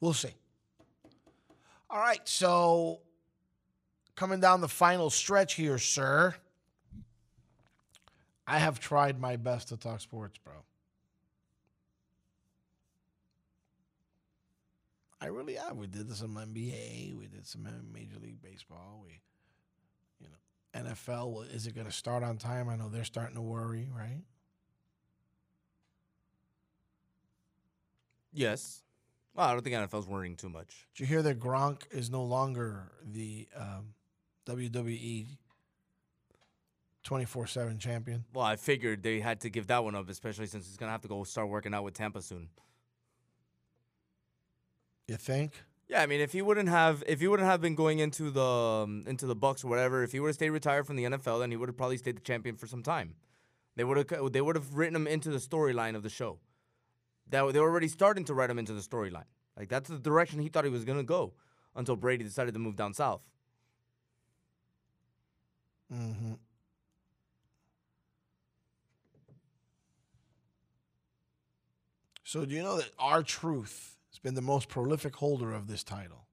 [0.00, 0.32] We'll see.
[1.90, 3.00] All right, so
[4.16, 6.34] coming down the final stretch here, sir.
[8.48, 10.54] I have tried my best to talk sports, bro.
[15.20, 15.76] I really have.
[15.76, 17.14] We did some NBA.
[17.14, 19.02] We did some Major League Baseball.
[19.04, 19.20] We,
[20.18, 21.30] you know, NFL.
[21.30, 22.70] well, Is it going to start on time?
[22.70, 24.22] I know they're starting to worry, right?
[28.32, 28.82] Yes.
[29.34, 30.86] Well, I don't think NFL's worrying too much.
[30.94, 33.92] Did you hear that Gronk is no longer the um,
[34.46, 35.26] WWE
[37.08, 38.26] 24 7 champion?
[38.34, 41.00] Well, I figured they had to give that one up, especially since he's gonna have
[41.00, 42.50] to go start working out with Tampa soon.
[45.06, 45.54] You think?
[45.88, 48.44] Yeah, I mean, if he wouldn't have, if he wouldn't have been going into the
[48.44, 51.40] um, into the Bucs or whatever, if he would have stayed retired from the NFL,
[51.40, 53.14] then he would have probably stayed the champion for some time.
[53.74, 56.40] They would have they would have written him into the storyline of the show.
[57.30, 59.30] That they were already starting to write him into the storyline.
[59.56, 61.32] Like that's the direction he thought he was gonna go
[61.74, 63.22] until Brady decided to move down south.
[65.90, 66.34] Mm-hmm.
[72.28, 76.26] So do you know that R-Truth has been the most prolific holder of this title?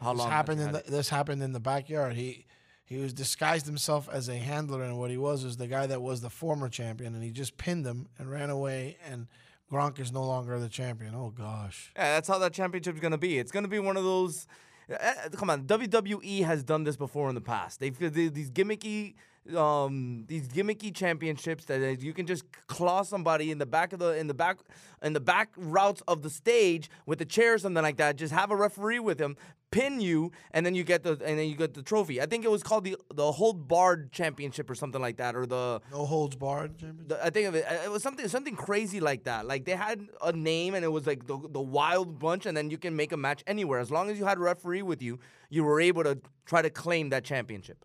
[0.00, 0.30] How this long?
[0.30, 2.14] happened in the, this happened in the backyard.
[2.14, 2.46] He
[2.84, 6.00] he was disguised himself as a handler, and what he was was the guy that
[6.00, 8.96] was the former champion, and he just pinned him and ran away.
[9.04, 9.26] And
[9.68, 11.16] Gronk is no longer the champion.
[11.16, 11.90] Oh gosh.
[11.96, 13.40] Yeah, that's how that championship's gonna be.
[13.40, 14.46] It's gonna be one of those.
[14.88, 17.80] eh, come on, WWE has done this before in the past.
[17.80, 19.14] They've they, these gimmicky,
[19.54, 24.16] um, these gimmicky championships that you can just claw somebody in the back of the
[24.16, 24.58] in the back
[25.02, 28.16] in the back routes of the stage with a chair or something like that.
[28.16, 29.36] Just have a referee with him,
[29.70, 32.20] pin you, and then you get the and then you get the trophy.
[32.20, 35.46] I think it was called the the hold barred championship or something like that, or
[35.46, 36.78] the No holds barred.
[36.78, 37.18] championship?
[37.22, 37.64] I think of it.
[37.84, 39.46] It was something something crazy like that.
[39.46, 42.70] Like they had a name and it was like the the Wild Bunch, and then
[42.70, 45.18] you can make a match anywhere as long as you had a referee with you.
[45.50, 47.84] You were able to try to claim that championship.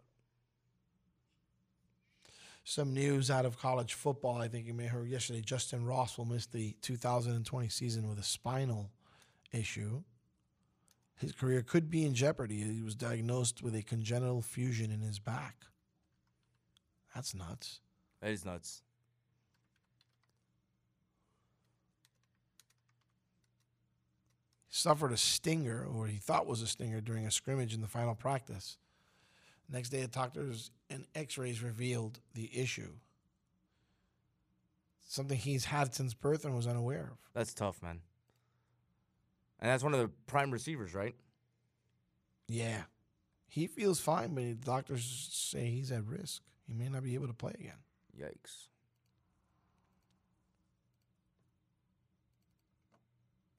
[2.63, 4.37] Some news out of college football.
[4.37, 5.41] I think you may have heard yesterday.
[5.41, 8.91] Justin Ross will miss the 2020 season with a spinal
[9.51, 10.03] issue.
[11.19, 12.61] His career could be in jeopardy.
[12.61, 15.55] He was diagnosed with a congenital fusion in his back.
[17.13, 17.79] That's nuts.
[18.21, 18.81] That is nuts.
[24.67, 27.87] He suffered a stinger, or he thought was a stinger, during a scrimmage in the
[27.87, 28.77] final practice.
[29.71, 32.91] Next day, the doctors and x rays revealed the issue.
[35.07, 37.17] Something he's had since birth and was unaware of.
[37.33, 38.01] That's tough, man.
[39.59, 41.15] And that's one of the prime receivers, right?
[42.47, 42.83] Yeah.
[43.47, 46.41] He feels fine, but the doctors say he's at risk.
[46.67, 47.79] He may not be able to play again.
[48.19, 48.67] Yikes.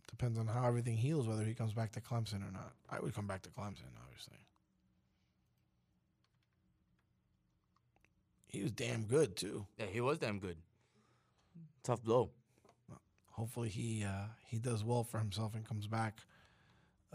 [0.08, 2.72] Depends on how everything heals, whether he comes back to Clemson or not.
[2.90, 4.38] I would come back to Clemson, obviously.
[8.52, 9.66] He was damn good too.
[9.78, 10.58] Yeah, he was damn good.
[11.82, 12.30] Tough blow.
[13.30, 16.18] Hopefully he uh, he does well for himself and comes back,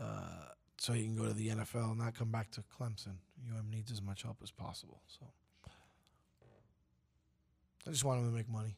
[0.02, 3.18] uh, so he can go to the NFL and not come back to Clemson.
[3.56, 5.00] UM needs as much help as possible.
[5.08, 5.28] So
[7.86, 8.76] I just want him to make money.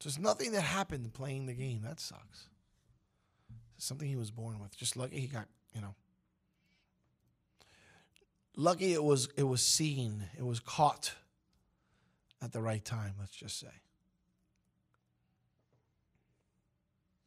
[0.00, 1.82] Just nothing that happened playing the game.
[1.84, 2.48] That sucks.
[3.76, 4.76] Something he was born with.
[4.76, 5.94] Just lucky he got, you know.
[8.56, 10.24] Lucky it was it was seen.
[10.36, 11.14] It was caught
[12.42, 13.68] at the right time, let's just say.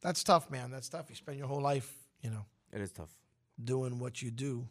[0.02, 0.70] That's tough, man.
[0.70, 1.06] That's tough.
[1.08, 1.92] You spend your whole life,
[2.22, 3.10] you know, It is tough.
[3.62, 4.68] doing what you do.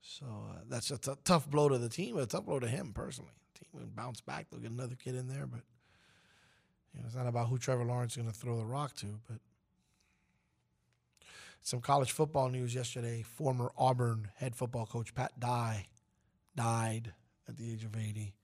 [0.00, 2.92] So uh, that's a t- tough blow to the team, a tough blow to him
[2.94, 3.32] personally.
[3.52, 4.46] The team will bounce back.
[4.50, 5.60] They'll get another kid in there, but
[6.94, 9.18] you know, it's not about who Trevor Lawrence is going to throw the rock to.
[9.28, 9.38] But
[11.62, 13.22] some college football news yesterday.
[13.22, 15.86] Former Auburn head football coach Pat Dye
[16.56, 17.12] died
[17.48, 18.34] at the age of 80.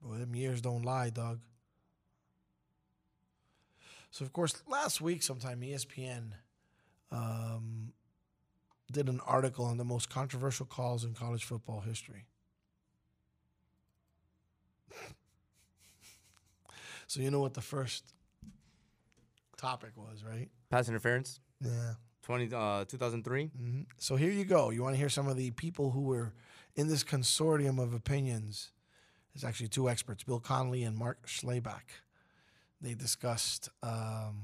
[0.00, 1.40] Boy, them years don't lie, Doug.
[4.10, 6.32] So, of course, last week sometime ESPN
[7.10, 7.92] um,
[8.90, 12.26] did an article on the most controversial calls in college football history.
[17.06, 18.14] so, you know what the first
[19.58, 20.48] topic was, right?
[20.70, 21.40] Pass interference.
[21.60, 21.94] Yeah.
[22.22, 23.46] 20, uh, 2003.
[23.46, 24.70] hmm So here you go.
[24.70, 26.32] You want to hear some of the people who were
[26.76, 28.70] in this consortium of opinions?
[29.34, 32.02] There's actually two experts, Bill Connolly and Mark Schlabach.
[32.80, 34.42] They discussed um,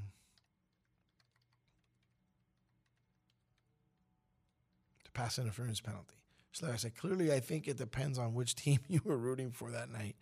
[5.05, 6.15] the pass interference penalty.
[6.53, 9.71] So I said, clearly, I think it depends on which team you were rooting for
[9.73, 10.17] that night.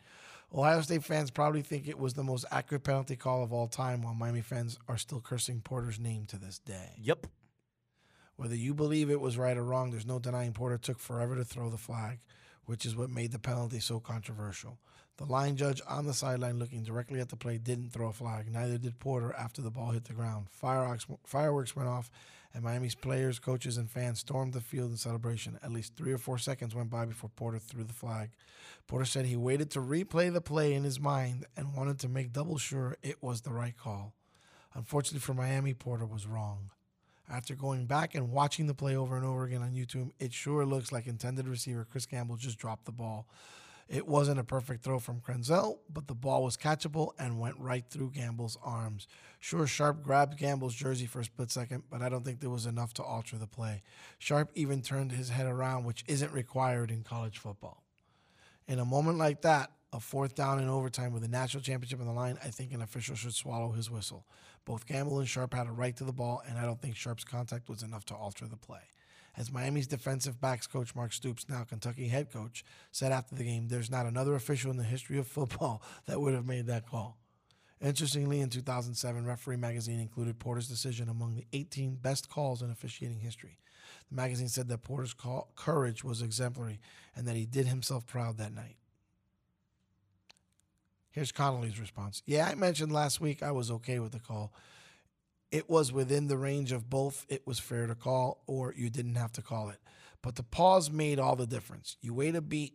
[0.55, 4.03] Ohio State fans probably think it was the most accurate penalty call of all time,
[4.03, 6.91] while Miami fans are still cursing Porter's name to this day.
[7.01, 7.27] Yep.
[8.37, 11.45] Whether you believe it was right or wrong, there's no denying Porter took forever to
[11.45, 12.19] throw the flag,
[12.67, 14.79] which is what made the penalty so controversial.
[15.17, 18.53] The line judge on the sideline looking directly at the play didn't throw a flag.
[18.53, 20.49] Neither did Porter after the ball hit the ground.
[20.51, 22.11] Fireworks, fireworks went off,
[22.55, 25.59] and Miami's players, coaches, and fans stormed the field in celebration.
[25.63, 28.31] At least three or four seconds went by before Porter threw the flag.
[28.87, 32.33] Porter said he waited to replay the play in his mind and wanted to make
[32.33, 34.15] double sure it was the right call.
[34.75, 36.71] Unfortunately for Miami, Porter was wrong.
[37.31, 40.67] After going back and watching the play over and over again on YouTube, it sure
[40.67, 43.27] looks like intended receiver Chris Gamble just dropped the ball.
[43.89, 47.85] It wasn't a perfect throw from Krenzel, but the ball was catchable and went right
[47.89, 49.07] through Gamble's arms.
[49.39, 52.67] Sure, Sharpe grabbed Gamble's jersey for a split second, but I don't think there was
[52.67, 53.83] enough to alter the play.
[54.19, 57.83] Sharpe even turned his head around, which isn't required in college football.
[58.67, 62.07] In a moment like that, a fourth down in overtime with a national championship on
[62.07, 64.25] the line, I think an official should swallow his whistle.
[64.65, 67.25] Both Gamble and Sharpe had a right to the ball, and I don't think Sharpe's
[67.25, 68.81] contact was enough to alter the play.
[69.37, 73.69] As Miami's defensive backs coach Mark Stoops, now Kentucky head coach, said after the game,
[73.69, 77.17] there's not another official in the history of football that would have made that call.
[77.81, 83.19] Interestingly, in 2007, Referee Magazine included Porter's decision among the 18 best calls in officiating
[83.19, 83.59] history.
[84.09, 86.79] The magazine said that Porter's call, courage was exemplary
[87.17, 88.77] and that he did himself proud that night.
[91.11, 92.23] Here's Connolly's response.
[92.25, 94.53] Yeah, I mentioned last week I was okay with the call.
[95.53, 99.17] It was within the range of both it was fair to call or you didn't
[99.17, 99.79] have to call it.
[100.23, 101.99] But the pause made all the difference.
[102.01, 102.73] You wait a beat,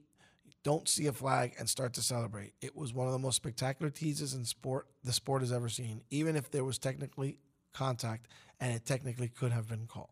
[0.64, 2.54] don't see a flag, and start to celebrate.
[2.62, 6.04] It was one of the most spectacular teases in sport the sport has ever seen,
[6.12, 7.40] even if there was technically
[7.74, 8.28] contact
[8.60, 10.10] and it technically could have been called.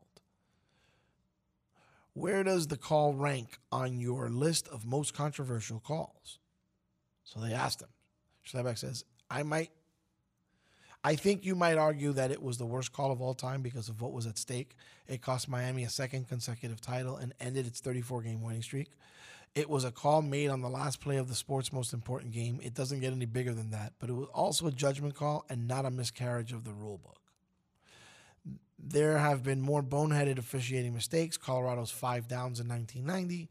[2.14, 6.40] Where does the call rank on your list of most controversial calls?
[7.24, 7.90] So they asked him.
[8.48, 9.72] Schlabach says, I might
[11.06, 13.90] I think you might argue that it was the worst call of all time because
[13.90, 14.76] of what was at stake.
[15.08, 18.90] It cost Miami a second consecutive title and ended its 34 game winning streak.
[19.54, 22.60] It was a call made on the last play of the sport's most important game.
[22.64, 25.68] It doesn't get any bigger than that, but it was also a judgment call and
[25.68, 27.22] not a miscarriage of the rule book.
[28.80, 31.38] There have been more boneheaded officiating mistakes.
[31.38, 33.48] Colorado's five downs in 1990,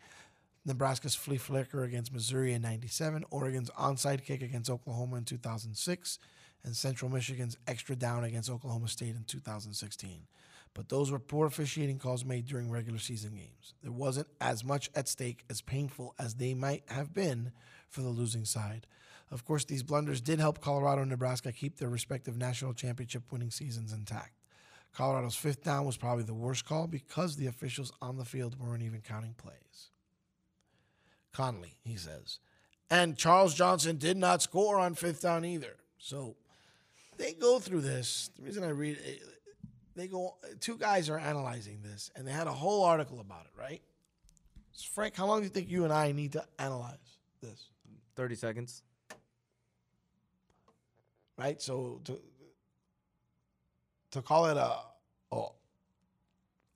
[0.67, 6.19] Nebraska's flea flicker against Missouri in 97, Oregon's onside kick against Oklahoma in 2006,
[6.65, 10.27] and Central Michigan's extra down against Oklahoma State in 2016.
[10.75, 13.75] But those were poor officiating calls made during regular season games.
[13.83, 17.53] There wasn't as much at stake as painful as they might have been
[17.89, 18.87] for the losing side.
[19.31, 23.51] Of course, these blunders did help Colorado and Nebraska keep their respective national championship winning
[23.51, 24.33] seasons intact.
[24.95, 28.83] Colorado's fifth down was probably the worst call because the officials on the field weren't
[28.83, 29.91] even counting plays.
[31.33, 32.39] Connolly, he says.
[32.91, 35.77] And Charles Johnson did not score on fifth down either.
[35.99, 36.37] So
[37.17, 38.31] they go through this.
[38.37, 39.23] The reason I read it,
[39.97, 43.61] they go, two guys are analyzing this, and they had a whole article about it,
[43.61, 43.83] right?
[44.73, 47.69] So Frank, how long do you think you and I need to analyze this?
[48.17, 48.83] 30 seconds.
[51.37, 51.61] Right?
[51.61, 52.21] So to,
[54.13, 54.79] to call it a,
[55.33, 55.47] a,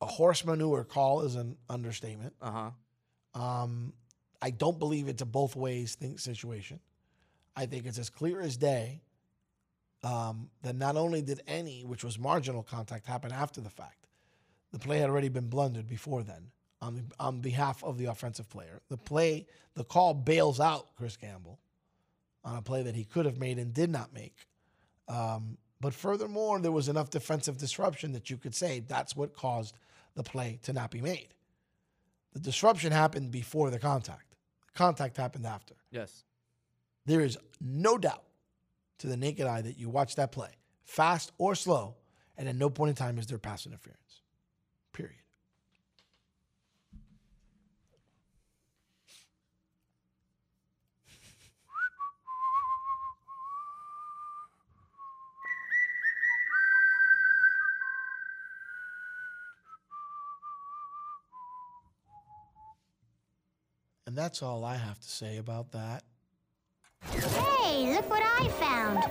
[0.01, 2.35] a horse manure call is an understatement.
[2.40, 2.51] Uh
[3.35, 3.40] huh.
[3.40, 3.93] Um,
[4.40, 6.81] I don't believe it's a both ways thing situation.
[7.56, 9.02] I think it's as clear as day
[10.03, 14.07] um, that not only did any, which was marginal contact, happen after the fact,
[14.73, 16.51] the play had already been blundered before then
[16.81, 18.81] on, on behalf of the offensive player.
[18.89, 21.59] The play, the call bails out Chris Gamble
[22.45, 24.47] on a play that he could have made and did not make.
[25.09, 29.77] Um, but furthermore, there was enough defensive disruption that you could say that's what caused
[30.15, 31.29] the play to not be made.
[32.33, 34.37] The disruption happened before the contact.
[34.66, 35.75] The contact happened after.
[35.91, 36.25] Yes.
[37.07, 38.25] There is no doubt
[38.99, 40.51] to the naked eye that you watch that play,
[40.85, 41.97] fast or slow,
[42.37, 44.23] and at no point in time is there pass interference.
[44.93, 45.15] Period.
[64.07, 66.03] And that's all I have to say about that.
[67.05, 69.05] Hey, look what I found.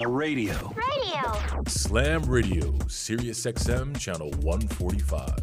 [0.00, 0.74] A radio.
[0.74, 1.62] Radio.
[1.66, 5.34] Slam Radio, Sirius XM, channel 145.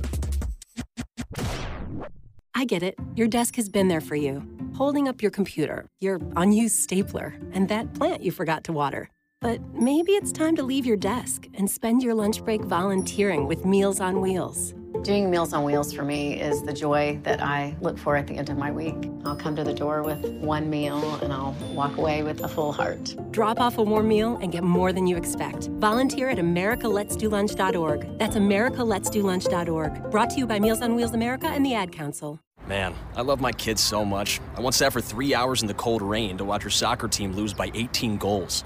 [2.56, 2.95] I get it.
[3.16, 4.45] Your desk has been there for you,
[4.76, 9.10] holding up your computer, your unused stapler, and that plant you forgot to water.
[9.41, 13.64] But maybe it's time to leave your desk and spend your lunch break volunteering with
[13.64, 14.74] Meals on Wheels.
[15.03, 18.36] Doing Meals on Wheels for me is the joy that I look for at the
[18.36, 18.95] end of my week.
[19.24, 22.74] I'll come to the door with one meal and I'll walk away with a full
[22.74, 23.16] heart.
[23.32, 25.68] Drop off a warm meal and get more than you expect.
[25.80, 28.18] Volunteer at americaletsdolunch.org.
[28.20, 30.11] That's americaletsdolunch.org.
[30.11, 32.40] Brought to you by Meals on Wheels America and the Ad Council.
[32.68, 34.41] Man, I love my kids so much.
[34.57, 37.32] I once sat for three hours in the cold rain to watch her soccer team
[37.34, 38.64] lose by 18 goals.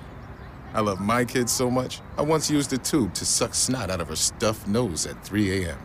[0.74, 4.02] I love my kids so much, I once used a tube to suck snot out
[4.02, 5.78] of her stuffed nose at 3 a.m.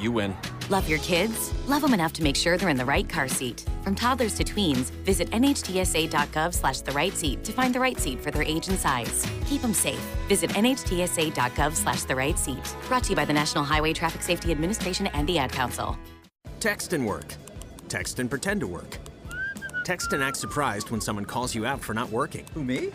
[0.00, 0.34] You win.
[0.70, 1.52] Love your kids?
[1.68, 3.64] Love them enough to make sure they're in the right car seat.
[3.82, 8.20] From toddlers to tweens, visit nhtsa.gov slash the right seat to find the right seat
[8.22, 9.26] for their age and size.
[9.46, 10.00] Keep them safe.
[10.28, 12.76] Visit nhtsa.gov slash the right seat.
[12.88, 15.98] Brought to you by the National Highway Traffic Safety Administration and the Ad Council.
[16.60, 17.34] Text and work.
[17.88, 18.96] Text and pretend to work.
[19.84, 22.46] Text and act surprised when someone calls you out for not working.
[22.54, 22.90] Who, me?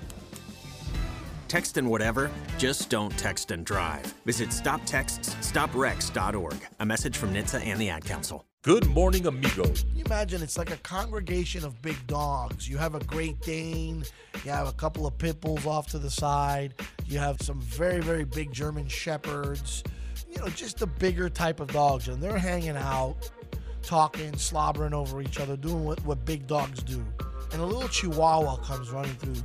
[1.47, 4.05] Text and whatever, just don't text and drive.
[4.25, 6.67] Visit stoptextsstopwrecks.org.
[6.79, 8.45] A message from NHTSA and the Ad Council.
[8.63, 9.83] Good morning, amigos.
[9.83, 12.67] Can you imagine it's like a congregation of big dogs.
[12.67, 14.03] You have a Great Dane,
[14.43, 16.73] you have a couple of pit bulls off to the side,
[17.05, 19.83] you have some very, very big German shepherds,
[20.27, 22.07] you know, just the bigger type of dogs.
[22.07, 23.29] And they're hanging out,
[23.83, 27.05] talking, slobbering over each other, doing what, what big dogs do.
[27.51, 29.43] And a little chihuahua comes running through,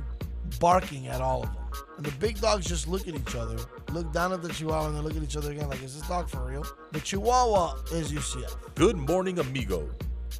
[0.59, 1.60] barking at all of them.
[1.97, 3.57] And the big dogs just look at each other,
[3.91, 6.07] look down at the chihuahua, and then look at each other again like, is this
[6.07, 6.65] dog for real?
[6.91, 8.55] The chihuahua is UCF.
[8.75, 9.89] Good morning, amigo.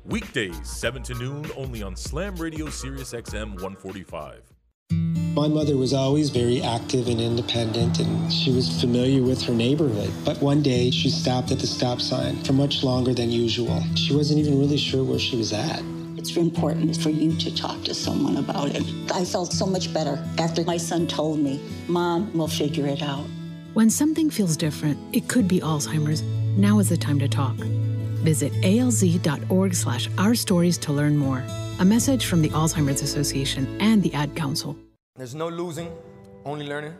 [0.05, 4.41] Weekdays, 7 to noon, only on Slam Radio Sirius XM 145.
[5.33, 10.11] My mother was always very active and independent, and she was familiar with her neighborhood.
[10.25, 13.81] But one day, she stopped at the stop sign for much longer than usual.
[13.95, 15.81] She wasn't even really sure where she was at.
[16.21, 18.83] It's important for you to talk to someone about it.
[19.11, 23.25] I felt so much better after my son told me, Mom, we'll figure it out.
[23.73, 26.21] When something feels different, it could be Alzheimer's.
[26.55, 27.55] Now is the time to talk.
[28.21, 31.43] Visit alz.org slash our stories to learn more.
[31.79, 34.77] A message from the Alzheimer's Association and the Ad Council.
[35.15, 35.91] There's no losing,
[36.45, 36.93] only learning.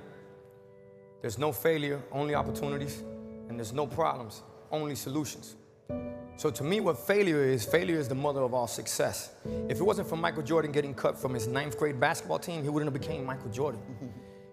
[1.22, 3.03] There's no failure, only opportunities.
[3.49, 4.41] And there's no problems,
[4.72, 5.57] only solutions.
[6.38, 9.32] So to me, what failure is, failure is the mother of all success.
[9.70, 12.70] If it wasn't for Michael Jordan getting cut from his ninth grade basketball team, he
[12.70, 13.82] wouldn't have became Michael Jordan.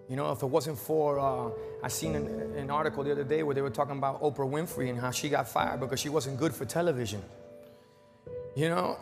[0.09, 1.51] You know, if it wasn't for, uh,
[1.83, 2.25] I seen an,
[2.57, 5.29] an article the other day where they were talking about Oprah Winfrey and how she
[5.29, 7.21] got fired because she wasn't good for television.
[8.55, 8.97] You know,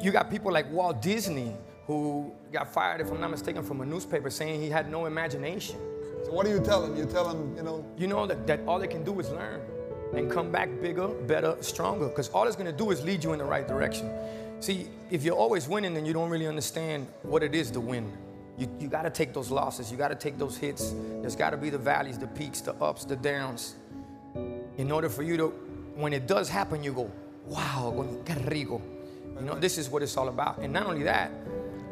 [0.00, 1.54] you got people like Walt Disney
[1.86, 5.76] who got fired, if I'm not mistaken, from a newspaper saying he had no imagination.
[6.24, 6.96] So what do you tell him?
[6.96, 9.60] You tell him, you know, You know that, that all they can do is learn
[10.14, 13.38] and come back bigger, better, stronger, because all it's gonna do is lead you in
[13.38, 14.10] the right direction.
[14.60, 18.12] See, if you're always winning, then you don't really understand what it is to win.
[18.58, 20.92] You, you gotta take those losses, you gotta take those hits.
[21.20, 23.76] There's gotta be the valleys, the peaks, the ups, the downs.
[24.76, 25.46] In order for you to,
[25.94, 27.10] when it does happen, you go,
[27.46, 28.82] wow, qué rico.
[29.38, 30.58] You know, this is what it's all about.
[30.58, 31.30] And not only that,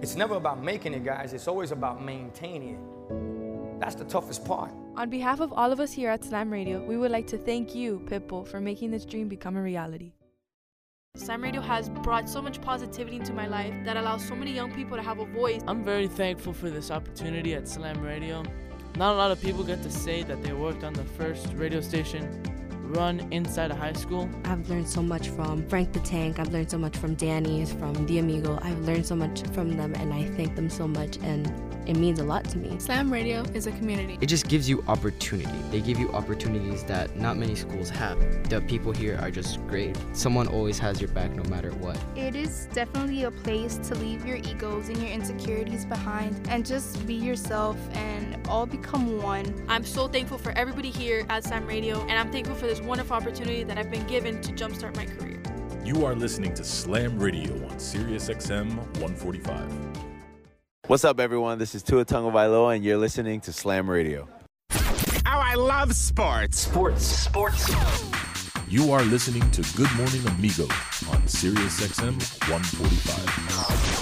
[0.03, 2.98] it's never about making it, guys, it's always about maintaining it.
[3.79, 4.73] That's the toughest part.
[4.97, 7.75] On behalf of all of us here at Slam Radio, we would like to thank
[7.75, 10.13] you, Pitbull, for making this dream become a reality.
[11.17, 14.73] Slam Radio has brought so much positivity into my life that allows so many young
[14.73, 15.63] people to have a voice.
[15.67, 18.43] I'm very thankful for this opportunity at Slam Radio.
[18.97, 21.81] Not a lot of people get to say that they worked on the first radio
[21.81, 22.43] station
[22.89, 24.29] run inside a high school.
[24.45, 26.39] I've learned so much from Frank the Tank.
[26.39, 28.59] I've learned so much from Danny, from The Amigo.
[28.63, 31.47] I've learned so much from them, and I thank them so much, and
[31.89, 32.79] it means a lot to me.
[32.79, 34.19] Slam Radio is a community.
[34.21, 35.59] It just gives you opportunity.
[35.71, 38.19] They give you opportunities that not many schools have.
[38.51, 39.97] The people here are just great.
[40.13, 41.99] Someone always has your back no matter what.
[42.15, 47.07] It is definitely a place to leave your egos and your insecurities behind and just
[47.07, 49.65] be yourself and all become one.
[49.69, 53.17] I'm so thankful for everybody here at Slam Radio, and I'm thankful for this wonderful
[53.17, 55.43] opportunity that I've been given to jumpstart my career.
[55.85, 59.71] You are listening to Slam Radio on Sirius XM 145.
[60.87, 61.59] What's up, everyone?
[61.59, 64.29] This is Tua Tagovailoa, and you're listening to Slam Radio.
[65.25, 66.61] How I love sports.
[66.61, 67.05] Sports.
[67.05, 67.75] Sports.
[68.69, 70.65] You are listening to Good Morning Amigo
[71.11, 73.98] on Sirius XM 145.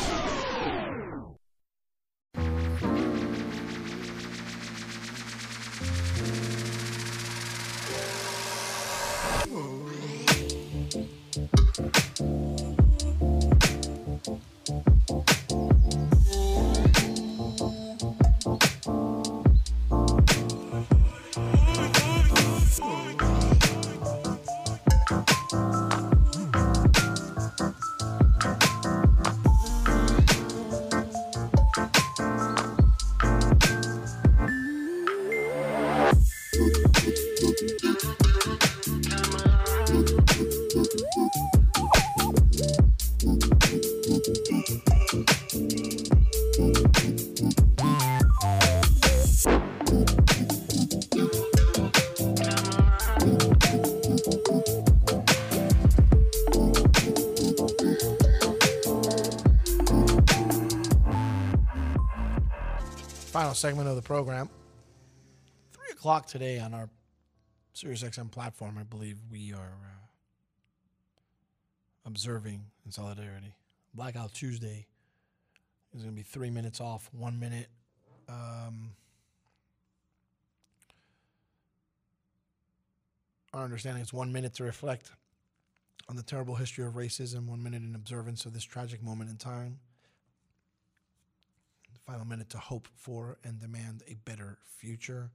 [63.67, 64.49] Segment of the program.
[65.73, 66.89] Three o'clock today on our
[67.75, 70.07] SiriusXM platform, I believe we are uh,
[72.05, 73.57] observing in solidarity.
[73.93, 74.87] Blackout Tuesday
[75.93, 77.67] is going to be three minutes off, one minute.
[78.29, 78.93] Um,
[83.53, 85.11] our understanding is one minute to reflect
[86.09, 89.37] on the terrible history of racism, one minute in observance of this tragic moment in
[89.37, 89.81] time.
[92.07, 95.31] Final minute to hope for and demand a better future.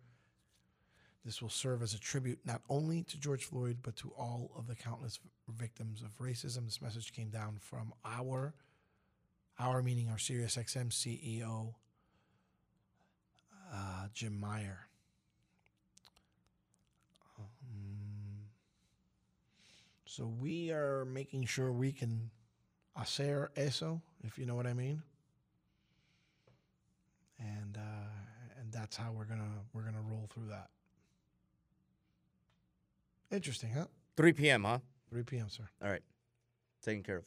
[1.26, 4.68] This will serve as a tribute not only to George Floyd, but to all of
[4.68, 5.20] the countless
[5.50, 6.66] victims of racism.
[6.66, 8.54] This message came down from our,
[9.60, 11.74] our meaning our SiriusXM CEO,
[13.74, 14.88] uh, Jim Meyer.
[17.38, 18.46] Um,
[20.06, 22.32] so we are making sure we can
[22.98, 25.04] hacer eso, if you know what I mean.
[27.40, 29.44] And uh, and that's how we're gonna
[29.74, 30.70] we're gonna roll through that.
[33.32, 33.86] Interesting, huh?
[34.18, 34.80] 3 p.m., huh?
[35.10, 35.64] 3 p.m., sir.
[35.82, 36.02] All right.
[36.84, 37.24] Taken care of.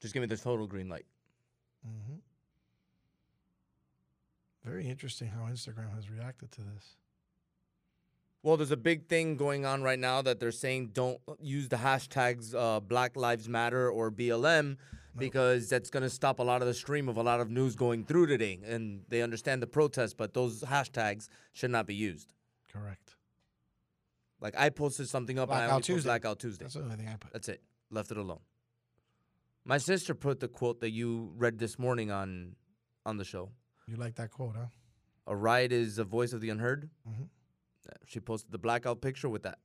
[0.00, 1.06] Just give me the total green light.
[1.86, 2.18] Mm-hmm.
[4.64, 6.96] Very interesting how Instagram has reacted to this.
[8.46, 11.74] Well, there's a big thing going on right now that they're saying don't use the
[11.74, 14.76] hashtags uh, Black Lives Matter or BLM
[15.18, 17.74] because that's going to stop a lot of the stream of a lot of news
[17.74, 18.60] going through today.
[18.64, 22.34] And they understand the protest, but those hashtags should not be used.
[22.72, 23.16] Correct.
[24.40, 25.50] Like I posted something up.
[25.50, 26.06] I Blackout Tuesday.
[26.06, 26.66] Blackout Tuesday.
[26.66, 27.32] That's the only thing I put.
[27.32, 27.62] That's it.
[27.90, 28.42] Left it alone.
[29.64, 32.54] My sister put the quote that you read this morning on
[33.04, 33.50] on the show.
[33.88, 34.66] You like that quote, huh?
[35.26, 36.90] A riot is the voice of the unheard.
[37.08, 37.28] Mhm.
[38.06, 39.58] She posted the blackout picture with that.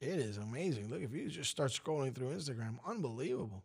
[0.00, 0.90] It is amazing.
[0.90, 3.62] Look, if you just start scrolling through Instagram, unbelievable.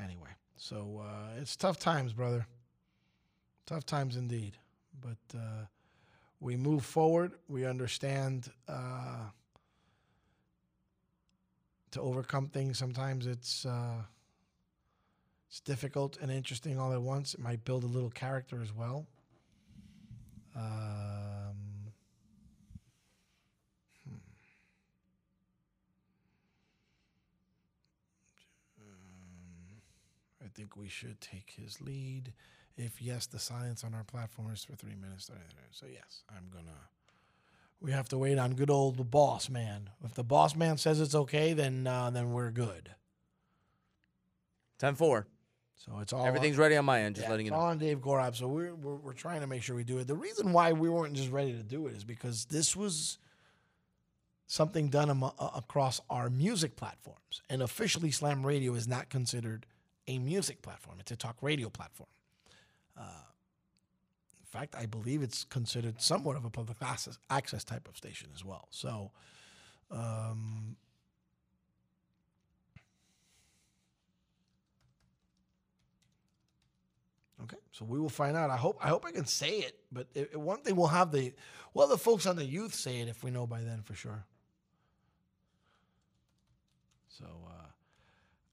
[0.00, 2.46] Anyway, so uh, it's tough times, brother.
[3.66, 4.56] Tough times indeed.
[5.00, 5.66] But uh,
[6.38, 7.32] we move forward.
[7.48, 9.30] We understand uh,
[11.92, 12.78] to overcome things.
[12.78, 14.02] Sometimes it's uh,
[15.48, 17.34] it's difficult and interesting all at once.
[17.34, 19.06] It might build a little character as well.
[20.54, 21.92] Um,
[24.08, 24.16] hmm.
[30.44, 32.32] I think we should take his lead.
[32.76, 35.30] If yes, the silence on our platform is for three minutes.
[35.72, 36.78] So yes, I'm gonna.
[37.80, 39.90] We have to wait on good old boss man.
[40.04, 42.90] If the boss man says it's okay, then uh, then we're good.
[44.80, 45.24] 10-4.
[45.76, 47.14] So it's all Everything's ready on my end.
[47.16, 47.58] Just yeah, letting you know.
[47.58, 48.36] all on Dave Gorab.
[48.36, 50.06] So we're, we're we're trying to make sure we do it.
[50.06, 53.18] The reason why we weren't just ready to do it is because this was
[54.46, 59.64] something done amo- uh, across our music platforms, and officially Slam Radio is not considered
[60.06, 62.10] a music platform; it's a talk radio platform.
[62.94, 63.04] Uh,
[64.50, 68.44] fact, I believe it's considered somewhat of a public access, access type of station as
[68.44, 68.68] well.
[68.70, 69.10] So.
[69.90, 70.76] Um,
[77.42, 78.50] Okay, so we will find out.
[78.50, 81.10] I hope I hope I can say it, but it, it- one thing we'll have
[81.10, 81.32] the
[81.72, 84.24] well the folks on the youth say it if we know by then for sure.
[87.08, 87.66] So uh,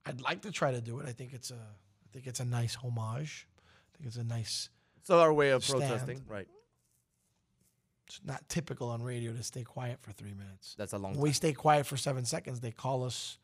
[0.05, 1.05] I'd like to try to do it.
[1.07, 3.47] I think it's a I think it's a nice homage.
[3.93, 4.69] I think it's a nice.
[5.07, 5.83] So our way of stand.
[5.83, 6.49] protesting, right?
[8.07, 10.75] It's not typical on radio to stay quiet for three minutes.
[10.77, 13.37] That's a long When we stay quiet for seven seconds, they call us,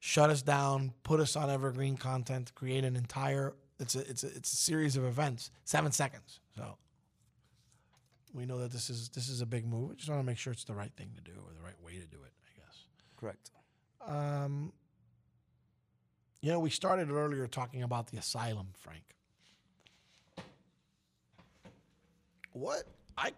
[0.00, 3.54] shut us down, put us on evergreen content, create an entire.
[3.80, 5.50] It's a it's a it's a series of events.
[5.64, 6.40] Seven seconds.
[6.54, 6.76] So
[8.34, 9.92] we know that this is this is a big move.
[9.92, 11.80] I just want to make sure it's the right thing to do or the right
[11.82, 12.32] way to do it.
[12.44, 12.84] I guess.
[13.16, 13.50] Correct.
[14.06, 14.74] Um,
[16.42, 19.14] you know, we started earlier talking about the asylum, Frank.
[22.58, 22.82] What
[23.16, 23.32] I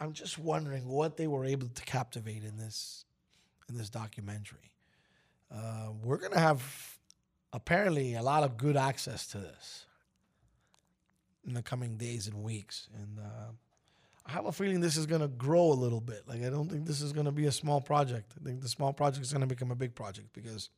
[0.00, 3.06] I'm just wondering what they were able to captivate in this
[3.70, 4.70] in this documentary.
[5.50, 6.98] Uh, we're gonna have
[7.54, 9.86] apparently a lot of good access to this
[11.46, 13.52] in the coming days and weeks, and uh,
[14.26, 16.24] I have a feeling this is gonna grow a little bit.
[16.26, 18.34] Like I don't think this is gonna be a small project.
[18.38, 20.68] I think the small project is gonna become a big project because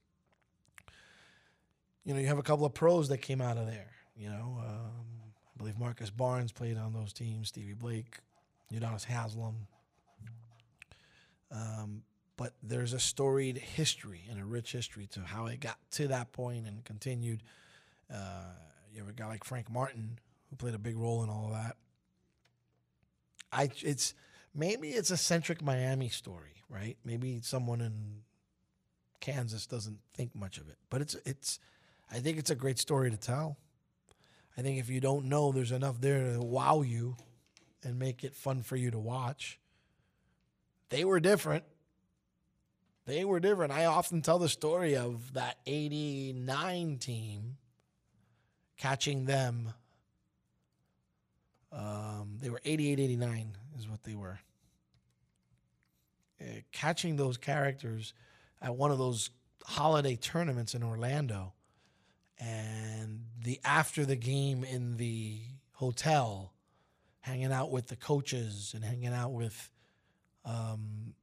[2.04, 3.90] you know you have a couple of pros that came out of there.
[4.16, 5.17] You know, um,
[5.58, 7.48] I believe Marcus Barnes played on those teams.
[7.48, 8.18] Stevie Blake,
[8.72, 9.66] Udonis Haslem.
[11.50, 12.02] Um,
[12.36, 16.30] but there's a storied history and a rich history to how it got to that
[16.30, 17.42] point and continued.
[18.12, 18.44] Uh,
[18.92, 21.52] you have a guy like Frank Martin who played a big role in all of
[21.52, 21.76] that.
[23.52, 24.14] I it's
[24.54, 26.96] maybe it's a centric Miami story, right?
[27.04, 28.22] Maybe someone in
[29.20, 31.58] Kansas doesn't think much of it, but it's it's.
[32.10, 33.58] I think it's a great story to tell.
[34.58, 37.14] I think if you don't know, there's enough there to wow you
[37.84, 39.60] and make it fun for you to watch.
[40.88, 41.62] They were different.
[43.06, 43.72] They were different.
[43.72, 47.56] I often tell the story of that 89 team
[48.76, 49.74] catching them.
[51.70, 54.40] Um, they were 88 89 is what they were.
[56.40, 58.12] Uh, catching those characters
[58.60, 59.30] at one of those
[59.64, 61.52] holiday tournaments in Orlando
[62.40, 65.40] and the after the game in the
[65.72, 66.52] hotel
[67.20, 69.70] hanging out with the coaches and hanging out with
[70.44, 71.14] um,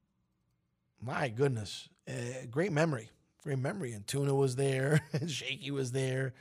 [1.01, 3.09] my goodness uh, great memory
[3.43, 6.33] great memory and tuna was there and shaky was there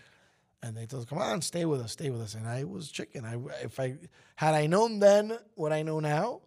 [0.63, 2.91] and they told us come on stay with us stay with us and i was
[2.91, 3.97] chicken i if i
[4.37, 6.41] had i known then what i know now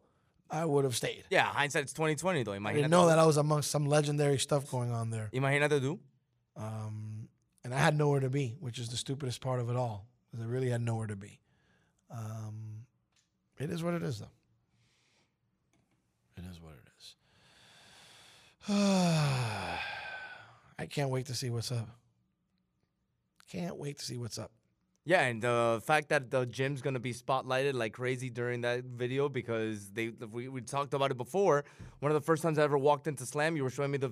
[0.49, 2.54] i would have stayed Yeah, hindsight's 2020 though.
[2.54, 2.74] i Imagínate.
[2.76, 5.99] didn't know that i was amongst some legendary stuff going on there Imagínate tú.
[6.56, 7.06] um,
[7.68, 10.07] and I had nowhere to be, which is the stupidest part of it all.
[10.31, 11.41] Because I really had nowhere to be.
[12.10, 12.85] Um,
[13.57, 14.31] it is what it is, though.
[16.38, 17.15] It is what it is.
[20.80, 21.89] I can't wait to see what's up.
[23.52, 24.52] Can't wait to see what's up.
[25.03, 29.27] Yeah, and the fact that the gym's gonna be spotlighted like crazy during that video
[29.27, 31.65] because they we, we talked about it before.
[31.99, 34.10] One of the first times I ever walked into Slam, you were showing me the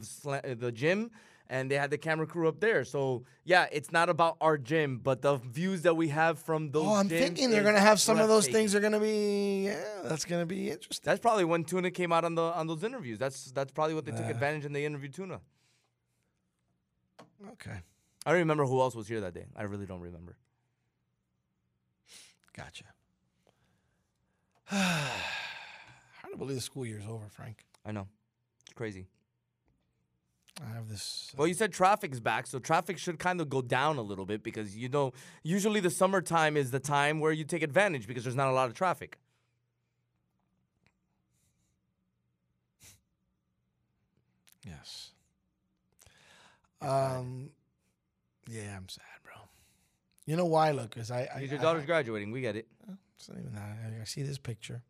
[0.57, 1.11] the gym,
[1.49, 2.83] and they had the camera crew up there.
[2.83, 6.85] So yeah, it's not about our gym, but the views that we have from those.
[6.85, 9.65] Oh, I'm thinking they're gonna have some of those things are gonna be.
[9.65, 11.03] Yeah, that's gonna be interesting.
[11.05, 13.19] That's probably when Tuna came out on the on those interviews.
[13.19, 14.29] That's that's probably what they took Uh.
[14.29, 15.39] advantage and they interviewed Tuna.
[17.53, 17.79] Okay,
[18.25, 19.45] I don't remember who else was here that day.
[19.55, 20.37] I really don't remember.
[22.53, 22.85] gotcha.
[24.71, 27.65] Hard to believe the school year's over, Frank.
[27.85, 28.07] I know,
[28.63, 29.07] it's crazy.
[30.63, 31.31] I have this.
[31.35, 34.41] Well, you said traffic's back, so traffic should kind of go down a little bit
[34.41, 35.11] because you know
[35.43, 38.67] usually the summertime is the time where you take advantage because there's not a lot
[38.69, 39.17] of traffic.
[44.65, 45.11] Yes.
[46.81, 47.49] Um,
[48.49, 49.33] yeah, I'm sad, bro.
[50.25, 50.71] You know why?
[50.71, 52.67] Look, because I, I, your I- daughter's graduating, we get it.
[53.17, 53.61] It's not even that.
[53.61, 54.83] I, I see this picture,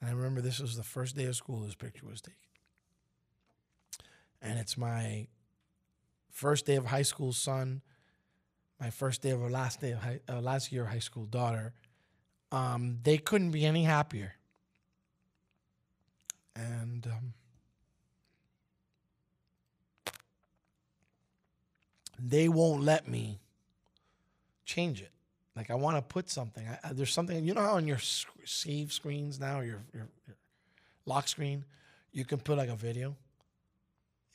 [0.00, 1.60] and I remember this was the first day of school.
[1.60, 2.38] This picture was taken,
[4.42, 5.26] and it's my
[6.30, 7.82] first day of high school son,
[8.80, 11.26] my first day of a last day of high, uh, last year of high school
[11.26, 11.72] daughter.
[12.52, 14.34] Um, they couldn't be any happier,
[16.56, 17.32] and um,
[22.18, 23.40] they won't let me
[24.64, 25.10] change it.
[25.56, 26.66] Like I want to put something.
[26.66, 30.08] I, I- there's something you know how on your sc- save screens now, your, your
[30.26, 30.36] your
[31.06, 31.64] lock screen,
[32.12, 33.16] you can put like a video.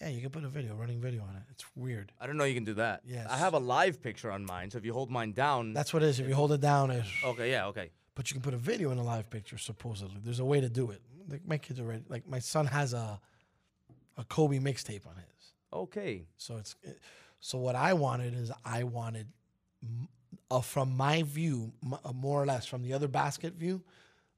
[0.02, 1.44] Yeah, you can put a video, running video on it.
[1.52, 2.12] It's weird.
[2.20, 3.02] I don't know you can do that.
[3.06, 3.28] Yes.
[3.30, 5.74] I have a live picture on mine, so if you hold mine down.
[5.74, 6.20] That's what it is.
[6.20, 7.92] If you hold it down, it's, Okay, yeah, okay.
[8.14, 9.58] but you can put a video in a live picture.
[9.58, 11.02] Supposedly, there's a way to do it.
[11.30, 12.04] Like my kids are ready.
[12.10, 13.20] Like my son has a
[14.18, 15.54] a Kobe mixtape on his.
[15.74, 16.28] Okay.
[16.38, 17.00] So it's it-
[17.40, 19.28] so what I wanted is I wanted
[20.50, 21.72] uh, from my view,
[22.04, 23.84] uh, more or less from the other basket view,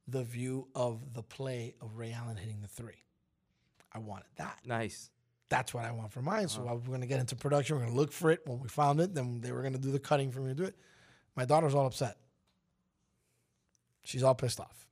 [0.08, 3.04] the view of the play of Ray Allen hitting the three.
[3.94, 4.60] I wanted that.
[4.66, 5.10] Nice.
[5.49, 6.49] That's what I want for mine.
[6.49, 6.76] So uh-huh.
[6.76, 7.76] we're going to get into production.
[7.76, 8.41] We're going to look for it.
[8.45, 10.56] When we found it, then they were going to do the cutting for me to
[10.56, 10.76] do it.
[11.36, 12.18] My daughter's all upset.
[14.03, 14.88] She's all pissed off.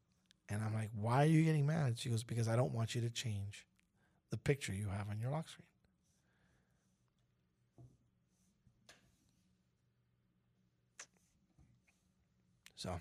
[0.48, 1.98] And I'm like, why are you getting mad?
[1.98, 3.66] She goes, because I don't want you to change
[4.30, 5.66] the picture you have on your lock screen.
[12.76, 13.00] So,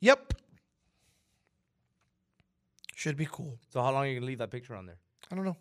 [0.00, 0.34] yep.
[2.94, 3.58] Should be cool.
[3.70, 4.98] So how long are you gonna leave that picture on there?
[5.32, 5.56] I don't know.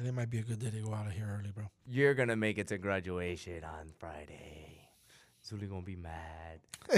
[0.00, 1.64] Today might be a good day to go out of here early, bro.
[1.86, 4.88] You're gonna make it to graduation on Friday.
[5.46, 6.60] Zuli gonna be mad.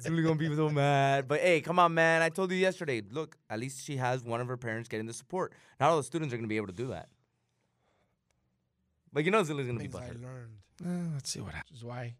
[0.00, 1.28] Zuli gonna be so mad.
[1.28, 2.20] But hey, come on, man.
[2.20, 3.00] I told you yesterday.
[3.08, 5.52] Look, at least she has one of her parents getting the support.
[5.78, 7.10] Not all the students are gonna be able to do that.
[9.12, 10.56] But you know Zuli's gonna be Things I learned.
[10.84, 11.70] Eh, let's see what happens.
[11.70, 12.16] This is why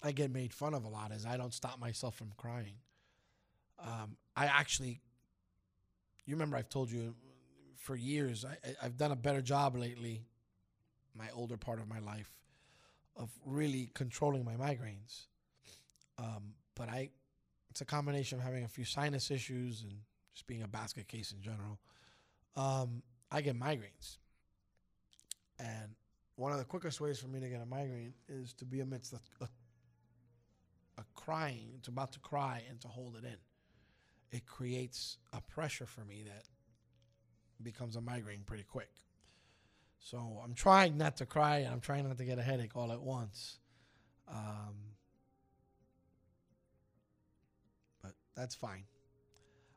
[0.00, 1.10] I get made fun of a lot.
[1.10, 2.74] Is I don't stop myself from crying.
[3.80, 5.00] Um, I actually,
[6.24, 7.16] you remember I've told you
[7.88, 10.26] for years I, I've done a better job lately,
[11.14, 12.30] my older part of my life,
[13.16, 15.24] of really controlling my migraines.
[16.18, 17.08] Um, but I,
[17.70, 19.92] it's a combination of having a few sinus issues and
[20.34, 21.78] just being a basket case in general.
[22.56, 23.02] Um,
[23.32, 24.18] I get migraines.
[25.58, 25.94] And
[26.36, 29.14] one of the quickest ways for me to get a migraine is to be amidst
[29.14, 29.48] a,
[30.98, 33.38] a crying, to about to cry, and to hold it in.
[34.30, 36.44] It creates a pressure for me that
[37.62, 38.90] becomes a migraine pretty quick.
[39.98, 42.92] So I'm trying not to cry and I'm trying not to get a headache all
[42.92, 43.58] at once.
[44.28, 44.74] Um,
[48.02, 48.84] but that's fine.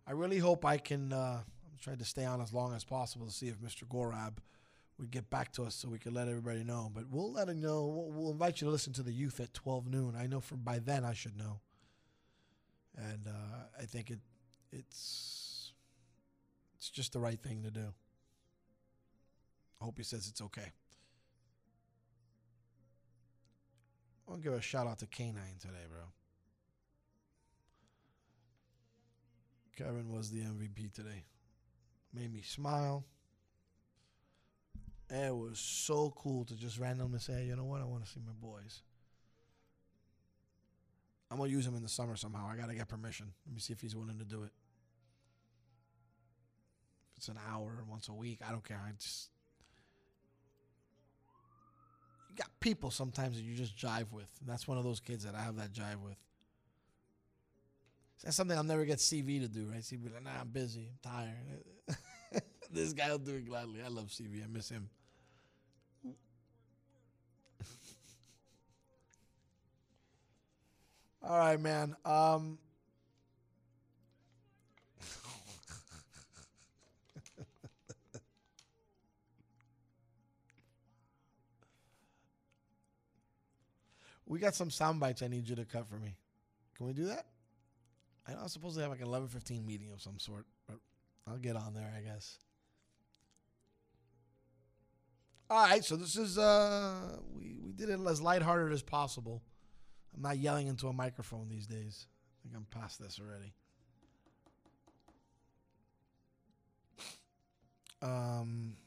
[0.08, 1.14] I really hope I can.
[1.14, 3.86] Uh, I'm trying to stay on as long as possible to see if Mr.
[3.88, 4.38] Gorab
[5.00, 6.92] would get back to us so we could let everybody know.
[6.94, 7.86] But we'll let him know.
[7.86, 10.16] We'll, we'll invite you to listen to the youth at 12 noon.
[10.18, 11.62] I know for by then I should know.
[12.98, 14.20] And uh, I think it
[14.72, 15.41] it's
[16.82, 17.94] it's just the right thing to do.
[19.80, 20.72] I hope he says it's okay.
[24.28, 26.00] I'll give a shout out to Canine today, bro.
[29.78, 31.26] Kevin was the MVP today.
[32.16, 33.06] Made me smile.
[35.12, 38.22] It was so cool to just randomly say, you know what, I want to see
[38.26, 38.82] my boys.
[41.30, 42.50] I'm gonna use him in the summer somehow.
[42.52, 43.28] I gotta get permission.
[43.46, 44.52] Let me see if he's willing to do it.
[47.22, 48.82] It's an hour once a week, I don't care.
[48.84, 49.30] I just
[52.32, 54.28] you got people sometimes that you just jive with.
[54.40, 56.18] And that's one of those kids that I have that jive with.
[58.24, 59.82] That's something I'll never get CV to do, right?
[59.82, 61.64] CV like, nah, I'm busy, I'm tired.
[62.72, 63.84] this guy will do it gladly.
[63.86, 64.44] I love CV.
[64.44, 64.90] I miss him.
[71.22, 71.96] All right, man.
[72.04, 72.58] Um,
[84.32, 86.16] we got some sound bites I need you to cut for me.
[86.78, 87.26] Can we do that?
[88.26, 90.78] I know I'm supposed to have like an 11:15 meeting of some sort, but
[91.28, 92.38] I'll get on there, I guess.
[95.50, 99.44] All right, so this is uh we we did it as lighthearted as possible.
[100.16, 102.08] I'm not yelling into a microphone these days.
[102.40, 103.54] I think I'm past this already.
[108.02, 108.78] Um,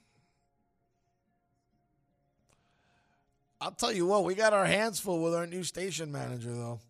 [3.64, 6.80] I'll tell you what, we got our hands full with our new station manager, though.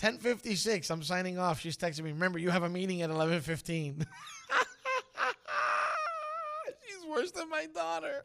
[0.00, 1.60] 1056, I'm signing off.
[1.60, 2.10] She's texting me.
[2.10, 4.04] Remember, you have a meeting at 1115.
[6.88, 8.24] She's worse than my daughter.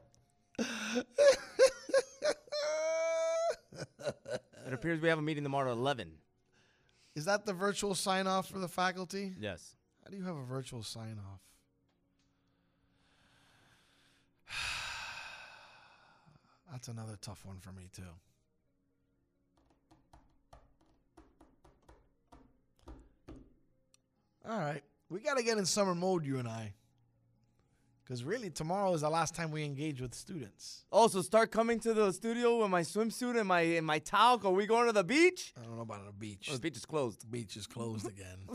[4.66, 6.14] It appears we have a meeting tomorrow at 11.
[7.16, 9.34] Is that the virtual sign off for the faculty?
[9.40, 9.76] Yes.
[10.04, 11.42] How do you have a virtual sign off?
[16.76, 18.04] That's another tough one for me, too.
[24.46, 24.84] All right.
[25.10, 26.74] We got to get in summer mode, you and I.
[28.04, 30.84] Because really, tomorrow is the last time we engage with students.
[30.92, 34.42] Oh, also, start coming to the studio with my swimsuit and my and my towel.
[34.44, 35.54] Are we going to the beach?
[35.58, 36.50] I don't know about the beach.
[36.52, 37.22] Oh, the beach is closed.
[37.22, 38.50] The beach is closed again.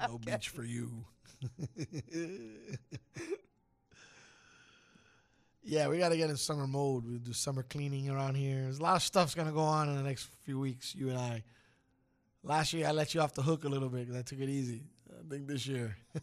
[0.08, 1.04] no beach for you.
[5.64, 7.06] yeah, we got to get in summer mode.
[7.06, 8.62] We do summer cleaning around here.
[8.62, 10.94] There's a lot of stuff's gonna go on in the next few weeks.
[10.94, 11.44] You and I.
[12.42, 14.48] Last year, I let you off the hook a little bit because I took it
[14.48, 14.82] easy.
[15.10, 15.96] I think this year.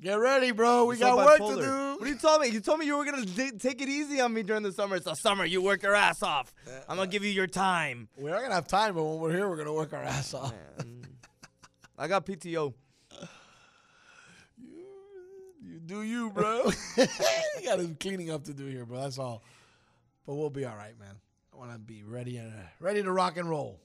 [0.00, 0.86] Get ready, bro.
[0.86, 1.96] We You're so got work to do.
[1.98, 2.54] What are you telling me?
[2.54, 4.96] You told me you were gonna d- take it easy on me during the summer.
[4.96, 5.44] It's the summer.
[5.44, 6.54] You work your ass off.
[6.88, 8.08] I'm gonna give you your time.
[8.16, 10.54] We're not gonna have time, but when we're here, we're gonna work our ass off.
[11.98, 12.72] I got PTO.
[15.70, 16.64] You do you, bro.
[16.96, 17.06] you
[17.64, 19.02] got some cleaning up to do here, bro.
[19.02, 19.44] That's all.
[20.26, 21.14] But we'll be all right, man.
[21.52, 23.78] I want to be ready and uh, ready to rock and roll.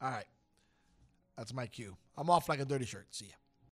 [0.00, 0.26] All right.
[1.36, 1.96] That's my cue.
[2.16, 3.06] I'm off like a dirty shirt.
[3.10, 3.39] See ya.